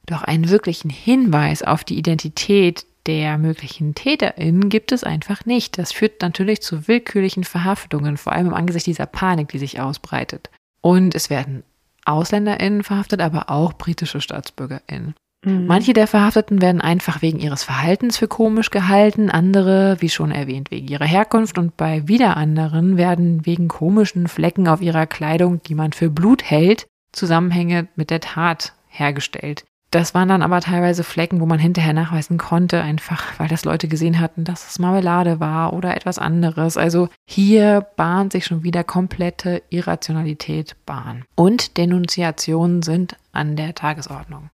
Doch 0.08 0.22
einen 0.22 0.48
wirklichen 0.48 0.88
Hinweis 0.88 1.62
auf 1.62 1.84
die 1.84 1.98
Identität 1.98 2.86
der 3.06 3.38
möglichen 3.38 3.94
TäterInnen 3.94 4.68
gibt 4.70 4.92
es 4.92 5.04
einfach 5.04 5.44
nicht. 5.44 5.78
Das 5.78 5.92
führt 5.92 6.22
natürlich 6.22 6.62
zu 6.62 6.88
willkürlichen 6.88 7.44
Verhaftungen, 7.44 8.16
vor 8.16 8.32
allem 8.32 8.48
im 8.48 8.54
Angesicht 8.54 8.86
dieser 8.86 9.06
Panik, 9.06 9.48
die 9.48 9.58
sich 9.58 9.80
ausbreitet. 9.80 10.50
Und 10.80 11.14
es 11.14 11.30
werden 11.30 11.62
AusländerInnen 12.06 12.84
verhaftet, 12.84 13.20
aber 13.20 13.50
auch 13.50 13.74
britische 13.74 14.20
StaatsbürgerInnen. 14.20 15.14
Mhm. 15.44 15.66
Manche 15.66 15.92
der 15.92 16.06
Verhafteten 16.06 16.62
werden 16.62 16.80
einfach 16.80 17.20
wegen 17.20 17.38
ihres 17.38 17.64
Verhaltens 17.64 18.16
für 18.16 18.28
komisch 18.28 18.70
gehalten, 18.70 19.30
andere, 19.30 19.96
wie 20.00 20.08
schon 20.08 20.30
erwähnt, 20.30 20.70
wegen 20.70 20.88
ihrer 20.88 21.04
Herkunft 21.04 21.58
und 21.58 21.76
bei 21.76 22.08
wieder 22.08 22.36
anderen 22.36 22.96
werden 22.96 23.44
wegen 23.44 23.68
komischen 23.68 24.26
Flecken 24.26 24.68
auf 24.68 24.80
ihrer 24.80 25.06
Kleidung, 25.06 25.62
die 25.62 25.74
man 25.74 25.92
für 25.92 26.08
Blut 26.08 26.42
hält, 26.42 26.86
Zusammenhänge 27.12 27.88
mit 27.94 28.10
der 28.10 28.20
Tat 28.20 28.72
hergestellt. 28.88 29.64
Das 29.90 30.14
waren 30.14 30.28
dann 30.28 30.42
aber 30.42 30.60
teilweise 30.60 31.02
Flecken, 31.02 31.40
wo 31.40 31.46
man 31.46 31.58
hinterher 31.58 31.94
nachweisen 31.94 32.36
konnte, 32.36 32.82
einfach 32.82 33.38
weil 33.38 33.48
das 33.48 33.64
Leute 33.64 33.88
gesehen 33.88 34.20
hatten, 34.20 34.44
dass 34.44 34.68
es 34.68 34.78
Marmelade 34.78 35.40
war 35.40 35.72
oder 35.72 35.96
etwas 35.96 36.18
anderes. 36.18 36.76
Also 36.76 37.08
hier 37.26 37.86
bahnt 37.96 38.32
sich 38.32 38.44
schon 38.44 38.64
wieder 38.64 38.84
komplette 38.84 39.62
Irrationalität 39.70 40.76
Bahn. 40.84 41.24
Und 41.36 41.78
Denunziationen 41.78 42.82
sind 42.82 43.16
an 43.32 43.56
der 43.56 43.74
Tagesordnung. 43.74 44.50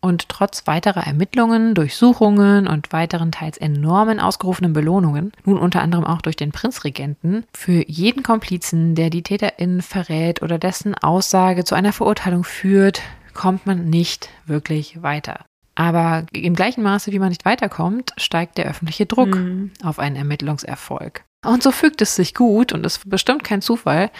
Und 0.00 0.28
trotz 0.28 0.66
weiterer 0.66 1.06
Ermittlungen, 1.06 1.74
Durchsuchungen 1.74 2.68
und 2.68 2.92
weiteren 2.92 3.32
teils 3.32 3.56
enormen 3.56 4.20
ausgerufenen 4.20 4.74
Belohnungen, 4.74 5.32
nun 5.46 5.58
unter 5.58 5.80
anderem 5.80 6.04
auch 6.04 6.20
durch 6.20 6.36
den 6.36 6.52
Prinzregenten, 6.52 7.46
für 7.54 7.88
jeden 7.88 8.22
Komplizen, 8.22 8.94
der 8.94 9.08
die 9.08 9.22
TäterInnen 9.22 9.80
verrät 9.80 10.42
oder 10.42 10.58
dessen 10.58 10.94
Aussage 10.94 11.64
zu 11.64 11.74
einer 11.74 11.94
Verurteilung 11.94 12.44
führt, 12.44 13.00
kommt 13.34 13.66
man 13.66 13.86
nicht 13.90 14.30
wirklich 14.46 15.02
weiter. 15.02 15.44
Aber 15.74 16.26
im 16.32 16.54
gleichen 16.54 16.82
Maße, 16.82 17.12
wie 17.12 17.18
man 17.18 17.30
nicht 17.30 17.44
weiterkommt, 17.44 18.12
steigt 18.16 18.58
der 18.58 18.66
öffentliche 18.66 19.06
Druck 19.06 19.34
mhm. 19.34 19.72
auf 19.82 19.98
einen 19.98 20.16
Ermittlungserfolg. 20.16 21.24
Und 21.44 21.62
so 21.62 21.72
fügt 21.72 22.00
es 22.00 22.16
sich 22.16 22.34
gut, 22.34 22.72
und 22.72 22.86
es 22.86 22.96
ist 22.98 23.10
bestimmt 23.10 23.44
kein 23.44 23.60
Zufall, 23.60 24.10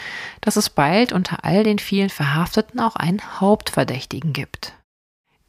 dass 0.40 0.57
es 0.57 0.68
bald 0.68 1.12
unter 1.12 1.44
all 1.44 1.64
den 1.64 1.79
vielen 1.79 2.11
Verhafteten 2.11 2.81
auch 2.81 2.96
einen 2.96 3.40
Hauptverdächtigen 3.40 4.33
gibt. 4.33 4.74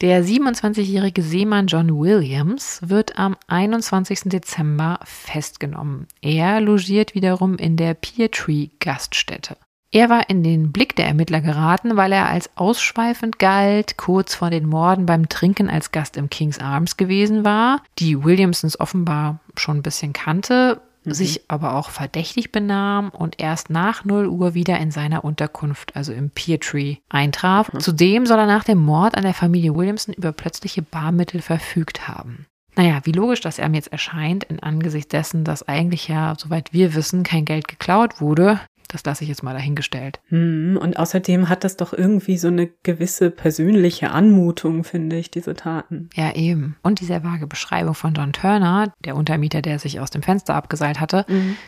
Der 0.02 0.24
27-jährige 0.24 1.22
Seemann 1.22 1.68
John 1.68 1.98
Williams 2.00 2.80
wird 2.84 3.18
am 3.18 3.38
21. 3.48 4.24
Dezember 4.26 5.00
festgenommen. 5.04 6.08
Er 6.22 6.60
logiert 6.60 7.16
wiederum 7.16 7.58
in 7.58 7.78
der 7.78 7.94
Peer 7.94 8.30
Tree 8.30 8.70
Gaststätte. 8.80 9.58
Er 9.92 10.10
war 10.10 10.30
in 10.30 10.44
den 10.44 10.72
Blick 10.72 10.96
der 10.96 11.08
Ermittler 11.08 11.42
geraten, 11.42 11.96
weil 11.96 12.12
er 12.12 12.28
als 12.28 12.50
ausschweifend 12.56 13.40
galt, 13.40 13.98
kurz 13.98 14.36
vor 14.36 14.50
den 14.50 14.66
Morden 14.68 15.06
beim 15.06 15.30
Trinken 15.30 15.70
als 15.70 15.92
Gast 15.92 16.18
im 16.18 16.30
King's 16.30 16.60
Arms 16.60 16.98
gewesen 16.98 17.46
war, 17.46 17.82
die 18.00 18.24
Williamsons 18.24 18.80
offenbar 18.80 19.40
schon 19.56 19.78
ein 19.78 19.84
bisschen 19.84 20.12
kannte. 20.14 20.82
sich 21.08 21.42
aber 21.50 21.76
auch 21.76 21.92
verdächtig 21.92 22.52
benahm 22.52 23.10
und 23.10 23.40
erst 23.40 23.70
nach 23.70 24.06
0 24.06 24.28
Uhr 24.28 24.56
wieder 24.56 24.80
in 24.80 24.90
seiner 24.90 25.24
Unterkunft, 25.24 25.96
also 25.96 26.12
im 26.12 26.32
Peertree, 26.32 26.98
eintraf. 27.10 27.72
Mhm. 27.72 27.80
Zudem 27.80 28.26
soll 28.26 28.40
er 28.40 28.48
nach 28.48 28.64
dem 28.64 28.80
Mord 28.80 29.16
an 29.16 29.24
der 29.24 29.36
Familie 29.36 29.76
Williamson 29.76 30.16
über 30.16 30.32
plötzliche 30.32 30.82
Barmittel 30.82 31.42
verfügt 31.42 32.08
haben. 32.08 32.48
Naja, 32.76 33.02
wie 33.04 33.12
logisch 33.12 33.40
das 33.40 33.60
einem 33.60 33.76
jetzt 33.76 33.92
erscheint, 33.92 34.44
in 34.46 34.62
Angesicht 34.62 35.14
dessen, 35.14 35.44
dass 35.44 35.68
eigentlich 35.68 36.08
ja, 36.08 36.34
soweit 36.38 36.74
wir 36.74 36.94
wissen, 36.94 37.24
kein 37.24 37.46
Geld 37.46 37.68
geklaut 37.68 38.20
wurde, 38.20 38.60
das 38.88 39.04
lasse 39.06 39.24
ich 39.24 39.30
jetzt 39.30 39.44
mal 39.44 39.54
dahingestellt. 39.54 40.20
Hm, 40.28 40.78
Und 40.82 40.98
außerdem 40.98 41.50
hat 41.50 41.64
das 41.64 41.78
doch 41.78 41.94
irgendwie 41.94 42.38
so 42.38 42.48
eine 42.48 42.70
gewisse 42.84 43.32
persönliche 43.32 44.12
Anmutung, 44.12 44.84
finde 44.84 45.18
ich, 45.18 45.32
diese 45.32 45.56
Taten. 45.56 46.10
Ja, 46.16 46.34
eben. 46.36 46.76
Und 46.84 47.00
die 47.00 47.06
sehr 47.06 47.24
vage 47.24 47.48
Beschreibung 47.48 47.96
von 47.96 48.14
John 48.14 48.34
Turner, 48.34 48.94
der 49.04 49.16
Untermieter, 49.16 49.62
der 49.62 49.80
sich 49.80 50.00
aus 50.00 50.10
dem 50.10 50.24
Fenster 50.24 50.56
abgeseilt 50.56 51.00
hatte, 51.00 51.26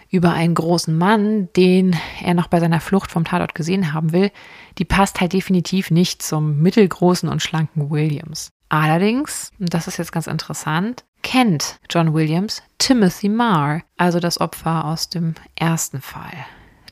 über 0.09 0.33
einen 0.33 0.55
großen 0.55 0.97
Mann, 0.97 1.49
den 1.55 1.95
er 2.23 2.33
noch 2.33 2.47
bei 2.47 2.59
seiner 2.59 2.79
Flucht 2.79 3.11
vom 3.11 3.25
Tatort 3.25 3.55
gesehen 3.55 3.93
haben 3.93 4.11
will, 4.13 4.31
die 4.77 4.85
passt 4.85 5.21
halt 5.21 5.33
definitiv 5.33 5.91
nicht 5.91 6.21
zum 6.21 6.61
mittelgroßen 6.61 7.29
und 7.29 7.41
schlanken 7.41 7.89
Williams. 7.89 8.51
Allerdings, 8.69 9.51
und 9.59 9.73
das 9.73 9.87
ist 9.87 9.97
jetzt 9.97 10.11
ganz 10.11 10.27
interessant, 10.27 11.05
kennt 11.23 11.79
John 11.89 12.13
Williams 12.13 12.61
Timothy 12.77 13.29
Marr, 13.29 13.81
also 13.97 14.19
das 14.19 14.39
Opfer 14.39 14.85
aus 14.85 15.09
dem 15.09 15.35
ersten 15.55 16.01
Fall, 16.01 16.33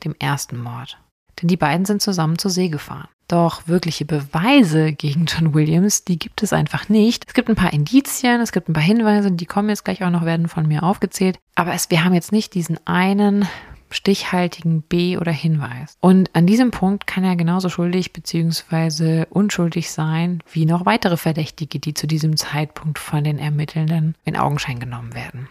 dem 0.00 0.14
ersten 0.18 0.58
Mord. 0.58 0.98
Denn 1.40 1.48
die 1.48 1.56
beiden 1.56 1.84
sind 1.84 2.02
zusammen 2.02 2.38
zur 2.38 2.50
See 2.50 2.68
gefahren. 2.68 3.08
Doch 3.28 3.66
wirkliche 3.66 4.04
Beweise 4.04 4.92
gegen 4.92 5.26
John 5.26 5.52
Williams, 5.52 6.04
die 6.04 6.18
gibt 6.18 6.42
es 6.42 6.52
einfach 6.52 6.88
nicht. 6.88 7.24
Es 7.26 7.34
gibt 7.34 7.48
ein 7.48 7.56
paar 7.56 7.72
Indizien, 7.72 8.40
es 8.40 8.52
gibt 8.52 8.68
ein 8.68 8.72
paar 8.72 8.82
Hinweise, 8.82 9.32
die 9.32 9.46
kommen 9.46 9.68
jetzt 9.68 9.84
gleich 9.84 10.04
auch 10.04 10.10
noch, 10.10 10.24
werden 10.24 10.48
von 10.48 10.68
mir 10.68 10.84
aufgezählt. 10.84 11.38
Aber 11.56 11.74
es, 11.74 11.90
wir 11.90 12.04
haben 12.04 12.14
jetzt 12.14 12.30
nicht 12.30 12.54
diesen 12.54 12.78
einen 12.86 13.46
stichhaltigen 13.90 14.82
B- 14.82 15.16
oder 15.16 15.32
Hinweis. 15.32 15.96
Und 16.00 16.34
an 16.34 16.46
diesem 16.46 16.70
Punkt 16.70 17.06
kann 17.06 17.24
er 17.24 17.36
genauso 17.36 17.68
schuldig 17.68 18.12
bzw. 18.12 19.26
unschuldig 19.30 19.90
sein 19.90 20.42
wie 20.50 20.66
noch 20.66 20.86
weitere 20.86 21.16
Verdächtige, 21.16 21.78
die 21.78 21.94
zu 21.94 22.06
diesem 22.06 22.36
Zeitpunkt 22.36 22.98
von 22.98 23.24
den 23.24 23.38
Ermittelnden 23.38 24.14
in 24.24 24.36
Augenschein 24.36 24.78
genommen 24.78 25.14
werden. 25.14 25.48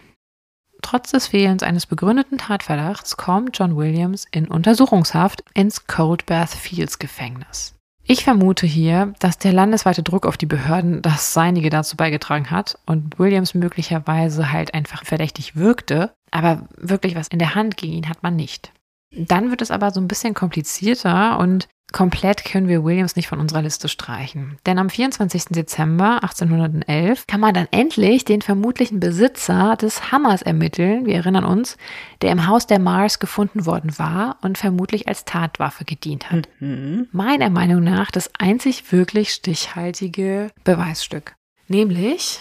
Trotz 0.85 1.09
des 1.09 1.25
Fehlens 1.25 1.63
eines 1.63 1.87
begründeten 1.87 2.37
Tatverdachts 2.37 3.17
kommt 3.17 3.57
John 3.57 3.75
Williams 3.75 4.27
in 4.29 4.47
Untersuchungshaft 4.47 5.43
ins 5.55 5.87
Cold 5.87 6.27
Bath 6.27 6.51
Fields 6.51 6.99
Gefängnis. 6.99 7.73
Ich 8.03 8.23
vermute 8.23 8.67
hier, 8.67 9.11
dass 9.17 9.39
der 9.39 9.51
landesweite 9.51 10.03
Druck 10.03 10.27
auf 10.27 10.37
die 10.37 10.45
Behörden 10.45 11.01
das 11.01 11.33
Seinige 11.33 11.71
dazu 11.71 11.97
beigetragen 11.97 12.51
hat 12.51 12.77
und 12.85 13.17
Williams 13.17 13.55
möglicherweise 13.55 14.51
halt 14.51 14.75
einfach 14.75 15.03
verdächtig 15.05 15.55
wirkte, 15.55 16.13
aber 16.29 16.67
wirklich 16.77 17.15
was 17.15 17.29
in 17.29 17.39
der 17.39 17.55
Hand 17.55 17.77
gegen 17.77 17.93
ihn 17.93 18.07
hat 18.07 18.21
man 18.21 18.35
nicht. 18.35 18.71
Dann 19.11 19.49
wird 19.49 19.61
es 19.61 19.71
aber 19.71 19.91
so 19.91 19.99
ein 19.99 20.07
bisschen 20.07 20.33
komplizierter 20.33 21.39
und 21.39 21.67
komplett 21.91 22.43
können 22.43 22.67
wir 22.67 22.83
Williams 22.83 23.15
nicht 23.15 23.27
von 23.27 23.39
unserer 23.39 23.61
Liste 23.61 23.87
streichen. 23.87 24.57
Denn 24.65 24.79
am 24.79 24.89
24. 24.89 25.45
Dezember 25.49 26.23
1811 26.23 27.25
kann 27.27 27.39
man 27.39 27.53
dann 27.53 27.67
endlich 27.71 28.25
den 28.25 28.41
vermutlichen 28.41 28.99
Besitzer 28.99 29.77
des 29.77 30.11
Hammers 30.11 30.41
ermitteln, 30.41 31.05
wir 31.05 31.15
erinnern 31.15 31.45
uns, 31.45 31.77
der 32.21 32.31
im 32.31 32.47
Haus 32.47 32.67
der 32.67 32.79
Mars 32.79 33.19
gefunden 33.19 33.65
worden 33.65 33.97
war 33.97 34.37
und 34.41 34.57
vermutlich 34.57 35.07
als 35.07 35.23
Tatwaffe 35.23 35.85
gedient 35.85 36.31
hat. 36.31 36.49
Mhm. 36.59 37.07
Meiner 37.11 37.49
Meinung 37.49 37.83
nach 37.83 38.11
das 38.11 38.29
einzig 38.37 38.91
wirklich 38.91 39.31
stichhaltige 39.31 40.51
Beweisstück. 40.65 41.35
Nämlich, 41.67 42.39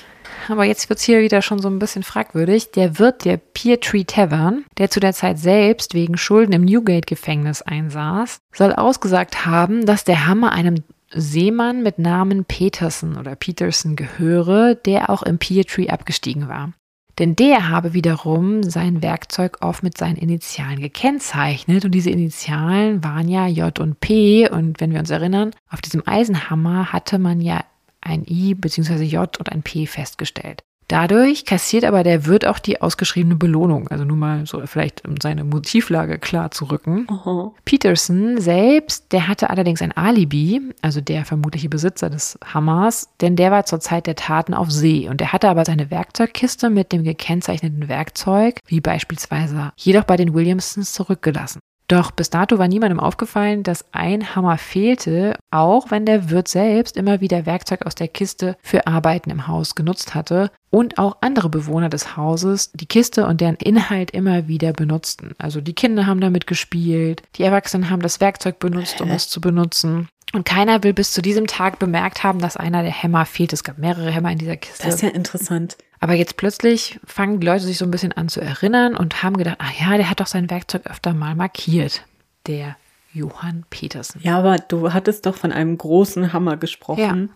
aber 0.49 0.64
jetzt 0.64 0.89
wird 0.89 0.99
es 0.99 1.05
hier 1.05 1.20
wieder 1.20 1.43
schon 1.43 1.61
so 1.61 1.68
ein 1.68 1.78
bisschen 1.78 2.03
fragwürdig, 2.03 2.70
der 2.70 2.99
Wirt 2.99 3.24
der 3.24 3.37
Peertree 3.37 4.05
Tavern, 4.05 4.64
der 4.78 4.91
zu 4.91 5.01
der 5.01 5.12
Zeit 5.12 5.39
selbst 5.39 5.95
wegen 5.95 6.16
Schulden 6.16 6.53
im 6.53 6.64
Newgate-Gefängnis 6.64 7.62
einsaß, 7.62 8.39
soll 8.55 8.72
ausgesagt 8.72 9.47
haben, 9.47 9.87
dass 9.87 10.05
der 10.05 10.26
Hammer 10.26 10.53
einem 10.53 10.82
Seemann 11.11 11.82
mit 11.82 11.99
Namen 11.99 12.45
Peterson 12.45 13.16
oder 13.16 13.37
Peterson 13.37 13.97
gehöre, 13.97 14.74
der 14.74 15.11
auch 15.11 15.22
im 15.22 15.39
Peertree 15.39 15.89
abgestiegen 15.89 16.49
war. 16.49 16.72
Denn 17.18 17.37
der 17.37 17.68
habe 17.68 17.95
wiederum 17.95 18.64
sein 18.64 19.01
Werkzeug 19.03 19.59
oft 19.61 19.85
mit 19.85 19.97
seinen 19.97 20.16
Initialen 20.16 20.80
gekennzeichnet. 20.80 21.85
Und 21.85 21.93
diese 21.93 22.11
Initialen 22.11 23.05
waren 23.05 23.28
ja 23.28 23.47
J 23.47 23.78
und 23.78 24.01
P. 24.01 24.49
Und 24.49 24.80
wenn 24.80 24.93
wir 24.93 24.99
uns 24.99 25.11
erinnern, 25.11 25.53
auf 25.70 25.80
diesem 25.80 26.03
Eisenhammer 26.07 26.93
hatte 26.93 27.20
man 27.20 27.41
ja 27.41 27.61
ein 28.05 28.25
I 28.29 28.55
bzw. 28.55 29.03
J 29.05 29.39
und 29.39 29.51
ein 29.51 29.63
P 29.63 29.87
festgestellt. 29.87 30.63
Dadurch 30.89 31.47
kassiert 31.47 31.85
aber 31.85 32.03
der 32.03 32.27
Wirt 32.27 32.47
auch 32.47 32.59
die 32.59 32.83
ausgeschriebene 32.83 33.37
Belohnung, 33.37 33.89
also 33.89 34.05
nur 34.05 34.19
mal 34.19 34.47
so 34.47 34.61
vielleicht 34.67 35.07
um 35.09 35.15
seine 35.21 35.43
Motivlage 35.43 36.19
klar 36.19 36.51
zu 36.51 36.67
rücken. 36.67 37.07
Aha. 37.09 37.53
Peterson 37.65 38.39
selbst, 38.39 39.11
der 39.13 39.27
hatte 39.27 39.49
allerdings 39.49 39.81
ein 39.81 39.93
Alibi, 39.93 40.61
also 40.83 41.01
der 41.01 41.25
vermutliche 41.25 41.71
Besitzer 41.71 42.11
des 42.11 42.39
Hammers, 42.45 43.09
denn 43.23 43.35
der 43.35 43.51
war 43.51 43.65
zur 43.65 43.81
Zeit 43.81 44.07
der 44.07 44.17
Taten 44.17 44.53
auf 44.53 44.71
See 44.71 45.09
und 45.09 45.23
er 45.23 45.33
hatte 45.33 45.49
aber 45.49 45.65
seine 45.65 45.91
Werkzeugkiste 45.91 46.69
mit 46.69 46.93
dem 46.93 47.03
gekennzeichneten 47.03 47.89
Werkzeug, 47.89 48.59
wie 48.67 48.81
beispielsweise 48.81 49.73
jedoch 49.77 50.05
bei 50.05 50.19
den 50.19 50.35
Williamsons, 50.35 50.93
zurückgelassen. 50.93 51.61
Doch 51.89 52.11
bis 52.11 52.30
dato 52.30 52.59
war 52.59 52.66
niemandem 52.66 52.99
aufgefallen, 52.99 53.62
dass 53.62 53.85
ein 53.93 54.35
Hammer 54.35 54.57
fehlte, 54.57 55.37
auch 55.51 55.91
wenn 55.91 56.07
der 56.07 56.30
Wirt 56.30 56.49
selbst 56.49 56.97
immer 56.97 57.20
wieder 57.20 57.45
Werkzeug 57.45 57.85
aus 57.85 57.95
der 57.95 58.09
Kiste 58.09 58.57
für 58.62 58.87
Arbeiten 58.87 59.30
im 59.30 59.47
Haus 59.47 59.74
genutzt 59.74 60.14
hatte 60.14 60.51
und 60.70 60.99
auch 60.99 61.18
andere 61.20 61.51
Bewohner 61.51 61.91
des 61.91 62.16
Hauses 62.16 62.72
die 62.72 62.87
Kiste 62.87 63.26
und 63.26 63.41
deren 63.41 63.57
Inhalt 63.57 64.11
immer 64.12 64.49
wieder 64.49 64.72
benutzten. 64.72 65.35
Also 65.39 65.61
die 65.61 65.74
Kinder 65.74 66.07
haben 66.07 66.20
damit 66.20 66.47
gespielt, 66.47 67.22
die 67.37 67.43
Erwachsenen 67.43 67.91
haben 67.91 68.03
das 68.03 68.20
Werkzeug 68.20 68.59
benutzt, 68.59 69.01
um 69.01 69.11
es 69.11 69.28
zu 69.28 69.41
benutzen. 69.41 70.09
Und 70.35 70.45
keiner 70.45 70.82
will 70.82 70.93
bis 70.93 71.12
zu 71.12 71.22
diesem 71.22 71.47
Tag 71.47 71.78
bemerkt 71.78 72.24
haben, 72.24 72.41
dass 72.41 72.57
einer 72.57 72.82
der 72.82 72.91
Hämmer 72.91 73.24
fehlt. 73.24 73.53
Es 73.53 73.62
gab 73.62 73.78
mehrere 73.78 74.11
Hämmer 74.11 74.32
in 74.32 74.39
dieser 74.39 74.57
Kiste. 74.57 74.85
Das 74.85 74.97
ist 74.97 75.03
ja 75.03 75.11
interessant. 75.11 75.76
Aber 76.01 76.14
jetzt 76.14 76.37
plötzlich 76.37 76.99
fangen 77.07 77.39
die 77.39 77.47
Leute 77.47 77.64
sich 77.64 77.78
so 77.78 77.85
ein 77.85 77.91
bisschen 77.93 78.12
an 78.12 78.28
zu 78.28 78.41
erinnern 78.41 78.97
und 78.97 79.22
haben 79.22 79.37
gedacht, 79.37 79.59
ach 79.61 79.72
ja, 79.80 79.97
der 79.97 80.11
hat 80.11 80.18
doch 80.18 80.26
sein 80.26 80.51
Werkzeug 80.51 80.87
öfter 80.87 81.14
mal 81.14 81.37
markiert. 81.37 82.03
Der 82.49 82.76
Johann 83.12 83.64
Petersen. 83.70 84.20
Ja, 84.24 84.37
aber 84.39 84.57
du 84.57 84.93
hattest 84.93 85.24
doch 85.24 85.37
von 85.37 85.53
einem 85.53 85.78
großen 85.78 86.32
Hammer 86.32 86.57
gesprochen. 86.57 87.30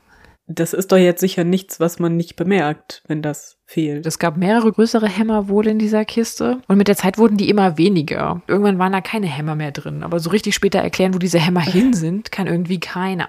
Das 0.48 0.72
ist 0.72 0.92
doch 0.92 0.96
jetzt 0.96 1.20
sicher 1.20 1.44
nichts, 1.44 1.78
was 1.78 1.98
man 1.98 2.16
nicht 2.16 2.34
bemerkt, 2.34 3.02
wenn 3.06 3.20
das 3.20 3.58
fehlt. 3.66 4.06
Es 4.06 4.18
gab 4.18 4.38
mehrere 4.38 4.72
größere 4.72 5.06
Hämmer 5.06 5.48
wohl 5.48 5.66
in 5.66 5.78
dieser 5.78 6.06
Kiste. 6.06 6.62
Und 6.66 6.78
mit 6.78 6.88
der 6.88 6.96
Zeit 6.96 7.18
wurden 7.18 7.36
die 7.36 7.50
immer 7.50 7.76
weniger. 7.76 8.40
Irgendwann 8.46 8.78
waren 8.78 8.92
da 8.92 9.02
keine 9.02 9.26
Hämmer 9.26 9.54
mehr 9.54 9.72
drin. 9.72 10.02
Aber 10.02 10.20
so 10.20 10.30
richtig 10.30 10.54
später 10.54 10.78
erklären, 10.78 11.14
wo 11.14 11.18
diese 11.18 11.38
Hämmer 11.38 11.60
hin 11.64 11.92
sind, 11.92 12.32
kann 12.32 12.46
irgendwie 12.46 12.80
keiner. 12.80 13.28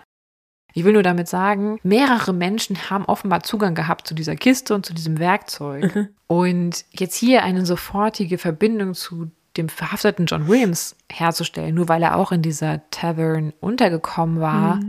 Ich 0.74 0.86
will 0.86 0.94
nur 0.94 1.04
damit 1.04 1.28
sagen, 1.28 1.80
mehrere 1.84 2.32
Menschen 2.32 2.90
haben 2.90 3.06
offenbar 3.06 3.44
Zugang 3.44 3.76
gehabt 3.76 4.08
zu 4.08 4.14
dieser 4.14 4.36
Kiste 4.36 4.74
und 4.74 4.86
zu 4.86 4.94
diesem 4.94 5.20
Werkzeug. 5.20 6.10
Und 6.28 6.86
jetzt 6.92 7.16
hier 7.16 7.44
eine 7.44 7.66
sofortige 7.66 8.38
Verbindung 8.38 8.94
zu 8.94 9.32
dem 9.58 9.68
verhafteten 9.68 10.28
John 10.28 10.48
Williams 10.48 10.96
herzustellen, 11.12 11.76
nur 11.76 11.90
weil 11.90 12.04
er 12.04 12.16
auch 12.16 12.32
in 12.32 12.44
dieser 12.44 12.88
Tavern 12.92 13.52
untergekommen 13.60 14.40
war, 14.40 14.80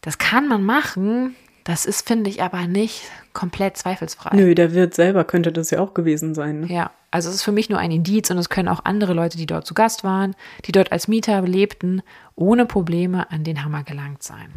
das 0.00 0.18
kann 0.18 0.48
man 0.48 0.64
machen. 0.64 1.36
Das 1.66 1.84
ist, 1.84 2.06
finde 2.06 2.30
ich, 2.30 2.42
aber 2.42 2.68
nicht 2.68 3.02
komplett 3.32 3.76
zweifelsfrei. 3.76 4.36
Nö, 4.36 4.54
der 4.54 4.72
Wirt 4.72 4.94
selber 4.94 5.24
könnte 5.24 5.50
das 5.50 5.70
ja 5.70 5.80
auch 5.80 5.94
gewesen 5.94 6.32
sein. 6.32 6.60
Ne? 6.60 6.72
Ja, 6.72 6.92
also 7.10 7.28
es 7.28 7.34
ist 7.34 7.42
für 7.42 7.50
mich 7.50 7.68
nur 7.68 7.80
ein 7.80 7.90
Indiz 7.90 8.30
und 8.30 8.38
es 8.38 8.48
können 8.48 8.68
auch 8.68 8.84
andere 8.84 9.14
Leute, 9.14 9.36
die 9.36 9.46
dort 9.46 9.66
zu 9.66 9.74
Gast 9.74 10.04
waren, 10.04 10.36
die 10.64 10.70
dort 10.72 10.92
als 10.92 11.08
Mieter 11.08 11.42
lebten, 11.42 12.02
ohne 12.36 12.66
Probleme 12.66 13.32
an 13.32 13.42
den 13.42 13.64
Hammer 13.64 13.82
gelangt 13.82 14.22
sein. 14.22 14.52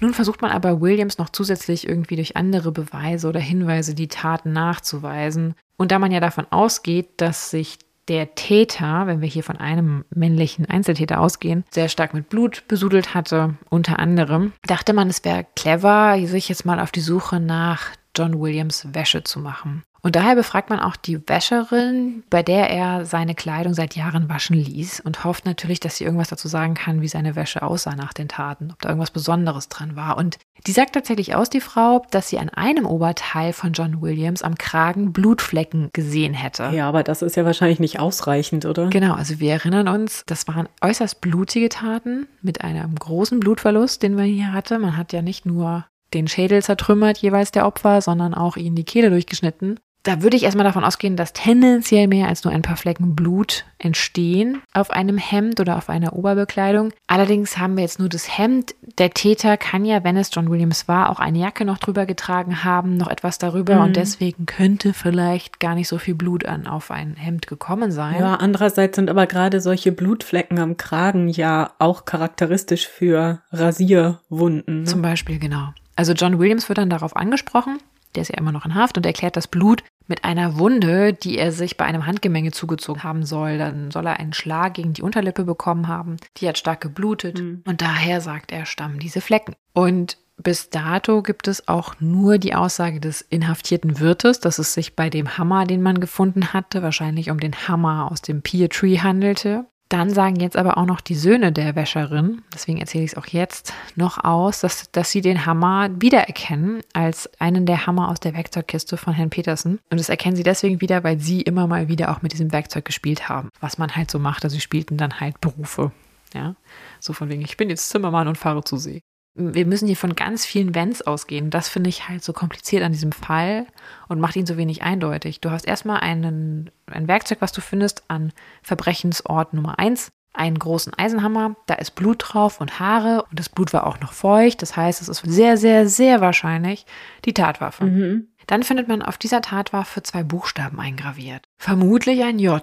Nun 0.00 0.14
versucht 0.14 0.40
man 0.40 0.52
aber 0.52 0.80
Williams 0.80 1.18
noch 1.18 1.30
zusätzlich 1.30 1.88
irgendwie 1.88 2.14
durch 2.14 2.36
andere 2.36 2.70
Beweise 2.70 3.28
oder 3.28 3.40
Hinweise 3.40 3.96
die 3.96 4.06
Taten 4.06 4.52
nachzuweisen. 4.52 5.56
Und 5.76 5.90
da 5.90 5.98
man 5.98 6.12
ja 6.12 6.20
davon 6.20 6.46
ausgeht, 6.50 7.08
dass 7.16 7.50
sich 7.50 7.78
der 8.08 8.34
Täter, 8.34 9.06
wenn 9.06 9.20
wir 9.20 9.28
hier 9.28 9.44
von 9.44 9.56
einem 9.56 10.04
männlichen 10.10 10.66
Einzeltäter 10.66 11.20
ausgehen, 11.20 11.64
sehr 11.70 11.88
stark 11.88 12.14
mit 12.14 12.28
Blut 12.28 12.64
besudelt 12.68 13.14
hatte, 13.14 13.54
unter 13.68 13.98
anderem, 13.98 14.52
dachte 14.66 14.92
man, 14.92 15.08
es 15.08 15.24
wäre 15.24 15.46
clever, 15.54 16.16
sich 16.26 16.48
jetzt 16.48 16.64
mal 16.64 16.80
auf 16.80 16.90
die 16.90 17.00
Suche 17.00 17.40
nach 17.40 17.90
John 18.16 18.40
Williams 18.40 18.86
Wäsche 18.92 19.22
zu 19.22 19.38
machen. 19.38 19.84
Und 20.08 20.16
daher 20.16 20.36
befragt 20.36 20.70
man 20.70 20.80
auch 20.80 20.96
die 20.96 21.20
Wäscherin, 21.28 22.22
bei 22.30 22.42
der 22.42 22.70
er 22.70 23.04
seine 23.04 23.34
Kleidung 23.34 23.74
seit 23.74 23.94
Jahren 23.94 24.30
waschen 24.30 24.56
ließ 24.56 25.00
und 25.00 25.22
hofft 25.22 25.44
natürlich, 25.44 25.80
dass 25.80 25.98
sie 25.98 26.04
irgendwas 26.04 26.30
dazu 26.30 26.48
sagen 26.48 26.72
kann, 26.72 27.02
wie 27.02 27.08
seine 27.08 27.36
Wäsche 27.36 27.60
aussah 27.60 27.94
nach 27.94 28.14
den 28.14 28.26
Taten, 28.26 28.70
ob 28.72 28.80
da 28.80 28.88
irgendwas 28.88 29.10
Besonderes 29.10 29.68
dran 29.68 29.96
war. 29.96 30.16
Und 30.16 30.38
die 30.66 30.72
sagt 30.72 30.94
tatsächlich 30.94 31.34
aus, 31.34 31.50
die 31.50 31.60
Frau, 31.60 32.06
dass 32.10 32.30
sie 32.30 32.38
an 32.38 32.48
einem 32.48 32.86
Oberteil 32.86 33.52
von 33.52 33.74
John 33.74 34.00
Williams 34.00 34.42
am 34.42 34.54
Kragen 34.54 35.12
Blutflecken 35.12 35.90
gesehen 35.92 36.32
hätte. 36.32 36.70
Ja, 36.72 36.88
aber 36.88 37.02
das 37.02 37.20
ist 37.20 37.36
ja 37.36 37.44
wahrscheinlich 37.44 37.78
nicht 37.78 38.00
ausreichend, 38.00 38.64
oder? 38.64 38.88
Genau, 38.88 39.12
also 39.12 39.40
wir 39.40 39.52
erinnern 39.52 39.88
uns, 39.88 40.22
das 40.24 40.48
waren 40.48 40.70
äußerst 40.80 41.20
blutige 41.20 41.68
Taten 41.68 42.26
mit 42.40 42.62
einem 42.62 42.94
großen 42.94 43.40
Blutverlust, 43.40 44.02
den 44.02 44.14
man 44.14 44.24
hier 44.24 44.54
hatte. 44.54 44.78
Man 44.78 44.96
hat 44.96 45.12
ja 45.12 45.20
nicht 45.20 45.44
nur 45.44 45.84
den 46.14 46.28
Schädel 46.28 46.62
zertrümmert, 46.62 47.18
jeweils 47.18 47.50
der 47.50 47.66
Opfer, 47.66 48.00
sondern 48.00 48.32
auch 48.32 48.56
ihnen 48.56 48.74
die 48.74 48.84
Kehle 48.84 49.10
durchgeschnitten. 49.10 49.78
Da 50.08 50.22
würde 50.22 50.38
ich 50.38 50.44
erstmal 50.44 50.64
davon 50.64 50.84
ausgehen, 50.84 51.16
dass 51.16 51.34
tendenziell 51.34 52.06
mehr 52.06 52.28
als 52.28 52.42
nur 52.42 52.54
ein 52.54 52.62
paar 52.62 52.78
Flecken 52.78 53.14
Blut 53.14 53.66
entstehen 53.76 54.62
auf 54.72 54.90
einem 54.90 55.18
Hemd 55.18 55.60
oder 55.60 55.76
auf 55.76 55.90
einer 55.90 56.14
Oberbekleidung. 56.14 56.94
Allerdings 57.06 57.58
haben 57.58 57.76
wir 57.76 57.82
jetzt 57.82 57.98
nur 57.98 58.08
das 58.08 58.38
Hemd. 58.38 58.74
Der 58.96 59.10
Täter 59.10 59.58
kann 59.58 59.84
ja, 59.84 60.04
wenn 60.04 60.16
es 60.16 60.30
John 60.32 60.50
Williams 60.50 60.88
war, 60.88 61.10
auch 61.10 61.20
eine 61.20 61.40
Jacke 61.40 61.66
noch 61.66 61.76
drüber 61.76 62.06
getragen 62.06 62.64
haben, 62.64 62.96
noch 62.96 63.08
etwas 63.08 63.36
darüber. 63.36 63.74
Mhm. 63.74 63.82
Und 63.82 63.96
deswegen 63.96 64.46
könnte 64.46 64.94
vielleicht 64.94 65.60
gar 65.60 65.74
nicht 65.74 65.88
so 65.88 65.98
viel 65.98 66.14
Blut 66.14 66.46
an 66.46 66.66
auf 66.66 66.90
ein 66.90 67.14
Hemd 67.16 67.46
gekommen 67.46 67.90
sein. 67.90 68.18
Ja, 68.18 68.36
andererseits 68.36 68.96
sind 68.96 69.10
aber 69.10 69.26
gerade 69.26 69.60
solche 69.60 69.92
Blutflecken 69.92 70.58
am 70.58 70.78
Kragen 70.78 71.28
ja 71.28 71.72
auch 71.78 72.06
charakteristisch 72.06 72.88
für 72.88 73.42
Rasierwunden. 73.52 74.84
Ne? 74.84 74.84
Zum 74.86 75.02
Beispiel, 75.02 75.38
genau. 75.38 75.74
Also 75.96 76.14
John 76.14 76.38
Williams 76.38 76.66
wird 76.70 76.78
dann 76.78 76.88
darauf 76.88 77.14
angesprochen 77.14 77.78
der 78.14 78.22
ist 78.22 78.28
ja 78.28 78.38
immer 78.38 78.52
noch 78.52 78.64
in 78.64 78.74
Haft 78.74 78.96
und 78.96 79.06
erklärt 79.06 79.36
das 79.36 79.46
Blut 79.46 79.82
mit 80.08 80.24
einer 80.24 80.58
Wunde, 80.58 81.12
die 81.12 81.38
er 81.38 81.52
sich 81.52 81.76
bei 81.76 81.84
einem 81.84 82.06
Handgemenge 82.06 82.50
zugezogen 82.50 83.04
haben 83.04 83.24
soll. 83.24 83.58
Dann 83.58 83.90
soll 83.90 84.06
er 84.06 84.18
einen 84.18 84.32
Schlag 84.32 84.74
gegen 84.74 84.94
die 84.94 85.02
Unterlippe 85.02 85.44
bekommen 85.44 85.86
haben. 85.86 86.16
Die 86.38 86.48
hat 86.48 86.58
stark 86.58 86.80
geblutet. 86.80 87.40
Mhm. 87.40 87.62
Und 87.66 87.82
daher 87.82 88.20
sagt 88.20 88.50
er, 88.50 88.66
stammen 88.66 88.98
diese 88.98 89.20
Flecken. 89.20 89.54
Und 89.74 90.18
bis 90.40 90.70
dato 90.70 91.22
gibt 91.22 91.48
es 91.48 91.66
auch 91.66 91.96
nur 92.00 92.38
die 92.38 92.54
Aussage 92.54 93.00
des 93.00 93.20
inhaftierten 93.22 93.98
Wirtes, 93.98 94.40
dass 94.40 94.58
es 94.58 94.72
sich 94.72 94.94
bei 94.94 95.10
dem 95.10 95.36
Hammer, 95.36 95.66
den 95.66 95.82
man 95.82 96.00
gefunden 96.00 96.52
hatte, 96.52 96.82
wahrscheinlich 96.82 97.30
um 97.30 97.40
den 97.40 97.68
Hammer 97.68 98.10
aus 98.10 98.22
dem 98.22 98.42
Pear 98.42 98.68
Tree 98.68 98.98
handelte. 98.98 99.66
Dann 99.88 100.10
sagen 100.10 100.36
jetzt 100.36 100.56
aber 100.56 100.76
auch 100.76 100.84
noch 100.84 101.00
die 101.00 101.14
Söhne 101.14 101.50
der 101.50 101.74
Wäscherin, 101.74 102.42
deswegen 102.52 102.78
erzähle 102.78 103.04
ich 103.04 103.12
es 103.12 103.16
auch 103.16 103.26
jetzt, 103.26 103.72
noch 103.96 104.22
aus, 104.22 104.60
dass, 104.60 104.90
dass 104.92 105.10
sie 105.10 105.22
den 105.22 105.46
Hammer 105.46 105.88
wiedererkennen 105.98 106.82
als 106.92 107.30
einen 107.40 107.64
der 107.64 107.86
Hammer 107.86 108.10
aus 108.10 108.20
der 108.20 108.34
Werkzeugkiste 108.34 108.98
von 108.98 109.14
Herrn 109.14 109.30
Petersen. 109.30 109.80
Und 109.90 109.98
das 109.98 110.10
erkennen 110.10 110.36
sie 110.36 110.42
deswegen 110.42 110.82
wieder, 110.82 111.04
weil 111.04 111.18
sie 111.20 111.40
immer 111.40 111.66
mal 111.66 111.88
wieder 111.88 112.10
auch 112.10 112.20
mit 112.20 112.32
diesem 112.32 112.52
Werkzeug 112.52 112.84
gespielt 112.84 113.30
haben. 113.30 113.48
Was 113.60 113.78
man 113.78 113.96
halt 113.96 114.10
so 114.10 114.18
macht. 114.18 114.44
Also 114.44 114.54
sie 114.54 114.60
spielten 114.60 114.98
dann 114.98 115.20
halt 115.20 115.40
Berufe. 115.40 115.90
Ja, 116.34 116.54
so 117.00 117.14
von 117.14 117.30
wegen, 117.30 117.40
ich 117.40 117.56
bin 117.56 117.70
jetzt 117.70 117.88
Zimmermann 117.88 118.28
und 118.28 118.36
fahre 118.36 118.62
zu 118.62 118.76
See 118.76 119.00
wir 119.34 119.66
müssen 119.66 119.86
hier 119.86 119.96
von 119.96 120.16
ganz 120.16 120.44
vielen 120.44 120.74
Wenns 120.74 121.02
ausgehen. 121.02 121.50
Das 121.50 121.68
finde 121.68 121.90
ich 121.90 122.08
halt 122.08 122.24
so 122.24 122.32
kompliziert 122.32 122.82
an 122.82 122.92
diesem 122.92 123.12
Fall 123.12 123.66
und 124.08 124.20
macht 124.20 124.36
ihn 124.36 124.46
so 124.46 124.56
wenig 124.56 124.82
eindeutig. 124.82 125.40
Du 125.40 125.50
hast 125.50 125.66
erstmal 125.66 126.00
einen, 126.00 126.70
ein 126.86 127.06
Werkzeug, 127.06 127.38
was 127.40 127.52
du 127.52 127.60
findest 127.60 128.02
an 128.08 128.32
Verbrechensort 128.62 129.54
Nummer 129.54 129.78
1, 129.78 130.10
einen 130.32 130.58
großen 130.58 130.94
Eisenhammer, 130.94 131.56
da 131.66 131.74
ist 131.74 131.92
Blut 131.92 132.24
drauf 132.26 132.60
und 132.60 132.78
Haare 132.78 133.24
und 133.24 133.38
das 133.38 133.48
Blut 133.48 133.72
war 133.72 133.86
auch 133.86 134.00
noch 134.00 134.12
feucht. 134.12 134.62
Das 134.62 134.76
heißt, 134.76 135.00
es 135.00 135.08
ist 135.08 135.22
sehr, 135.24 135.56
sehr, 135.56 135.88
sehr 135.88 136.20
wahrscheinlich 136.20 136.86
die 137.24 137.34
Tatwaffe. 137.34 137.84
Mhm. 137.84 138.28
Dann 138.46 138.62
findet 138.62 138.88
man 138.88 139.02
auf 139.02 139.18
dieser 139.18 139.42
Tatwaffe 139.42 140.02
zwei 140.02 140.22
Buchstaben 140.22 140.80
eingraviert. 140.80 141.44
Vermutlich 141.58 142.22
ein 142.24 142.38
J 142.38 142.62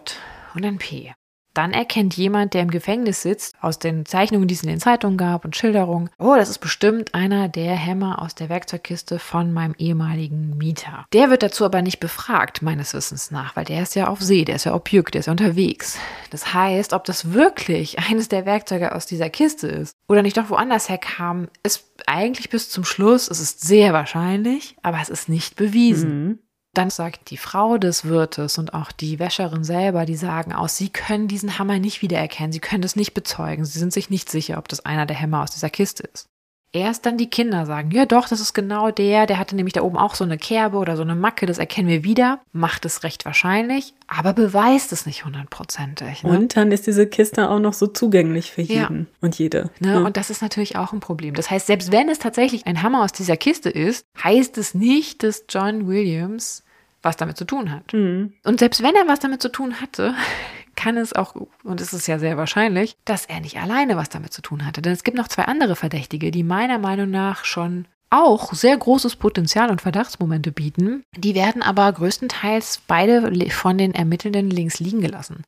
und 0.55 0.65
ein 0.65 0.77
P. 0.77 1.13
Dann 1.55 1.71
erkennt 1.71 2.15
jemand, 2.17 2.53
der 2.53 2.61
im 2.61 2.69
Gefängnis 2.69 3.21
sitzt, 3.21 3.55
aus 3.61 3.79
den 3.79 4.05
Zeichnungen, 4.05 4.47
die 4.47 4.53
es 4.53 4.61
in 4.61 4.69
den 4.69 4.79
Zeitungen 4.79 5.17
gab 5.17 5.45
und 5.45 5.55
Schilderungen, 5.55 6.09
oh, 6.19 6.35
das 6.35 6.49
ist 6.49 6.59
bestimmt 6.59 7.15
einer 7.15 7.47
der 7.47 7.75
Hämmer 7.75 8.21
aus 8.21 8.35
der 8.35 8.49
Werkzeugkiste 8.49 9.19
von 9.19 9.53
meinem 9.53 9.73
ehemaligen 9.77 10.57
Mieter. 10.57 11.05
Der 11.13 11.29
wird 11.29 11.43
dazu 11.43 11.65
aber 11.65 11.81
nicht 11.81 11.99
befragt, 11.99 12.61
meines 12.61 12.93
Wissens 12.93 13.31
nach, 13.31 13.55
weil 13.55 13.65
der 13.65 13.81
ist 13.81 13.95
ja 13.95 14.07
auf 14.07 14.21
See, 14.21 14.43
der 14.43 14.57
ist 14.57 14.65
ja 14.65 14.75
objück, 14.75 15.11
der 15.11 15.19
ist 15.19 15.27
ja 15.27 15.31
unterwegs. 15.31 15.97
Das 16.29 16.53
heißt, 16.53 16.91
ob 16.91 17.05
das 17.05 17.31
wirklich 17.31 17.99
eines 18.09 18.27
der 18.27 18.45
Werkzeuge 18.45 18.93
aus 18.93 19.05
dieser 19.05 19.29
Kiste 19.29 19.67
ist 19.67 19.95
oder 20.09 20.21
nicht 20.21 20.37
doch 20.37 20.49
woanders 20.49 20.89
herkam, 20.89 21.47
ist 21.63 21.85
eigentlich 22.05 22.49
bis 22.49 22.69
zum 22.69 22.83
Schluss, 22.83 23.29
es 23.29 23.39
ist 23.39 23.61
sehr 23.61 23.93
wahrscheinlich, 23.93 24.75
aber 24.81 24.99
es 25.01 25.09
ist 25.09 25.29
nicht 25.29 25.55
bewiesen. 25.55 26.27
Mhm. 26.27 26.39
Dann 26.75 26.89
sagt 26.89 27.29
die 27.29 27.37
Frau 27.37 27.77
des 27.77 28.03
Wirtes 28.03 28.57
und 28.57 28.73
auch 28.73 28.91
die 28.91 29.17
Wäscherin 29.17 29.63
selber, 29.63 30.05
die 30.05 30.17
sagen 30.17 30.51
aus, 30.53 30.75
sie 30.75 30.89
können 30.89 31.29
diesen 31.29 31.57
Hammer 31.57 31.79
nicht 31.79 32.01
wiedererkennen, 32.01 32.51
sie 32.51 32.59
können 32.59 32.81
das 32.81 32.97
nicht 32.97 33.13
bezeugen, 33.13 33.63
sie 33.63 33.79
sind 33.79 33.93
sich 33.93 34.09
nicht 34.09 34.29
sicher, 34.29 34.57
ob 34.57 34.67
das 34.67 34.85
einer 34.85 35.05
der 35.05 35.15
Hämmer 35.15 35.41
aus 35.41 35.51
dieser 35.51 35.69
Kiste 35.69 36.03
ist. 36.03 36.27
Erst 36.73 37.05
dann 37.05 37.17
die 37.17 37.29
Kinder 37.29 37.65
sagen, 37.65 37.91
ja 37.91 38.05
doch, 38.05 38.27
das 38.27 38.41
ist 38.41 38.53
genau 38.53 38.91
der, 38.91 39.27
der 39.27 39.39
hatte 39.39 39.55
nämlich 39.55 39.71
da 39.71 39.81
oben 39.81 39.97
auch 39.97 40.13
so 40.13 40.25
eine 40.25 40.37
Kerbe 40.37 40.75
oder 40.75 40.97
so 40.97 41.03
eine 41.03 41.15
Macke, 41.15 41.45
das 41.45 41.57
erkennen 41.57 41.87
wir 41.87 42.03
wieder, 42.03 42.41
macht 42.51 42.83
es 42.83 43.03
recht 43.03 43.23
wahrscheinlich, 43.23 43.93
aber 44.07 44.33
beweist 44.33 44.91
es 44.91 45.05
nicht 45.05 45.23
hundertprozentig. 45.23 46.23
Ne? 46.23 46.37
Und 46.37 46.57
dann 46.57 46.73
ist 46.73 46.85
diese 46.85 47.07
Kiste 47.07 47.49
auch 47.49 47.59
noch 47.59 47.71
so 47.71 47.87
zugänglich 47.87 48.51
für 48.51 48.61
jeden 48.61 48.99
ja. 48.99 49.17
und 49.21 49.39
jede. 49.39 49.69
Ne? 49.79 49.93
Ja. 49.93 49.97
Und 49.99 50.17
das 50.17 50.29
ist 50.29 50.41
natürlich 50.41 50.75
auch 50.75 50.91
ein 50.91 50.99
Problem. 50.99 51.35
Das 51.35 51.49
heißt, 51.49 51.67
selbst 51.67 51.93
wenn 51.93 52.09
es 52.09 52.19
tatsächlich 52.19 52.67
ein 52.67 52.83
Hammer 52.83 53.05
aus 53.05 53.13
dieser 53.13 53.37
Kiste 53.37 53.69
ist, 53.69 54.05
heißt 54.21 54.57
es 54.57 54.73
nicht, 54.73 55.23
dass 55.23 55.45
John 55.47 55.87
Williams 55.87 56.64
was 57.05 57.17
damit 57.17 57.37
zu 57.37 57.45
tun 57.45 57.71
hat. 57.71 57.93
Mhm. 57.93 58.33
Und 58.43 58.59
selbst 58.59 58.83
wenn 58.83 58.95
er 58.95 59.07
was 59.07 59.19
damit 59.19 59.41
zu 59.41 59.49
tun 59.49 59.79
hatte, 59.79 60.13
kann 60.75 60.97
es 60.97 61.13
auch, 61.13 61.35
und 61.63 61.79
es 61.79 61.93
ist 61.93 62.07
ja 62.07 62.19
sehr 62.19 62.35
wahrscheinlich, 62.35 62.97
dass 63.05 63.25
er 63.25 63.39
nicht 63.39 63.59
alleine 63.59 63.95
was 63.95 64.09
damit 64.09 64.33
zu 64.33 64.41
tun 64.41 64.65
hatte. 64.65 64.81
Denn 64.81 64.91
es 64.91 65.03
gibt 65.03 65.17
noch 65.17 65.29
zwei 65.29 65.43
andere 65.43 65.75
Verdächtige, 65.77 66.31
die 66.31 66.43
meiner 66.43 66.79
Meinung 66.79 67.09
nach 67.09 67.45
schon 67.45 67.87
auch 68.09 68.53
sehr 68.53 68.77
großes 68.77 69.15
Potenzial 69.15 69.69
und 69.69 69.81
Verdachtsmomente 69.81 70.51
bieten. 70.51 71.03
Die 71.17 71.35
werden 71.35 71.61
aber 71.61 71.91
größtenteils 71.91 72.81
beide 72.87 73.31
von 73.51 73.77
den 73.77 73.93
Ermittelnden 73.93 74.49
links 74.49 74.79
liegen 74.79 75.01
gelassen. 75.01 75.43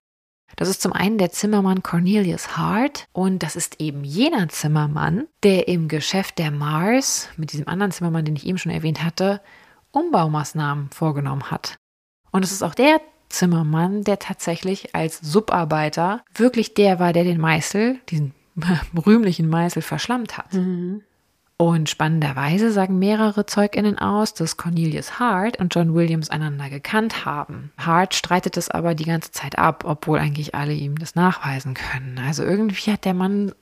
Das 0.55 0.69
ist 0.69 0.81
zum 0.81 0.93
einen 0.93 1.17
der 1.17 1.31
Zimmermann 1.31 1.83
Cornelius 1.83 2.57
Hart 2.57 3.07
und 3.11 3.43
das 3.43 3.55
ist 3.55 3.79
eben 3.79 4.03
jener 4.03 4.49
Zimmermann, 4.49 5.27
der 5.43 5.67
im 5.67 5.87
Geschäft 5.87 6.39
der 6.39 6.51
Mars 6.51 7.29
mit 7.37 7.51
diesem 7.51 7.67
anderen 7.67 7.91
Zimmermann, 7.91 8.25
den 8.25 8.35
ich 8.35 8.47
eben 8.47 8.57
schon 8.57 8.71
erwähnt 8.71 9.03
hatte, 9.03 9.41
Umbaumaßnahmen 9.97 10.89
vorgenommen 10.91 11.51
hat. 11.51 11.77
Und 12.31 12.43
es 12.43 12.51
ist 12.51 12.63
auch 12.63 12.75
der 12.75 13.01
Zimmermann, 13.29 14.03
der 14.03 14.19
tatsächlich 14.19 14.95
als 14.95 15.19
Subarbeiter 15.21 16.23
wirklich 16.33 16.73
der 16.73 16.99
war, 16.99 17.13
der 17.13 17.23
den 17.23 17.39
Meißel, 17.39 17.99
diesen 18.09 18.33
rühmlichen 19.05 19.49
Meißel, 19.49 19.81
verschlammt 19.81 20.37
hat. 20.37 20.53
Mhm. 20.53 21.03
Und 21.59 21.89
spannenderweise 21.89 22.71
sagen 22.71 22.99
mehrere 22.99 23.47
ZeugInnen 23.47 23.97
aus, 23.97 24.35
dass 24.35 24.57
Cornelius 24.57 25.17
Hart 25.17 25.59
und 25.59 25.73
John 25.73 25.95
Williams 25.95 26.29
einander 26.29 26.69
gekannt 26.69 27.25
haben. 27.25 27.71
Hart 27.79 28.13
streitet 28.13 28.57
es 28.57 28.69
aber 28.69 28.93
die 28.93 29.05
ganze 29.05 29.31
Zeit 29.31 29.57
ab, 29.57 29.83
obwohl 29.83 30.19
eigentlich 30.19 30.53
alle 30.53 30.73
ihm 30.73 30.99
das 30.99 31.15
nachweisen 31.15 31.73
können. 31.73 32.19
Also 32.19 32.43
irgendwie 32.43 32.91
hat 32.91 33.05
der 33.05 33.15
Mann, 33.15 33.53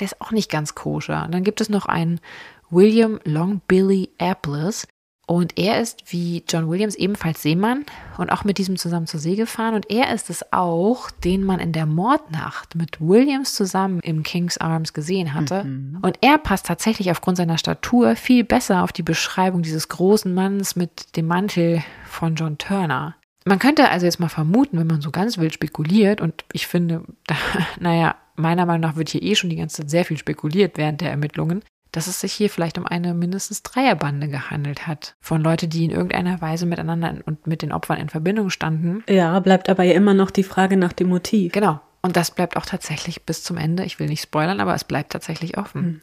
der 0.00 0.04
ist 0.04 0.20
auch 0.20 0.32
nicht 0.32 0.50
ganz 0.50 0.74
koscher. 0.74 1.24
Und 1.24 1.32
dann 1.32 1.44
gibt 1.44 1.60
es 1.60 1.68
noch 1.68 1.86
einen 1.86 2.20
William 2.70 3.20
Long 3.22 3.60
Billy 3.68 4.10
Apples, 4.18 4.88
und 5.28 5.58
er 5.58 5.78
ist 5.78 6.10
wie 6.10 6.42
John 6.48 6.70
Williams 6.70 6.94
ebenfalls 6.94 7.42
Seemann 7.42 7.84
und 8.16 8.32
auch 8.32 8.44
mit 8.44 8.56
diesem 8.56 8.78
zusammen 8.78 9.06
zur 9.06 9.20
See 9.20 9.36
gefahren. 9.36 9.74
Und 9.74 9.90
er 9.90 10.14
ist 10.14 10.30
es 10.30 10.54
auch, 10.54 11.10
den 11.10 11.44
man 11.44 11.60
in 11.60 11.72
der 11.72 11.84
Mordnacht 11.84 12.74
mit 12.74 12.98
Williams 12.98 13.54
zusammen 13.54 14.00
im 14.00 14.22
King's 14.22 14.56
Arms 14.56 14.94
gesehen 14.94 15.34
hatte. 15.34 15.64
Mhm. 15.64 15.98
Und 16.00 16.16
er 16.22 16.38
passt 16.38 16.64
tatsächlich 16.64 17.10
aufgrund 17.10 17.36
seiner 17.36 17.58
Statur 17.58 18.16
viel 18.16 18.42
besser 18.42 18.82
auf 18.82 18.90
die 18.90 19.02
Beschreibung 19.02 19.60
dieses 19.60 19.88
großen 19.88 20.32
Mannes 20.32 20.76
mit 20.76 21.14
dem 21.14 21.26
Mantel 21.26 21.84
von 22.06 22.34
John 22.34 22.56
Turner. 22.56 23.14
Man 23.44 23.58
könnte 23.58 23.90
also 23.90 24.06
jetzt 24.06 24.20
mal 24.20 24.30
vermuten, 24.30 24.78
wenn 24.78 24.86
man 24.86 25.02
so 25.02 25.10
ganz 25.10 25.36
wild 25.36 25.52
spekuliert, 25.52 26.22
und 26.22 26.42
ich 26.54 26.66
finde, 26.66 27.04
da, 27.26 27.34
naja, 27.78 28.14
meiner 28.34 28.64
Meinung 28.64 28.80
nach 28.80 28.96
wird 28.96 29.10
hier 29.10 29.22
eh 29.22 29.34
schon 29.34 29.50
die 29.50 29.56
ganze 29.56 29.82
Zeit 29.82 29.90
sehr 29.90 30.04
viel 30.06 30.16
spekuliert 30.16 30.78
während 30.78 31.02
der 31.02 31.10
Ermittlungen, 31.10 31.62
dass 31.92 32.06
es 32.06 32.20
sich 32.20 32.32
hier 32.32 32.50
vielleicht 32.50 32.78
um 32.78 32.86
eine 32.86 33.14
mindestens 33.14 33.62
Dreierbande 33.62 34.28
gehandelt 34.28 34.86
hat. 34.86 35.16
Von 35.20 35.42
Leuten, 35.42 35.70
die 35.70 35.84
in 35.84 35.90
irgendeiner 35.90 36.40
Weise 36.40 36.66
miteinander 36.66 37.14
und 37.26 37.46
mit 37.46 37.62
den 37.62 37.72
Opfern 37.72 37.98
in 37.98 38.08
Verbindung 38.08 38.50
standen. 38.50 39.02
Ja, 39.08 39.38
bleibt 39.40 39.68
aber 39.68 39.84
ja 39.84 39.94
immer 39.94 40.14
noch 40.14 40.30
die 40.30 40.44
Frage 40.44 40.76
nach 40.76 40.92
dem 40.92 41.08
Motiv. 41.08 41.52
Genau. 41.52 41.80
Und 42.02 42.16
das 42.16 42.30
bleibt 42.30 42.56
auch 42.56 42.66
tatsächlich 42.66 43.24
bis 43.24 43.42
zum 43.42 43.56
Ende. 43.56 43.84
Ich 43.84 43.98
will 43.98 44.08
nicht 44.08 44.22
spoilern, 44.22 44.60
aber 44.60 44.74
es 44.74 44.84
bleibt 44.84 45.12
tatsächlich 45.12 45.58
offen. 45.58 45.82
Hm. 45.82 46.00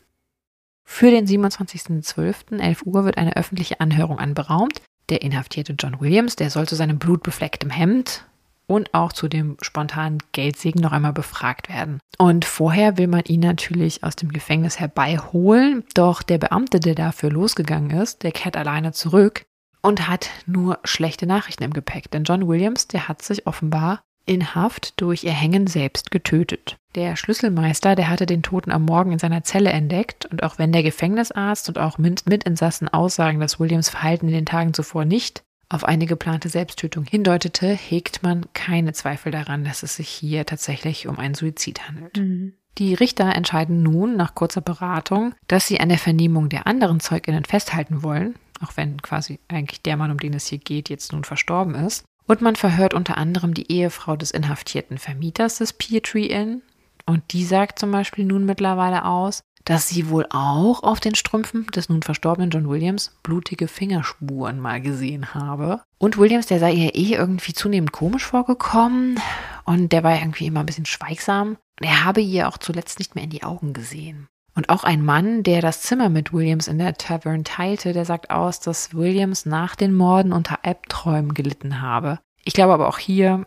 Für 0.83 1.09
den 1.09 1.25
27.12.11 1.25 2.83
Uhr 2.85 3.05
wird 3.05 3.17
eine 3.17 3.35
öffentliche 3.35 3.79
Anhörung 3.79 4.19
anberaumt. 4.19 4.81
Der 5.09 5.21
inhaftierte 5.21 5.73
John 5.73 5.99
Williams, 5.99 6.35
der 6.35 6.49
soll 6.49 6.67
zu 6.67 6.75
seinem 6.75 6.99
blutbeflecktem 6.99 7.69
Hemd 7.69 8.25
und 8.67 8.93
auch 8.93 9.13
zu 9.13 9.27
dem 9.27 9.57
spontanen 9.61 10.19
Geldsegen 10.31 10.81
noch 10.81 10.91
einmal 10.91 11.13
befragt 11.13 11.69
werden. 11.69 11.99
Und 12.17 12.45
vorher 12.45 12.97
will 12.97 13.07
man 13.07 13.23
ihn 13.25 13.41
natürlich 13.41 14.03
aus 14.03 14.15
dem 14.15 14.31
Gefängnis 14.31 14.79
herbeiholen, 14.79 15.83
doch 15.93 16.21
der 16.21 16.37
Beamte, 16.37 16.79
der 16.79 16.95
dafür 16.95 17.29
losgegangen 17.29 17.91
ist, 17.91 18.23
der 18.23 18.31
kehrt 18.31 18.57
alleine 18.57 18.91
zurück 18.91 19.45
und 19.81 20.07
hat 20.07 20.29
nur 20.45 20.79
schlechte 20.83 21.27
Nachrichten 21.27 21.63
im 21.63 21.73
Gepäck. 21.73 22.09
Denn 22.11 22.23
John 22.23 22.47
Williams, 22.47 22.87
der 22.87 23.07
hat 23.07 23.21
sich 23.21 23.45
offenbar 23.45 24.01
in 24.25 24.55
Haft 24.55 24.99
durch 24.99 25.23
Erhängen 25.23 25.67
selbst 25.67 26.11
getötet. 26.11 26.77
Der 26.95 27.15
Schlüsselmeister, 27.15 27.95
der 27.95 28.09
hatte 28.09 28.25
den 28.25 28.41
Toten 28.41 28.71
am 28.71 28.83
Morgen 28.83 29.11
in 29.11 29.19
seiner 29.19 29.43
Zelle 29.43 29.69
entdeckt 29.69 30.25
und 30.25 30.43
auch 30.43 30.57
wenn 30.57 30.71
der 30.71 30.81
Gefängnisarzt 30.81 31.69
und 31.69 31.77
auch 31.77 31.97
Mitinsassen 31.97 32.87
aussagen, 32.87 33.39
dass 33.39 33.59
Williams 33.59 33.89
Verhalten 33.89 34.27
in 34.27 34.33
den 34.33 34.45
Tagen 34.45 34.73
zuvor 34.73 35.05
nicht 35.05 35.43
auf 35.69 35.83
eine 35.83 36.05
geplante 36.05 36.49
Selbsttötung 36.49 37.05
hindeutete, 37.05 37.67
hegt 37.67 38.23
man 38.23 38.45
keine 38.53 38.93
Zweifel 38.93 39.31
daran, 39.31 39.63
dass 39.63 39.83
es 39.83 39.95
sich 39.95 40.09
hier 40.09 40.45
tatsächlich 40.45 41.07
um 41.07 41.17
einen 41.17 41.35
Suizid 41.35 41.87
handelt. 41.87 42.17
Mhm. 42.17 42.53
Die 42.77 42.93
Richter 42.93 43.33
entscheiden 43.33 43.83
nun 43.83 44.17
nach 44.17 44.35
kurzer 44.35 44.61
Beratung, 44.61 45.33
dass 45.47 45.65
sie 45.65 45.79
an 45.79 45.89
der 45.89 45.97
Vernehmung 45.97 46.49
der 46.49 46.67
anderen 46.67 46.99
Zeuginnen 46.99 47.45
festhalten 47.45 48.03
wollen, 48.03 48.35
auch 48.61 48.75
wenn 48.75 49.01
quasi 49.01 49.39
eigentlich 49.47 49.81
der 49.81 49.95
Mann, 49.95 50.11
um 50.11 50.19
den 50.19 50.33
es 50.33 50.47
hier 50.47 50.57
geht, 50.57 50.89
jetzt 50.89 51.13
nun 51.13 51.23
verstorben 51.23 51.75
ist. 51.75 52.03
Und 52.27 52.41
man 52.41 52.55
verhört 52.55 52.93
unter 52.93 53.17
anderem 53.17 53.53
die 53.53 53.71
Ehefrau 53.71 54.15
des 54.15 54.31
inhaftierten 54.31 54.97
Vermieters 54.97 55.59
des 55.59 55.73
Peertree 55.73 56.25
Inn. 56.25 56.63
Und 57.05 57.33
die 57.33 57.45
sagt 57.45 57.79
zum 57.79 57.91
Beispiel 57.91 58.25
nun 58.25 58.45
mittlerweile 58.45 59.05
aus, 59.05 59.41
dass 59.65 59.89
sie 59.89 60.09
wohl 60.09 60.25
auch 60.29 60.83
auf 60.83 60.99
den 60.99 61.15
Strümpfen 61.15 61.67
des 61.67 61.89
nun 61.89 62.03
verstorbenen 62.03 62.51
John 62.51 62.69
Williams 62.69 63.17
blutige 63.23 63.67
Fingerspuren 63.67 64.59
mal 64.59 64.79
gesehen 64.79 65.33
habe. 65.33 65.81
Und 65.97 66.17
Williams, 66.17 66.45
der 66.45 66.59
sei 66.59 66.71
ihr 66.71 66.95
eh 66.95 67.15
irgendwie 67.15 67.53
zunehmend 67.53 67.91
komisch 67.91 68.25
vorgekommen 68.25 69.19
und 69.65 69.91
der 69.91 70.03
war 70.03 70.17
irgendwie 70.17 70.45
immer 70.45 70.61
ein 70.61 70.67
bisschen 70.67 70.85
schweigsam. 70.85 71.57
Er 71.81 72.05
habe 72.05 72.21
ihr 72.21 72.47
auch 72.47 72.57
zuletzt 72.57 72.99
nicht 72.99 73.15
mehr 73.15 73.23
in 73.23 73.31
die 73.31 73.43
Augen 73.43 73.73
gesehen. 73.73 74.27
Und 74.53 74.69
auch 74.69 74.85
ein 74.85 75.03
Mann, 75.03 75.43
der 75.43 75.61
das 75.61 75.81
Zimmer 75.81 76.07
mit 76.07 76.31
Williams 76.31 76.69
in 76.69 76.77
der 76.77 76.93
Tavern 76.93 77.43
teilte, 77.43 77.91
der 77.91 78.05
sagt 78.05 78.29
aus, 78.29 78.61
dass 78.61 78.93
Williams 78.93 79.45
nach 79.45 79.75
den 79.75 79.93
Morden 79.93 80.31
unter 80.31 80.59
Albträumen 80.63 81.33
gelitten 81.33 81.81
habe. 81.81 82.19
Ich 82.45 82.53
glaube 82.53 82.73
aber 82.73 82.87
auch 82.87 82.99
hier, 82.99 83.45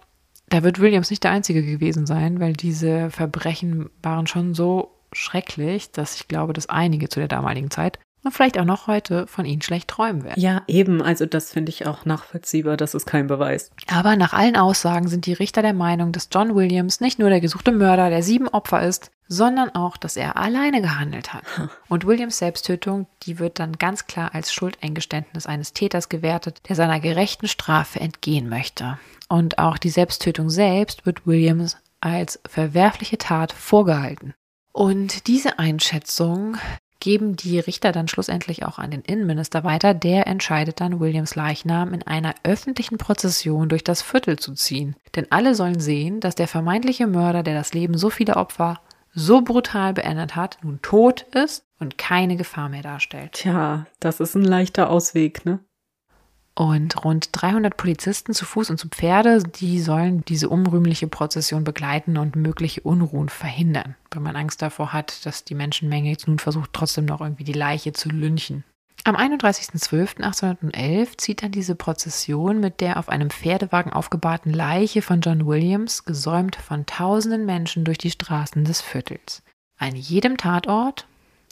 da 0.51 0.63
wird 0.63 0.81
Williams 0.81 1.09
nicht 1.09 1.25
der 1.25 1.31
Einzige 1.31 1.65
gewesen 1.65 2.05
sein, 2.07 2.41
weil 2.41 2.53
diese 2.53 3.11
Verbrechen 3.11 3.89
waren 4.03 4.27
schon 4.27 4.53
so 4.53 4.98
schrecklich, 5.13 5.91
dass 5.93 6.17
ich 6.17 6.29
glaube, 6.29 6.53
dass 6.53 6.69
einige 6.69 7.09
zu 7.09 7.21
der 7.21 7.29
damaligen 7.29 7.71
Zeit 7.71 7.99
und 8.25 8.33
vielleicht 8.33 8.59
auch 8.59 8.65
noch 8.65 8.87
heute 8.89 9.27
von 9.27 9.45
ihnen 9.45 9.63
schlecht 9.63 9.89
träumen 9.89 10.25
werden. 10.25 10.41
Ja, 10.41 10.63
eben. 10.67 11.03
Also 11.03 11.25
das 11.25 11.53
finde 11.53 11.71
ich 11.71 11.87
auch 11.87 12.05
nachvollziehbar. 12.05 12.77
Das 12.77 12.95
ist 12.95 13.07
kein 13.07 13.27
Beweis. 13.27 13.71
Aber 13.87 14.17
nach 14.17 14.33
allen 14.33 14.57
Aussagen 14.57 15.09
sind 15.09 15.27
die 15.27 15.33
Richter 15.33 15.63
der 15.63 15.73
Meinung, 15.73 16.13
dass 16.13 16.29
John 16.33 16.55
Williams 16.55 17.01
nicht 17.01 17.19
nur 17.19 17.31
der 17.31 17.41
gesuchte 17.41 17.73
Mörder 17.73 18.11
der 18.11 18.23
sieben 18.23 18.49
Opfer 18.49 18.83
ist, 18.83 19.11
sondern 19.29 19.75
auch, 19.75 19.97
dass 19.97 20.17
er 20.17 20.37
alleine 20.37 20.83
gehandelt 20.83 21.33
hat. 21.33 21.45
Und 21.89 22.07
Williams 22.07 22.39
Selbsttötung, 22.39 23.07
die 23.23 23.39
wird 23.39 23.59
dann 23.59 23.73
ganz 23.79 24.07
klar 24.07 24.35
als 24.35 24.53
Schuldeingeständnis 24.53 25.47
eines 25.47 25.73
Täters 25.73 26.09
gewertet, 26.09 26.63
der 26.69 26.77
seiner 26.77 26.99
gerechten 26.99 27.47
Strafe 27.47 28.01
entgehen 28.01 28.49
möchte. 28.49 28.99
Und 29.29 29.59
auch 29.59 29.79
die 29.79 29.91
Selbsttötung 29.91 30.51
selbst 30.51 31.07
wird 31.07 31.27
Williams 31.27 31.77
als 32.01 32.41
verwerfliche 32.49 33.19
Tat 33.19 33.53
vorgehalten. 33.53 34.35
Und 34.79 35.27
diese 35.27 35.59
Einschätzung 35.59 36.57
geben 37.01 37.35
die 37.35 37.59
Richter 37.59 37.91
dann 37.91 38.07
schlussendlich 38.07 38.65
auch 38.65 38.79
an 38.79 38.93
den 38.93 39.01
Innenminister 39.01 39.65
weiter. 39.65 39.93
Der 39.93 40.29
entscheidet 40.29 40.81
dann, 40.81 41.01
Williams 41.01 41.35
Leichnam 41.35 41.93
in 41.93 42.05
einer 42.05 42.37
öffentlichen 42.45 42.97
Prozession 42.97 43.69
durch 43.69 43.83
das 43.83 44.03
Viertel 44.03 44.39
zu 44.39 44.55
ziehen. 44.55 44.95
Denn 45.17 45.27
alle 45.31 45.57
sollen 45.57 45.81
sehen, 45.81 46.21
dass 46.21 46.37
der 46.37 46.47
vermeintliche 46.47 47.09
Mörder, 47.09 47.43
der 47.43 47.55
das 47.55 47.75
Leben 47.75 47.99
so 47.99 48.09
vieler 48.09 48.37
Opfer 48.37 48.81
so 49.13 49.43
brutal 49.43 49.95
beendet 49.95 50.37
hat, 50.37 50.59
nun 50.63 50.81
tot 50.81 51.23
ist 51.35 51.65
und 51.81 51.99
keine 51.99 52.37
Gefahr 52.37 52.69
mehr 52.69 52.83
darstellt. 52.83 53.33
Tja, 53.33 53.85
das 53.99 54.21
ist 54.21 54.37
ein 54.37 54.45
leichter 54.45 54.91
Ausweg, 54.91 55.45
ne? 55.45 55.59
Und 56.59 57.05
rund 57.05 57.29
300 57.31 57.77
Polizisten 57.77 58.35
zu 58.35 58.45
Fuß 58.45 58.71
und 58.71 58.79
zu 58.79 58.89
Pferde, 58.89 59.45
die 59.45 59.79
sollen 59.79 60.25
diese 60.25 60.49
unrühmliche 60.49 61.07
Prozession 61.07 61.63
begleiten 61.63 62.17
und 62.17 62.35
mögliche 62.35 62.81
Unruhen 62.81 63.29
verhindern, 63.29 63.95
weil 64.11 64.23
man 64.23 64.35
Angst 64.35 64.61
davor 64.61 64.93
hat, 64.93 65.25
dass 65.25 65.45
die 65.45 65.55
Menschenmenge 65.55 66.11
jetzt 66.11 66.27
nun 66.27 66.41
versucht, 66.41 66.71
trotzdem 66.73 67.05
noch 67.05 67.21
irgendwie 67.21 67.45
die 67.45 67.53
Leiche 67.53 67.93
zu 67.93 68.09
lynchen. 68.09 68.65
Am 69.05 69.15
31.12.1811 69.15 71.17
zieht 71.17 71.45
dann 71.45 71.53
diese 71.53 71.77
Prozession 71.77 72.59
mit 72.59 72.81
der 72.81 72.97
auf 72.97 73.09
einem 73.09 73.31
Pferdewagen 73.31 73.93
aufgebahrten 73.93 74.53
Leiche 74.53 75.01
von 75.01 75.21
John 75.21 75.47
Williams, 75.47 76.07
gesäumt 76.07 76.57
von 76.57 76.87
tausenden 76.87 77.47
Menschen, 77.47 77.85
durch 77.85 77.99
die 77.99 78.11
Straßen 78.11 78.65
des 78.65 78.81
Viertels. 78.81 79.45
An 79.79 79.95
jedem 79.95 80.37
Tatort, 80.37 81.07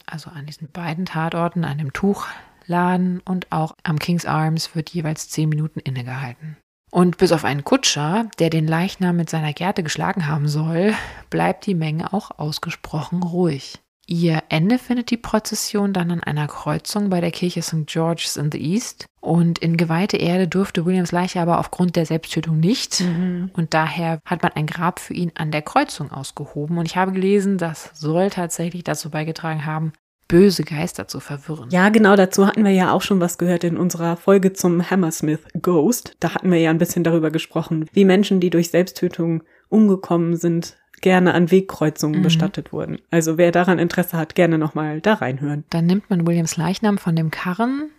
also 0.05 0.31
an 0.31 0.47
diesen 0.47 0.69
beiden 0.69 1.05
Tatorten, 1.05 1.63
an 1.63 1.77
dem 1.77 1.93
Tuch 1.93 2.27
Laden 2.67 3.21
und 3.21 3.51
auch 3.51 3.75
am 3.83 3.99
King's 3.99 4.25
Arms 4.25 4.75
wird 4.75 4.89
jeweils 4.89 5.29
zehn 5.29 5.49
Minuten 5.49 5.79
innegehalten. 5.79 6.57
Und 6.91 7.17
bis 7.17 7.31
auf 7.31 7.43
einen 7.43 7.63
Kutscher, 7.63 8.29
der 8.39 8.49
den 8.49 8.67
Leichnam 8.67 9.17
mit 9.17 9.29
seiner 9.29 9.53
Gerte 9.53 9.83
geschlagen 9.83 10.27
haben 10.27 10.47
soll, 10.47 10.93
bleibt 11.29 11.65
die 11.65 11.75
Menge 11.75 12.13
auch 12.13 12.31
ausgesprochen 12.37 13.23
ruhig. 13.23 13.79
Ihr 14.09 14.41
Ende 14.47 14.79
findet 14.79 15.11
die 15.11 15.17
Prozession 15.17 15.91
dann 15.91 16.11
an 16.11 16.23
einer 16.23 16.47
Kreuzung 16.47 17.09
bei 17.09 17.19
der 17.19 17.31
Kirche 17.31 17.61
St. 17.61 17.85
George's 17.87 18.37
in 18.37 18.49
the 18.53 18.57
East. 18.57 19.05
Und 19.19 19.59
in 19.59 19.75
geweihte 19.75 20.15
Erde 20.15 20.47
durfte 20.47 20.85
Williams 20.85 21.11
Leiche 21.11 21.41
aber 21.41 21.59
aufgrund 21.59 21.97
der 21.97 22.05
Selbsttötung 22.05 22.61
nicht. 22.61 23.01
Mhm. 23.01 23.51
Und 23.51 23.73
daher 23.73 24.21
hat 24.25 24.43
man 24.43 24.53
ein 24.53 24.65
Grab 24.65 25.01
für 25.01 25.13
ihn 25.13 25.33
an 25.35 25.51
der 25.51 25.61
Kreuzung 25.61 26.09
ausgehoben. 26.13 26.77
Und 26.77 26.85
ich 26.85 26.95
habe 26.95 27.11
gelesen, 27.11 27.57
das 27.57 27.91
soll 27.93 28.29
tatsächlich 28.29 28.85
dazu 28.85 29.09
beigetragen 29.09 29.65
haben, 29.65 29.91
böse 30.27 30.63
Geister 30.63 31.07
zu 31.07 31.19
verwirren. 31.19 31.69
Ja, 31.69 31.89
genau, 31.89 32.15
dazu 32.15 32.45
hatten 32.47 32.63
wir 32.63 32.71
ja 32.71 32.91
auch 32.91 33.01
schon 33.01 33.19
was 33.19 33.37
gehört 33.37 33.63
in 33.63 33.77
unserer 33.77 34.17
Folge 34.17 34.53
zum 34.53 34.89
Hammersmith 34.89 35.41
Ghost. 35.61 36.15
Da 36.19 36.33
hatten 36.33 36.51
wir 36.51 36.59
ja 36.59 36.69
ein 36.69 36.77
bisschen 36.77 37.03
darüber 37.03 37.31
gesprochen, 37.31 37.85
wie 37.93 38.05
Menschen, 38.05 38.39
die 38.39 38.49
durch 38.49 38.69
Selbsttötung 38.69 39.43
umgekommen 39.69 40.35
sind, 40.35 40.77
gerne 41.01 41.33
an 41.33 41.51
Wegkreuzungen 41.51 42.19
mhm. 42.19 42.23
bestattet 42.23 42.73
wurden. 42.73 42.97
Also 43.11 43.37
wer 43.37 43.51
daran 43.51 43.79
Interesse 43.79 44.17
hat, 44.17 44.35
gerne 44.35 44.57
nochmal 44.57 45.01
da 45.01 45.15
reinhören. 45.15 45.63
Dann 45.69 45.85
nimmt 45.85 46.09
man 46.09 46.25
Williams 46.25 46.57
Leichnam 46.57 46.97
von 46.97 47.15
dem 47.15 47.31
Karren, 47.31 47.91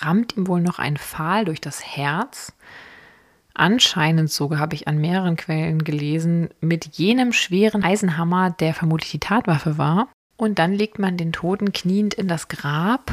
rammt 0.00 0.36
ihm 0.36 0.46
wohl 0.48 0.60
noch 0.60 0.78
ein 0.78 0.96
Pfahl 0.96 1.44
durch 1.44 1.60
das 1.60 1.84
Herz. 1.84 2.52
Anscheinend 3.54 4.30
sogar 4.30 4.58
habe 4.58 4.74
ich 4.74 4.88
an 4.88 4.98
mehreren 4.98 5.36
Quellen 5.36 5.84
gelesen, 5.84 6.48
mit 6.60 6.96
jenem 6.96 7.32
schweren 7.32 7.84
Eisenhammer, 7.84 8.50
der 8.50 8.74
vermutlich 8.74 9.10
die 9.10 9.20
Tatwaffe 9.20 9.76
war. 9.76 10.08
Und 10.36 10.58
dann 10.58 10.72
legt 10.72 10.98
man 10.98 11.16
den 11.16 11.32
Toten 11.32 11.72
kniend 11.72 12.14
in 12.14 12.28
das 12.28 12.48
Grab 12.48 13.12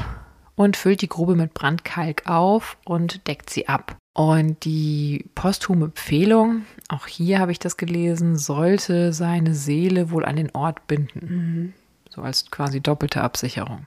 und 0.55 0.77
füllt 0.77 1.01
die 1.01 1.09
Grube 1.09 1.35
mit 1.35 1.53
Brandkalk 1.53 2.27
auf 2.27 2.77
und 2.85 3.27
deckt 3.27 3.49
sie 3.49 3.67
ab. 3.67 3.95
Und 4.13 4.65
die 4.65 5.25
posthume 5.35 5.85
Empfehlung, 5.85 6.65
auch 6.89 7.07
hier 7.07 7.39
habe 7.39 7.51
ich 7.51 7.59
das 7.59 7.77
gelesen, 7.77 8.37
sollte 8.37 9.13
seine 9.13 9.53
Seele 9.53 10.11
wohl 10.11 10.25
an 10.25 10.35
den 10.35 10.53
Ort 10.53 10.87
binden. 10.87 11.19
Mhm. 11.21 11.73
So 12.09 12.21
als 12.21 12.49
quasi 12.51 12.81
doppelte 12.81 13.21
Absicherung. 13.21 13.85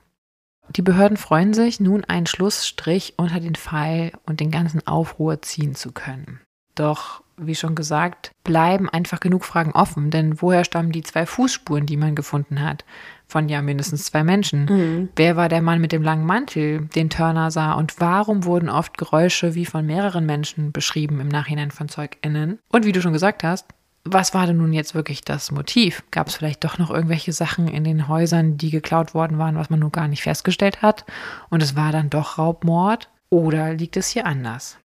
Die 0.69 0.81
Behörden 0.81 1.17
freuen 1.17 1.53
sich, 1.53 1.79
nun 1.79 2.05
einen 2.05 2.25
Schlussstrich 2.25 3.13
unter 3.17 3.39
den 3.39 3.55
Fall 3.55 4.13
und 4.25 4.39
den 4.39 4.49
ganzen 4.49 4.87
Aufruhr 4.87 5.41
ziehen 5.41 5.75
zu 5.75 5.91
können. 5.91 6.39
Doch, 6.75 7.22
wie 7.37 7.55
schon 7.55 7.75
gesagt, 7.75 8.31
bleiben 8.43 8.89
einfach 8.89 9.19
genug 9.19 9.45
Fragen 9.45 9.71
offen, 9.71 10.11
denn 10.11 10.41
woher 10.41 10.63
stammen 10.63 10.91
die 10.91 11.03
zwei 11.03 11.25
Fußspuren, 11.25 11.85
die 11.85 11.97
man 11.97 12.15
gefunden 12.15 12.61
hat? 12.61 12.85
Von 13.27 13.49
ja 13.49 13.61
mindestens 13.61 14.05
zwei 14.05 14.23
Menschen. 14.23 14.65
Mhm. 14.65 15.09
Wer 15.15 15.35
war 15.35 15.49
der 15.49 15.61
Mann 15.61 15.81
mit 15.81 15.91
dem 15.91 16.03
langen 16.03 16.25
Mantel, 16.25 16.87
den 16.95 17.09
Turner 17.09 17.49
sah? 17.51 17.73
Und 17.73 17.99
warum 17.99 18.45
wurden 18.45 18.69
oft 18.69 18.97
Geräusche 18.97 19.55
wie 19.55 19.65
von 19.65 19.85
mehreren 19.85 20.25
Menschen 20.25 20.71
beschrieben 20.71 21.19
im 21.19 21.29
Nachhinein 21.29 21.71
von 21.71 21.89
ZeugInnen? 21.89 22.59
Und 22.69 22.85
wie 22.85 22.91
du 22.91 23.01
schon 23.01 23.13
gesagt 23.13 23.43
hast, 23.43 23.65
was 24.05 24.33
war 24.33 24.45
denn 24.45 24.57
nun 24.57 24.73
jetzt 24.73 24.95
wirklich 24.95 25.21
das 25.21 25.51
Motiv? 25.51 26.03
Gab 26.11 26.27
es 26.27 26.35
vielleicht 26.35 26.63
doch 26.63 26.77
noch 26.77 26.91
irgendwelche 26.91 27.31
Sachen 27.31 27.67
in 27.67 27.83
den 27.85 28.07
Häusern, 28.07 28.57
die 28.57 28.69
geklaut 28.69 29.13
worden 29.13 29.37
waren, 29.37 29.55
was 29.55 29.69
man 29.69 29.79
nun 29.79 29.91
gar 29.91 30.07
nicht 30.07 30.23
festgestellt 30.23 30.81
hat? 30.81 31.05
Und 31.49 31.63
es 31.63 31.75
war 31.75 31.91
dann 31.91 32.09
doch 32.09 32.37
Raubmord? 32.37 33.09
Oder 33.29 33.73
liegt 33.73 33.97
es 33.97 34.09
hier 34.09 34.27
anders? 34.27 34.77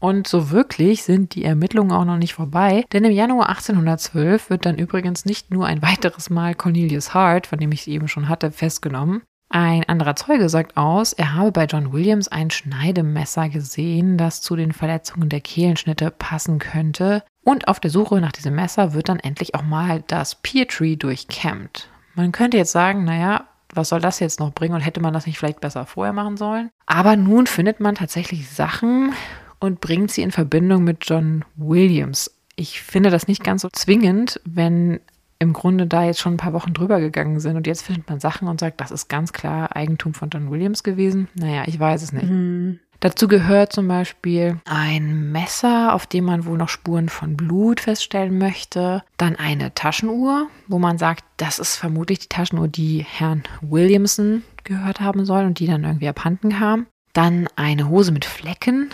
Und 0.00 0.28
so 0.28 0.50
wirklich 0.50 1.02
sind 1.02 1.34
die 1.34 1.44
Ermittlungen 1.44 1.92
auch 1.92 2.04
noch 2.04 2.18
nicht 2.18 2.34
vorbei, 2.34 2.84
denn 2.92 3.04
im 3.04 3.12
Januar 3.12 3.48
1812 3.48 4.50
wird 4.50 4.64
dann 4.64 4.78
übrigens 4.78 5.24
nicht 5.24 5.50
nur 5.50 5.66
ein 5.66 5.82
weiteres 5.82 6.30
Mal 6.30 6.54
Cornelius 6.54 7.14
Hart, 7.14 7.46
von 7.46 7.58
dem 7.58 7.72
ich 7.72 7.80
es 7.80 7.86
eben 7.88 8.08
schon 8.08 8.28
hatte, 8.28 8.52
festgenommen. 8.52 9.22
Ein 9.50 9.88
anderer 9.88 10.14
Zeuge 10.14 10.48
sagt 10.50 10.76
aus, 10.76 11.14
er 11.14 11.34
habe 11.34 11.52
bei 11.52 11.64
John 11.64 11.92
Williams 11.92 12.28
ein 12.28 12.50
Schneidemesser 12.50 13.48
gesehen, 13.48 14.18
das 14.18 14.42
zu 14.42 14.56
den 14.56 14.72
Verletzungen 14.72 15.30
der 15.30 15.40
Kehlenschnitte 15.40 16.10
passen 16.10 16.58
könnte. 16.58 17.22
Und 17.44 17.66
auf 17.66 17.80
der 17.80 17.90
Suche 17.90 18.20
nach 18.20 18.32
diesem 18.32 18.54
Messer 18.54 18.92
wird 18.92 19.08
dann 19.08 19.20
endlich 19.20 19.54
auch 19.54 19.62
mal 19.62 20.04
das 20.06 20.34
Pear 20.34 20.66
Tree 20.66 20.96
durchkämmt. 20.96 21.88
Man 22.14 22.30
könnte 22.30 22.58
jetzt 22.58 22.72
sagen, 22.72 23.04
naja, 23.04 23.46
was 23.72 23.88
soll 23.88 24.00
das 24.00 24.20
jetzt 24.20 24.38
noch 24.38 24.52
bringen 24.52 24.74
und 24.74 24.80
hätte 24.82 25.00
man 25.00 25.14
das 25.14 25.26
nicht 25.26 25.38
vielleicht 25.38 25.60
besser 25.60 25.86
vorher 25.86 26.12
machen 26.12 26.36
sollen? 26.36 26.68
Aber 26.84 27.16
nun 27.16 27.46
findet 27.46 27.80
man 27.80 27.94
tatsächlich 27.94 28.50
Sachen, 28.50 29.14
und 29.60 29.80
bringt 29.80 30.10
sie 30.10 30.22
in 30.22 30.30
Verbindung 30.30 30.84
mit 30.84 30.98
John 31.08 31.44
Williams. 31.56 32.34
Ich 32.56 32.80
finde 32.82 33.10
das 33.10 33.28
nicht 33.28 33.44
ganz 33.44 33.62
so 33.62 33.68
zwingend, 33.70 34.40
wenn 34.44 35.00
im 35.38 35.52
Grunde 35.52 35.86
da 35.86 36.04
jetzt 36.04 36.20
schon 36.20 36.34
ein 36.34 36.38
paar 36.38 36.52
Wochen 36.52 36.72
drüber 36.72 36.98
gegangen 36.98 37.38
sind 37.38 37.56
und 37.56 37.66
jetzt 37.66 37.82
findet 37.82 38.08
man 38.08 38.18
Sachen 38.18 38.48
und 38.48 38.58
sagt, 38.58 38.80
das 38.80 38.90
ist 38.90 39.08
ganz 39.08 39.32
klar 39.32 39.76
Eigentum 39.76 40.14
von 40.14 40.30
John 40.30 40.50
Williams 40.50 40.82
gewesen. 40.82 41.28
Naja, 41.34 41.62
ich 41.66 41.78
weiß 41.78 42.02
es 42.02 42.12
nicht. 42.12 42.28
Mhm. 42.28 42.80
Dazu 43.00 43.28
gehört 43.28 43.72
zum 43.72 43.86
Beispiel 43.86 44.58
ein 44.64 45.30
Messer, 45.30 45.94
auf 45.94 46.08
dem 46.08 46.24
man 46.24 46.46
wohl 46.46 46.58
noch 46.58 46.68
Spuren 46.68 47.08
von 47.08 47.36
Blut 47.36 47.78
feststellen 47.78 48.38
möchte. 48.38 49.04
Dann 49.16 49.36
eine 49.36 49.72
Taschenuhr, 49.72 50.48
wo 50.66 50.80
man 50.80 50.98
sagt, 50.98 51.24
das 51.36 51.60
ist 51.60 51.76
vermutlich 51.76 52.18
die 52.18 52.28
Taschenuhr, 52.28 52.66
die 52.66 53.06
Herrn 53.08 53.44
Williamson 53.60 54.42
gehört 54.64 55.00
haben 55.00 55.24
soll 55.24 55.44
und 55.44 55.60
die 55.60 55.68
dann 55.68 55.84
irgendwie 55.84 56.08
abhanden 56.08 56.50
kam. 56.50 56.86
Dann 57.12 57.48
eine 57.54 57.88
Hose 57.88 58.10
mit 58.10 58.24
Flecken, 58.24 58.90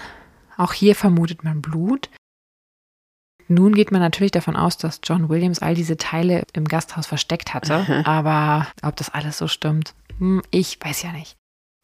auch 0.57 0.73
hier 0.73 0.95
vermutet 0.95 1.45
man 1.45 1.63
Blut. 1.63 2.11
Nun 3.49 3.75
geht 3.75 3.93
man 3.93 4.01
natürlich 4.01 4.33
davon 4.33 4.57
aus, 4.57 4.79
dass 4.79 5.01
John 5.03 5.29
Williams 5.29 5.61
all 5.61 5.75
diese 5.75 5.97
Teile 5.97 6.45
im 6.55 6.65
Gasthaus 6.65 7.07
versteckt 7.07 7.53
hatte. 7.53 8.05
Aber 8.07 8.67
ob 8.83 8.97
das 8.97 9.11
alles 9.11 9.39
so 9.39 9.49
stimmt, 9.49 9.95
hm, 10.19 10.43
ich 10.51 10.79
weiß 10.81 11.03
ja 11.03 11.13
nicht. 11.13 11.37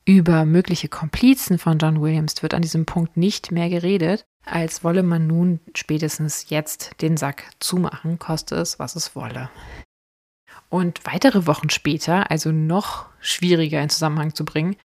Über 0.07 0.47
mögliche 0.47 0.89
Komplizen 0.89 1.59
von 1.59 1.79
John 1.79 2.01
Williams 2.01 2.43
wird 2.43 2.55
an 2.55 2.63
diesem 2.63 2.87
Punkt 2.87 3.17
nicht 3.17 3.53
mehr 3.53 3.69
geredet, 3.69 4.25
als 4.47 4.83
wolle 4.83 5.03
man 5.03 5.27
nun 5.27 5.61
spätestens 5.75 6.49
jetzt 6.49 6.93
den 7.03 7.17
Sack 7.17 7.45
zumachen, 7.61 8.19
koste 8.19 8.57
es, 8.57 8.79
was 8.79 8.97
es 8.97 9.15
wolle. 9.15 9.51
Und 10.71 11.05
weitere 11.05 11.47
Wochen 11.47 11.69
später, 11.69 12.31
also 12.31 12.51
noch 12.51 13.07
schwieriger 13.21 13.83
in 13.83 13.91
Zusammenhang 13.91 14.35
zu 14.35 14.45
bringen, 14.45 14.77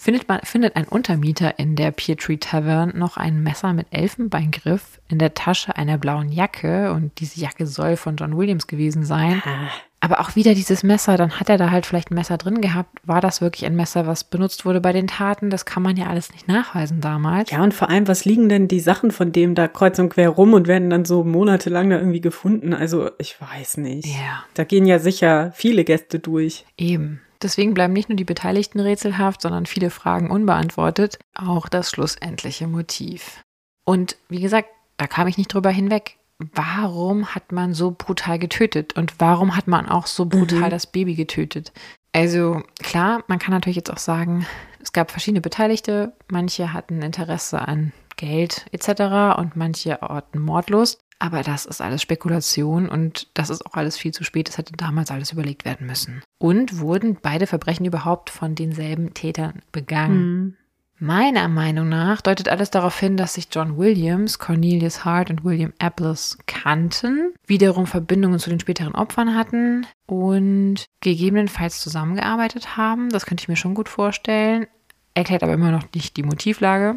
findet, 0.00 0.28
man, 0.28 0.40
findet 0.44 0.76
ein 0.76 0.84
Untermieter 0.84 1.58
in 1.58 1.74
der 1.74 1.90
Peertree 1.90 2.36
Tavern 2.36 2.92
noch 2.96 3.16
ein 3.16 3.42
Messer 3.42 3.72
mit 3.72 3.88
Elfenbeingriff 3.90 5.00
in 5.08 5.18
der 5.18 5.34
Tasche 5.34 5.76
einer 5.76 5.98
blauen 5.98 6.30
Jacke 6.30 6.92
und 6.92 7.18
diese 7.18 7.40
Jacke 7.40 7.66
soll 7.66 7.96
von 7.96 8.16
John 8.16 8.36
Williams 8.36 8.68
gewesen 8.68 9.04
sein. 9.04 9.42
Ah. 9.44 9.68
Aber 10.00 10.20
auch 10.20 10.36
wieder 10.36 10.54
dieses 10.54 10.84
Messer, 10.84 11.16
dann 11.16 11.40
hat 11.40 11.48
er 11.48 11.58
da 11.58 11.72
halt 11.72 11.84
vielleicht 11.84 12.12
ein 12.12 12.14
Messer 12.14 12.36
drin 12.36 12.60
gehabt. 12.60 13.00
War 13.04 13.20
das 13.20 13.40
wirklich 13.40 13.66
ein 13.66 13.74
Messer, 13.74 14.06
was 14.06 14.22
benutzt 14.22 14.64
wurde 14.64 14.80
bei 14.80 14.92
den 14.92 15.08
Taten? 15.08 15.50
Das 15.50 15.66
kann 15.66 15.82
man 15.82 15.96
ja 15.96 16.06
alles 16.06 16.30
nicht 16.30 16.46
nachweisen 16.46 17.00
damals. 17.00 17.50
Ja, 17.50 17.64
und 17.64 17.74
vor 17.74 17.90
allem, 17.90 18.06
was 18.06 18.24
liegen 18.24 18.48
denn 18.48 18.68
die 18.68 18.78
Sachen 18.78 19.10
von 19.10 19.32
dem 19.32 19.56
da 19.56 19.66
kreuz 19.66 19.98
und 19.98 20.10
quer 20.10 20.28
rum 20.28 20.52
und 20.52 20.68
werden 20.68 20.90
dann 20.90 21.04
so 21.04 21.24
monatelang 21.24 21.90
da 21.90 21.98
irgendwie 21.98 22.20
gefunden? 22.20 22.72
Also, 22.72 23.10
ich 23.18 23.40
weiß 23.40 23.78
nicht. 23.78 24.06
Ja. 24.06 24.44
Da 24.54 24.62
gehen 24.62 24.86
ja 24.86 25.00
sicher 25.00 25.50
viele 25.56 25.82
Gäste 25.82 26.20
durch. 26.20 26.64
Eben. 26.76 27.20
Deswegen 27.42 27.74
bleiben 27.74 27.92
nicht 27.92 28.08
nur 28.08 28.16
die 28.16 28.24
Beteiligten 28.24 28.80
rätselhaft, 28.80 29.42
sondern 29.42 29.66
viele 29.66 29.90
Fragen 29.90 30.30
unbeantwortet. 30.30 31.18
Auch 31.34 31.68
das 31.68 31.90
schlussendliche 31.90 32.66
Motiv. 32.66 33.42
Und 33.84 34.16
wie 34.28 34.40
gesagt, 34.40 34.68
da 34.96 35.06
kam 35.06 35.28
ich 35.28 35.38
nicht 35.38 35.52
drüber 35.54 35.70
hinweg 35.70 36.18
warum 36.54 37.34
hat 37.34 37.52
man 37.52 37.74
so 37.74 37.94
brutal 37.96 38.38
getötet 38.38 38.96
und 38.96 39.14
warum 39.18 39.56
hat 39.56 39.66
man 39.66 39.88
auch 39.88 40.06
so 40.06 40.26
brutal 40.26 40.68
Mhm. 40.68 40.70
das 40.70 40.86
Baby 40.86 41.14
getötet? 41.14 41.72
Also 42.12 42.62
klar, 42.78 43.24
man 43.26 43.38
kann 43.38 43.52
natürlich 43.52 43.76
jetzt 43.76 43.92
auch 43.92 43.98
sagen, 43.98 44.46
es 44.80 44.92
gab 44.92 45.10
verschiedene 45.10 45.40
Beteiligte, 45.40 46.12
manche 46.28 46.72
hatten 46.72 47.02
Interesse 47.02 47.60
an 47.60 47.92
Geld 48.16 48.66
etc. 48.72 49.36
und 49.38 49.56
manche 49.56 50.02
orten 50.02 50.38
Mordlust, 50.40 51.00
aber 51.18 51.42
das 51.42 51.66
ist 51.66 51.80
alles 51.80 52.02
Spekulation 52.02 52.88
und 52.88 53.28
das 53.34 53.50
ist 53.50 53.66
auch 53.66 53.74
alles 53.74 53.96
viel 53.96 54.12
zu 54.12 54.24
spät, 54.24 54.48
das 54.48 54.58
hätte 54.58 54.72
damals 54.76 55.10
alles 55.10 55.32
überlegt 55.32 55.64
werden 55.64 55.86
müssen. 55.86 56.22
Und 56.38 56.78
wurden 56.78 57.18
beide 57.20 57.46
Verbrechen 57.46 57.86
überhaupt 57.86 58.30
von 58.30 58.54
denselben 58.54 59.14
Tätern 59.14 59.62
begangen? 59.72 60.56
Meiner 61.00 61.46
Meinung 61.46 61.88
nach 61.88 62.20
deutet 62.20 62.48
alles 62.48 62.70
darauf 62.70 62.98
hin, 62.98 63.16
dass 63.16 63.34
sich 63.34 63.48
John 63.52 63.78
Williams, 63.78 64.40
Cornelius 64.40 65.04
Hart 65.04 65.30
und 65.30 65.44
William 65.44 65.72
Apples 65.78 66.38
kannten, 66.46 67.34
wiederum 67.46 67.86
Verbindungen 67.86 68.40
zu 68.40 68.50
den 68.50 68.58
späteren 68.58 68.96
Opfern 68.96 69.36
hatten 69.36 69.86
und 70.06 70.86
gegebenenfalls 71.00 71.80
zusammengearbeitet 71.80 72.76
haben. 72.76 73.10
Das 73.10 73.26
könnte 73.26 73.42
ich 73.42 73.48
mir 73.48 73.56
schon 73.56 73.74
gut 73.74 73.88
vorstellen. 73.88 74.66
Erklärt 75.14 75.44
aber 75.44 75.52
immer 75.52 75.70
noch 75.70 75.84
nicht 75.94 76.16
die 76.16 76.24
Motivlage. 76.24 76.96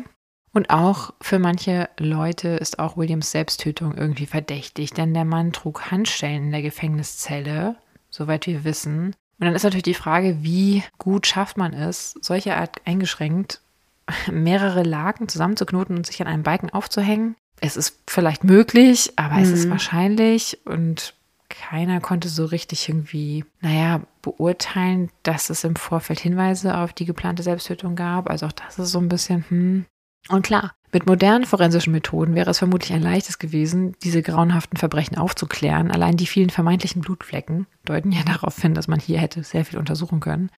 Und 0.54 0.70
auch 0.70 1.14
für 1.22 1.40
manche 1.40 1.90
Leute 1.98 2.50
ist 2.50 2.80
auch 2.80 2.98
Williams 2.98 3.32
Selbsttötung 3.32 3.96
irgendwie 3.96 4.26
verdächtig, 4.26 4.92
denn 4.92 5.14
der 5.14 5.24
Mann 5.26 5.54
trug 5.54 5.92
Handschellen 5.92 6.46
in 6.46 6.52
der 6.52 6.62
Gefängniszelle, 6.62 7.76
soweit 8.10 8.48
wir 8.48 8.64
wissen. 8.64 9.16
Und 9.40 9.46
dann 9.46 9.56
ist 9.56 9.64
natürlich 9.64 9.84
die 9.84 9.94
Frage, 9.94 10.44
wie 10.44 10.84
gut 10.98 11.26
schafft 11.26 11.58
man 11.58 11.74
es, 11.74 12.16
solche 12.22 12.58
Art 12.58 12.82
eingeschränkt 12.86 13.62
mehrere 14.32 14.84
Lagen 14.84 15.30
zusammenzuknoten 15.30 15.96
und 15.96 16.06
sich 16.06 16.22
an 16.22 16.28
einem 16.28 16.44
Balken 16.44 16.70
aufzuhängen. 16.70 17.36
Es 17.62 17.78
ist 17.78 18.00
vielleicht 18.08 18.44
möglich, 18.44 19.14
aber 19.16 19.38
es 19.42 19.52
ist 19.52 19.66
Mhm. 19.68 19.72
wahrscheinlich 19.72 20.60
und 20.66 21.14
keiner 21.48 22.00
konnte 22.02 22.28
so 22.30 22.46
richtig 22.46 22.88
irgendwie, 22.90 23.46
naja, 23.62 24.02
beurteilen, 24.22 25.10
dass 25.24 25.50
es 25.50 25.64
im 25.64 25.76
Vorfeld 25.76 26.20
Hinweise 26.20 26.78
auf 26.78 26.94
die 26.94 27.06
geplante 27.06 27.44
Selbsttötung 27.44 27.96
gab. 27.96 28.30
Also 28.30 28.48
auch 28.48 28.52
das 28.52 28.80
ist 28.80 28.92
so 28.92 29.00
ein 29.00 29.10
bisschen, 29.10 29.46
hm. 29.50 29.86
Und 30.32 30.44
klar, 30.44 30.74
mit 30.94 31.06
modernen 31.06 31.46
forensischen 31.46 31.94
Methoden 31.94 32.36
wäre 32.36 32.50
es 32.50 32.60
vermutlich 32.60 32.94
ein 32.94 33.02
leichtes 33.02 33.40
gewesen, 33.40 33.96
diese 34.04 34.22
grauenhaften 34.22 34.78
Verbrechen 34.78 35.18
aufzuklären. 35.18 35.92
Allein 35.92 36.18
die 36.18 36.26
vielen 36.26 36.50
vermeintlichen 36.50 37.02
Blutflecken 37.02 37.68
deuten 37.86 38.12
ja 38.12 38.22
darauf 38.26 38.58
hin, 38.62 38.74
dass 38.74 38.88
man 38.88 39.00
hier 39.00 39.20
hätte 39.20 39.44
sehr 39.44 39.66
viel 39.66 39.80
untersuchen 39.80 40.20
können. 40.20 40.50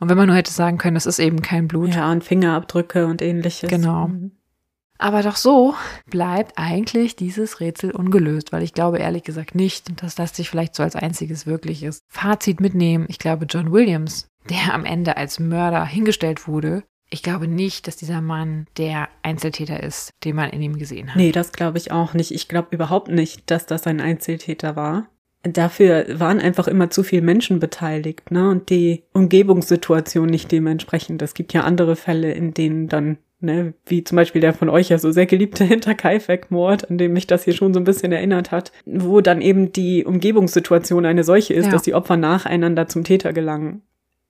Und 0.00 0.08
wenn 0.08 0.16
man 0.16 0.28
nur 0.28 0.36
hätte 0.36 0.52
sagen 0.52 0.78
können, 0.78 0.96
es 0.96 1.06
ist 1.06 1.18
eben 1.18 1.42
kein 1.42 1.66
Blut. 1.66 1.94
Ja, 1.94 2.10
und 2.10 2.22
Fingerabdrücke 2.22 3.06
und 3.06 3.20
ähnliches. 3.20 3.68
Genau. 3.68 4.08
Mhm. 4.08 4.32
Aber 4.98 5.22
doch 5.22 5.36
so 5.36 5.74
bleibt 6.06 6.54
eigentlich 6.56 7.14
dieses 7.14 7.60
Rätsel 7.60 7.92
ungelöst, 7.92 8.52
weil 8.52 8.64
ich 8.64 8.74
glaube 8.74 8.98
ehrlich 8.98 9.22
gesagt 9.22 9.54
nicht, 9.54 10.02
dass 10.02 10.16
das 10.16 10.34
sich 10.34 10.50
vielleicht 10.50 10.74
so 10.74 10.82
als 10.82 10.96
einziges 10.96 11.46
wirklich 11.46 11.84
ist. 11.84 12.02
Fazit 12.08 12.60
mitnehmen, 12.60 13.06
ich 13.08 13.20
glaube 13.20 13.46
John 13.48 13.70
Williams, 13.70 14.26
der 14.50 14.74
am 14.74 14.84
Ende 14.84 15.16
als 15.16 15.38
Mörder 15.38 15.84
hingestellt 15.84 16.48
wurde, 16.48 16.82
ich 17.10 17.22
glaube 17.22 17.48
nicht, 17.48 17.86
dass 17.86 17.96
dieser 17.96 18.20
Mann 18.20 18.66
der 18.76 19.08
Einzeltäter 19.22 19.82
ist, 19.82 20.10
den 20.24 20.36
man 20.36 20.50
in 20.50 20.60
ihm 20.62 20.78
gesehen 20.78 21.08
hat. 21.10 21.16
Nee, 21.16 21.32
das 21.32 21.52
glaube 21.52 21.78
ich 21.78 21.90
auch 21.90 22.12
nicht. 22.14 22.30
Ich 22.32 22.48
glaube 22.48 22.68
überhaupt 22.72 23.08
nicht, 23.08 23.50
dass 23.50 23.66
das 23.66 23.86
ein 23.86 24.00
Einzeltäter 24.00 24.76
war. 24.76 25.08
Dafür 25.44 26.04
waren 26.18 26.40
einfach 26.40 26.66
immer 26.68 26.90
zu 26.90 27.02
viele 27.04 27.22
Menschen 27.22 27.60
beteiligt, 27.60 28.30
ne? 28.30 28.50
Und 28.50 28.70
die 28.70 29.04
Umgebungssituation 29.12 30.26
nicht 30.26 30.50
dementsprechend. 30.52 31.22
Es 31.22 31.32
gibt 31.34 31.52
ja 31.52 31.62
andere 31.62 31.96
Fälle, 31.96 32.32
in 32.32 32.52
denen 32.54 32.88
dann, 32.88 33.18
ne, 33.40 33.72
wie 33.86 34.02
zum 34.04 34.16
Beispiel 34.16 34.40
der 34.40 34.52
von 34.52 34.68
euch 34.68 34.88
ja 34.88 34.98
so 34.98 35.10
sehr 35.12 35.26
geliebte 35.26 35.64
Hinterkaifeck-Mord, 36.12 36.90
an 36.90 36.98
dem 36.98 37.12
mich 37.12 37.26
das 37.28 37.44
hier 37.44 37.54
schon 37.54 37.72
so 37.72 37.80
ein 37.80 37.84
bisschen 37.84 38.12
erinnert 38.12 38.50
hat, 38.50 38.72
wo 38.84 39.20
dann 39.20 39.40
eben 39.40 39.72
die 39.72 40.04
Umgebungssituation 40.04 41.06
eine 41.06 41.24
solche 41.24 41.54
ist, 41.54 41.66
Ja. 41.66 41.72
dass 41.72 41.82
die 41.82 41.94
Opfer 41.94 42.16
nacheinander 42.16 42.88
zum 42.88 43.04
Täter 43.04 43.32
gelangen 43.32 43.82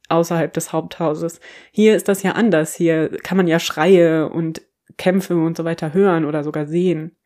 außerhalb 0.09 0.53
des 0.53 0.73
Haupthauses. 0.73 1.41
Hier 1.71 1.97
ist 1.97 2.09
das 2.09 2.23
ja 2.23 2.33
anders. 2.33 2.75
Hier 2.75 3.09
kann 3.23 3.37
man 3.37 3.47
ja 3.47 3.59
Schreie 3.59 4.29
und 4.29 4.63
Kämpfe 4.97 5.37
und 5.37 5.57
so 5.57 5.65
weiter 5.65 5.93
hören 5.95 6.25
oder 6.25 6.43
sogar 6.45 6.67
sehen. 6.67 7.17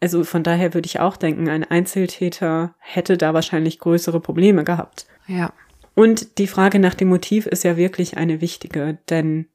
Also 0.00 0.24
von 0.24 0.42
daher 0.42 0.72
würde 0.72 0.86
ich 0.86 0.98
auch 1.00 1.16
denken, 1.16 1.48
ein 1.48 1.62
Einzeltäter 1.64 2.74
hätte 2.78 3.18
da 3.18 3.34
wahrscheinlich 3.34 3.78
größere 3.78 4.20
Probleme 4.20 4.64
gehabt. 4.64 5.06
Ja, 5.26 5.52
Und 5.94 6.38
die 6.38 6.46
Frage 6.46 6.78
nach 6.78 6.94
dem 6.94 7.08
Motiv 7.08 7.46
ist 7.46 7.64
ja 7.64 7.76
wirklich 7.76 8.16
eine 8.16 8.40
wichtige, 8.40 8.98
denn 9.10 9.46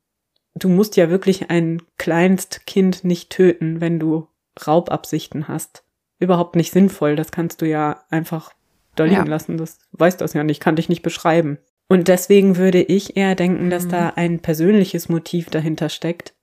du 0.54 0.70
musst 0.70 0.96
ja 0.98 1.10
wirklich 1.10 1.50
ein 1.50 1.82
Kleinstkind 1.98 3.04
nicht 3.04 3.32
töten, 3.32 3.82
wenn 3.82 4.00
du 4.00 4.28
Raubabsichten 4.66 5.48
hast. 5.48 5.84
Überhaupt 6.20 6.56
nicht 6.56 6.72
sinnvoll, 6.72 7.16
das 7.16 7.32
kannst 7.32 7.62
du 7.62 7.68
ja 7.68 8.04
einfach 8.10 8.54
da 8.96 9.04
liegen 9.04 9.16
Ja. 9.26 9.30
lassen, 9.30 9.58
das 9.58 9.80
weiß 9.92 10.16
das 10.18 10.34
ja 10.34 10.44
nicht, 10.44 10.62
kann 10.62 10.76
dich 10.78 10.88
nicht 10.88 11.02
beschreiben. 11.02 11.58
Und 11.88 12.08
deswegen 12.08 12.58
würde 12.58 12.82
ich 12.82 13.16
eher 13.16 13.36
denken, 13.36 13.70
dass 13.70 13.86
Mhm. 13.86 13.90
da 13.90 14.10
ein 14.16 14.40
persönliches 14.40 15.08
Motiv 15.10 15.50
dahinter 15.50 15.90
steckt. 15.90 16.34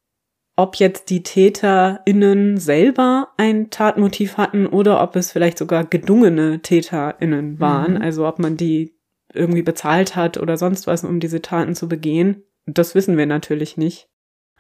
Ob 0.55 0.77
jetzt 0.77 1.09
die 1.11 1.23
TäterInnen 1.23 2.59
selber 2.59 3.29
ein 3.39 3.71
Tatmotiv 3.71 4.37
hatten 4.37 4.67
oder 4.67 5.03
ob 5.03 5.17
es 5.17 5.33
vielleicht 5.33 5.59
sogar 5.59 5.85
gedungene 5.85 6.61
TäterInnen 6.61 7.59
waren, 7.59 7.95
Mhm. 7.95 8.03
also 8.03 8.27
ob 8.29 8.39
man 8.39 8.57
die 8.57 8.95
irgendwie 9.35 9.63
bezahlt 9.63 10.15
hat 10.15 10.37
oder 10.37 10.57
sonst 10.59 10.87
was, 10.87 11.05
um 11.05 11.19
diese 11.19 11.41
Taten 11.41 11.75
zu 11.75 11.89
begehen. 11.89 12.43
Das 12.67 12.95
wissen 12.95 13.17
wir 13.17 13.27
natürlich 13.27 13.77
nicht. 13.79 14.09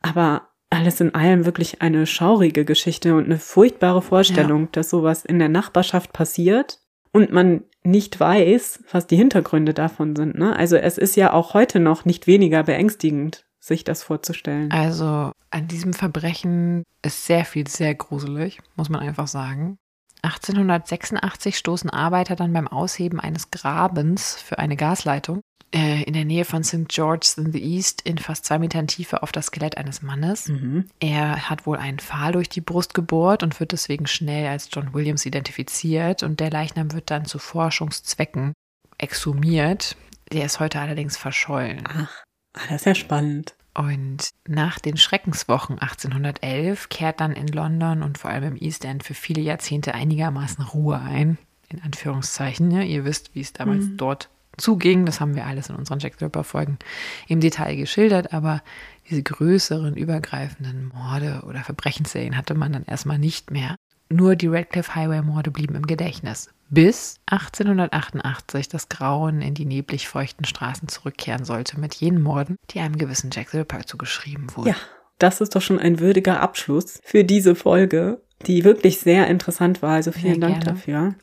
Aber 0.00 0.48
alles 0.70 1.00
in 1.02 1.14
allem 1.14 1.44
wirklich 1.44 1.82
eine 1.82 2.06
schaurige 2.06 2.64
Geschichte 2.64 3.14
und 3.14 3.26
eine 3.26 3.38
furchtbare 3.38 4.00
Vorstellung, 4.00 4.68
dass 4.72 4.88
sowas 4.88 5.24
in 5.26 5.38
der 5.38 5.50
Nachbarschaft 5.50 6.14
passiert 6.14 6.80
und 7.12 7.30
man 7.30 7.64
nicht 7.84 8.18
weiß, 8.18 8.84
was 8.90 9.06
die 9.06 9.16
Hintergründe 9.16 9.74
davon 9.74 10.14
sind. 10.16 10.36
Ne? 10.36 10.54
Also 10.56 10.76
es 10.76 10.98
ist 10.98 11.16
ja 11.16 11.32
auch 11.32 11.54
heute 11.54 11.80
noch 11.80 12.04
nicht 12.04 12.26
weniger 12.26 12.62
beängstigend, 12.62 13.44
sich 13.60 13.84
das 13.84 14.02
vorzustellen. 14.02 14.70
also 14.70 15.32
an 15.50 15.68
diesem 15.68 15.92
Verbrechen 15.92 16.84
ist 17.02 17.26
sehr 17.26 17.44
viel 17.44 17.68
sehr 17.68 17.94
gruselig, 17.94 18.60
muss 18.76 18.88
man 18.88 19.00
einfach 19.00 19.28
sagen. 19.28 19.78
1886 20.22 21.58
stoßen 21.58 21.90
Arbeiter 21.90 22.36
dann 22.36 22.52
beim 22.52 22.68
Ausheben 22.68 23.18
eines 23.18 23.50
Grabens 23.50 24.36
für 24.36 24.58
eine 24.58 24.76
Gasleitung 24.76 25.40
äh, 25.74 26.02
in 26.02 26.12
der 26.12 26.24
Nähe 26.24 26.44
von 26.44 26.64
St. 26.64 26.88
George's 26.88 27.38
in 27.38 27.52
the 27.52 27.62
East 27.62 28.02
in 28.02 28.18
fast 28.18 28.44
zwei 28.44 28.58
Metern 28.58 28.86
Tiefe 28.86 29.22
auf 29.22 29.32
das 29.32 29.46
Skelett 29.46 29.76
eines 29.76 30.02
Mannes. 30.02 30.48
Mhm. 30.48 30.86
Er 31.00 31.48
hat 31.48 31.66
wohl 31.66 31.78
einen 31.78 31.98
Pfahl 31.98 32.32
durch 32.32 32.48
die 32.48 32.60
Brust 32.60 32.94
gebohrt 32.94 33.42
und 33.42 33.58
wird 33.60 33.72
deswegen 33.72 34.06
schnell 34.06 34.46
als 34.48 34.68
John 34.70 34.92
Williams 34.94 35.24
identifiziert 35.26 36.22
und 36.22 36.40
der 36.40 36.50
Leichnam 36.50 36.92
wird 36.92 37.10
dann 37.10 37.24
zu 37.24 37.38
Forschungszwecken 37.38 38.52
exhumiert. 38.98 39.96
Der 40.32 40.44
ist 40.44 40.60
heute 40.60 40.80
allerdings 40.80 41.16
verschollen. 41.16 41.82
Ach, 41.88 42.22
ah, 42.54 42.60
das 42.68 42.82
ist 42.82 42.86
ja 42.86 42.94
spannend. 42.94 43.54
Und 43.74 44.30
nach 44.46 44.78
den 44.78 44.98
Schreckenswochen 44.98 45.78
1811 45.78 46.90
kehrt 46.90 47.20
dann 47.20 47.32
in 47.32 47.48
London 47.48 48.02
und 48.02 48.18
vor 48.18 48.30
allem 48.30 48.44
im 48.44 48.56
East 48.56 48.84
End 48.84 49.02
für 49.02 49.14
viele 49.14 49.40
Jahrzehnte 49.40 49.94
einigermaßen 49.94 50.62
Ruhe 50.64 51.00
ein. 51.00 51.38
In 51.70 51.80
Anführungszeichen. 51.82 52.70
Ja. 52.70 52.82
Ihr 52.82 53.06
wisst, 53.06 53.34
wie 53.34 53.40
es 53.40 53.54
damals 53.54 53.86
Mhm. 53.86 53.96
dort 53.96 54.28
zuging. 54.56 55.06
Das 55.06 55.20
haben 55.20 55.34
wir 55.34 55.46
alles 55.46 55.68
in 55.70 55.76
unseren 55.76 55.98
Jack 55.98 56.14
the 56.18 56.24
Ripper-Folgen 56.26 56.78
im 57.28 57.40
Detail 57.40 57.76
geschildert. 57.76 58.32
Aber 58.32 58.62
diese 59.10 59.22
größeren, 59.22 59.96
übergreifenden 59.96 60.90
Morde 60.94 61.42
oder 61.46 61.60
Verbrechensserien 61.60 62.36
hatte 62.36 62.54
man 62.54 62.72
dann 62.72 62.84
erstmal 62.84 63.18
nicht 63.18 63.50
mehr. 63.50 63.76
nur 64.08 64.36
die 64.36 64.48
Radcliffe 64.48 64.94
Highway-Morde 64.94 65.50
blieben 65.50 65.74
im 65.74 65.86
Gedächtnis. 65.86 66.50
Bis 66.68 67.16
1888 67.26 68.68
das 68.68 68.88
Grauen 68.88 69.40
in 69.42 69.54
die 69.54 69.64
neblig 69.64 70.08
feuchten 70.08 70.44
Straßen 70.44 70.88
zurückkehren 70.88 71.44
sollte 71.44 71.78
mit 71.80 71.94
jenen 71.94 72.22
Morden, 72.22 72.56
die 72.70 72.80
einem 72.80 72.96
gewissen 72.96 73.30
Jack 73.32 73.50
the 73.50 73.58
Ripper 73.58 73.84
zugeschrieben 73.86 74.54
wurden. 74.56 74.68
Ja, 74.68 74.76
das 75.18 75.40
ist 75.40 75.54
doch 75.54 75.62
schon 75.62 75.78
ein 75.78 75.98
würdiger 76.00 76.40
Abschluss 76.40 76.98
für 77.02 77.24
diese 77.24 77.54
Folge, 77.54 78.22
die 78.46 78.64
wirklich 78.64 78.98
sehr 79.00 79.28
interessant 79.28 79.82
war. 79.82 79.94
Also 79.94 80.12
vielen 80.12 80.40
Sehr 80.40 80.40
Dank 80.40 80.62
gerne. 80.62 80.78
dafür. 80.78 81.14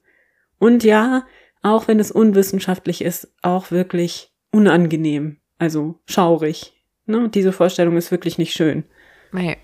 Und 0.60 0.84
ja, 0.84 1.24
auch 1.62 1.88
wenn 1.88 2.00
es 2.00 2.12
unwissenschaftlich 2.12 3.02
ist, 3.02 3.34
auch 3.42 3.72
wirklich 3.72 4.32
unangenehm. 4.52 5.38
Also 5.58 6.00
schaurig. 6.06 6.74
Ne? 7.06 7.30
Diese 7.30 7.52
Vorstellung 7.52 7.98
ist 7.98 8.12
wirklich 8.12 8.38
nicht 8.38 8.54
schön. 8.54 8.84
Nee. 9.32 9.58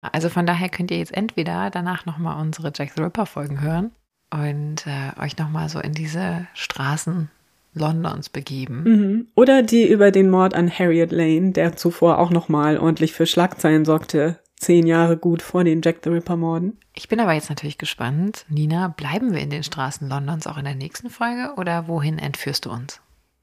Also 0.00 0.28
von 0.28 0.46
daher 0.46 0.68
könnt 0.68 0.90
ihr 0.90 0.98
jetzt 0.98 1.16
entweder 1.16 1.70
danach 1.70 2.06
nochmal 2.06 2.40
unsere 2.40 2.72
Jack 2.74 2.92
the 2.96 3.02
Ripper 3.02 3.26
Folgen 3.26 3.60
hören 3.60 3.90
und 4.30 4.86
äh, 4.86 5.20
euch 5.20 5.36
nochmal 5.38 5.68
so 5.68 5.80
in 5.80 5.92
diese 5.92 6.46
Straßen 6.54 7.30
Londons 7.74 8.28
begeben. 8.28 8.82
Mhm. 8.84 9.28
Oder 9.34 9.62
die 9.62 9.88
über 9.88 10.10
den 10.10 10.30
Mord 10.30 10.54
an 10.54 10.70
Harriet 10.70 11.12
Lane, 11.12 11.52
der 11.52 11.76
zuvor 11.76 12.18
auch 12.18 12.30
nochmal 12.30 12.78
ordentlich 12.78 13.12
für 13.12 13.26
Schlagzeilen 13.26 13.84
sorgte, 13.84 14.38
zehn 14.60 14.86
Jahre 14.86 15.16
gut 15.16 15.42
vor 15.42 15.64
den 15.64 15.80
Jack 15.82 15.98
the 16.04 16.10
Ripper 16.10 16.36
Morden. 16.36 16.78
Ich 16.94 17.08
bin 17.08 17.20
aber 17.20 17.32
jetzt 17.32 17.48
natürlich 17.48 17.78
gespannt. 17.78 18.44
Nina, 18.48 18.88
bleiben 18.88 19.32
wir 19.32 19.40
in 19.40 19.50
den 19.50 19.62
Straßen 19.62 20.08
Londons 20.08 20.46
auch 20.46 20.58
in 20.58 20.64
der 20.64 20.74
nächsten 20.74 21.10
Folge 21.10 21.54
oder 21.56 21.88
wohin 21.88 22.18
entführst 22.18 22.66
du 22.66 22.70
uns? 22.70 23.00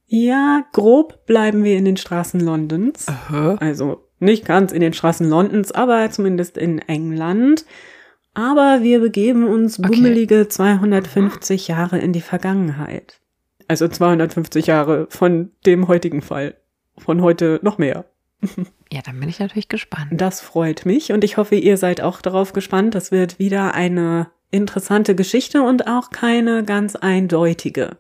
Ja, 0.08 0.64
grob 0.72 1.26
bleiben 1.26 1.64
wir 1.64 1.78
in 1.78 1.86
den 1.86 1.98
Straßen 1.98 2.40
Londons. 2.40 3.08
Also 3.60 4.04
nicht 4.20 4.46
ganz 4.46 4.72
in 4.72 4.82
den 4.82 4.94
Straßen 4.94 5.28
Londons, 5.28 5.72
aber 5.72 6.10
zumindest 6.12 6.58
in 6.58 6.80
England. 6.80 7.66
Aber 8.34 8.84
wir 8.84 9.00
begeben 9.00 9.46
uns 9.48 9.80
Okay. 9.80 9.88
bummelige 9.90 10.48
250 10.48 11.70
Jahre 11.70 11.98
in 12.00 12.14
die 12.14 12.22
Vergangenheit. 12.22 13.20
Also 13.68 13.88
250 13.88 14.68
Jahre 14.68 15.08
von 15.10 15.52
dem 15.66 15.88
heutigen 15.88 16.22
Fall. 16.22 16.56
Von 16.98 17.22
heute 17.22 17.60
noch 17.64 17.78
mehr. 17.78 18.06
Ja, 18.92 19.02
dann 19.02 19.20
bin 19.20 19.30
ich 19.30 19.40
natürlich 19.40 19.70
gespannt. 19.70 20.10
Das 20.12 20.42
freut 20.42 20.86
mich 20.86 21.12
und 21.12 21.24
ich 21.24 21.38
hoffe, 21.38 21.56
ihr 21.56 21.78
seid 21.78 22.02
auch 22.02 22.22
darauf 22.22 22.54
gespannt. 22.54 22.96
Das 22.96 23.12
wird 23.12 23.40
wieder 23.40 23.74
eine 23.74 24.28
interessante 24.52 25.16
Geschichte 25.16 25.64
und 25.64 25.88
auch 25.88 26.12
keine 26.12 26.64
ganz 26.64 26.96
eindeutige. 26.96 27.98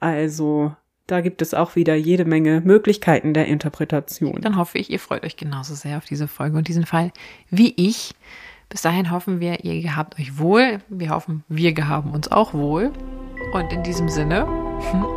Also, 0.00 0.74
da 1.06 1.20
gibt 1.20 1.42
es 1.42 1.54
auch 1.54 1.74
wieder 1.74 1.94
jede 1.94 2.24
Menge 2.24 2.60
Möglichkeiten 2.60 3.34
der 3.34 3.46
Interpretation. 3.46 4.40
Dann 4.40 4.56
hoffe 4.56 4.78
ich, 4.78 4.90
ihr 4.90 5.00
freut 5.00 5.24
euch 5.24 5.36
genauso 5.36 5.74
sehr 5.74 5.96
auf 5.98 6.04
diese 6.04 6.28
Folge 6.28 6.56
und 6.56 6.68
diesen 6.68 6.86
Fall 6.86 7.12
wie 7.50 7.74
ich. 7.76 8.14
Bis 8.68 8.82
dahin 8.82 9.10
hoffen 9.10 9.40
wir, 9.40 9.64
ihr 9.64 9.80
gehabt 9.80 10.18
euch 10.20 10.38
wohl. 10.38 10.78
Wir 10.88 11.10
hoffen, 11.10 11.44
wir 11.48 11.72
gehaben 11.72 12.12
uns 12.12 12.30
auch 12.30 12.52
wohl. 12.52 12.92
Und 13.54 13.72
in 13.72 13.82
diesem 13.82 14.08
Sinne, 14.08 14.46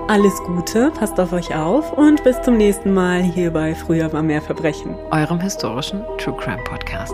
Alles 0.07 0.38
Gute, 0.43 0.91
passt 0.91 1.20
auf 1.20 1.32
euch 1.34 1.55
auf 1.55 1.93
und 1.93 2.24
bis 2.24 2.41
zum 2.41 2.57
nächsten 2.57 2.93
Mal 2.93 3.22
hier 3.22 3.51
bei 3.51 3.76
Früher 3.76 4.12
war 4.12 4.24
mehr 4.24 4.41
Verbrechen. 4.41 4.95
eurem 5.12 5.39
historischen 5.39 6.03
True 6.18 6.36
Crime 6.38 6.64
Podcast. 6.64 7.14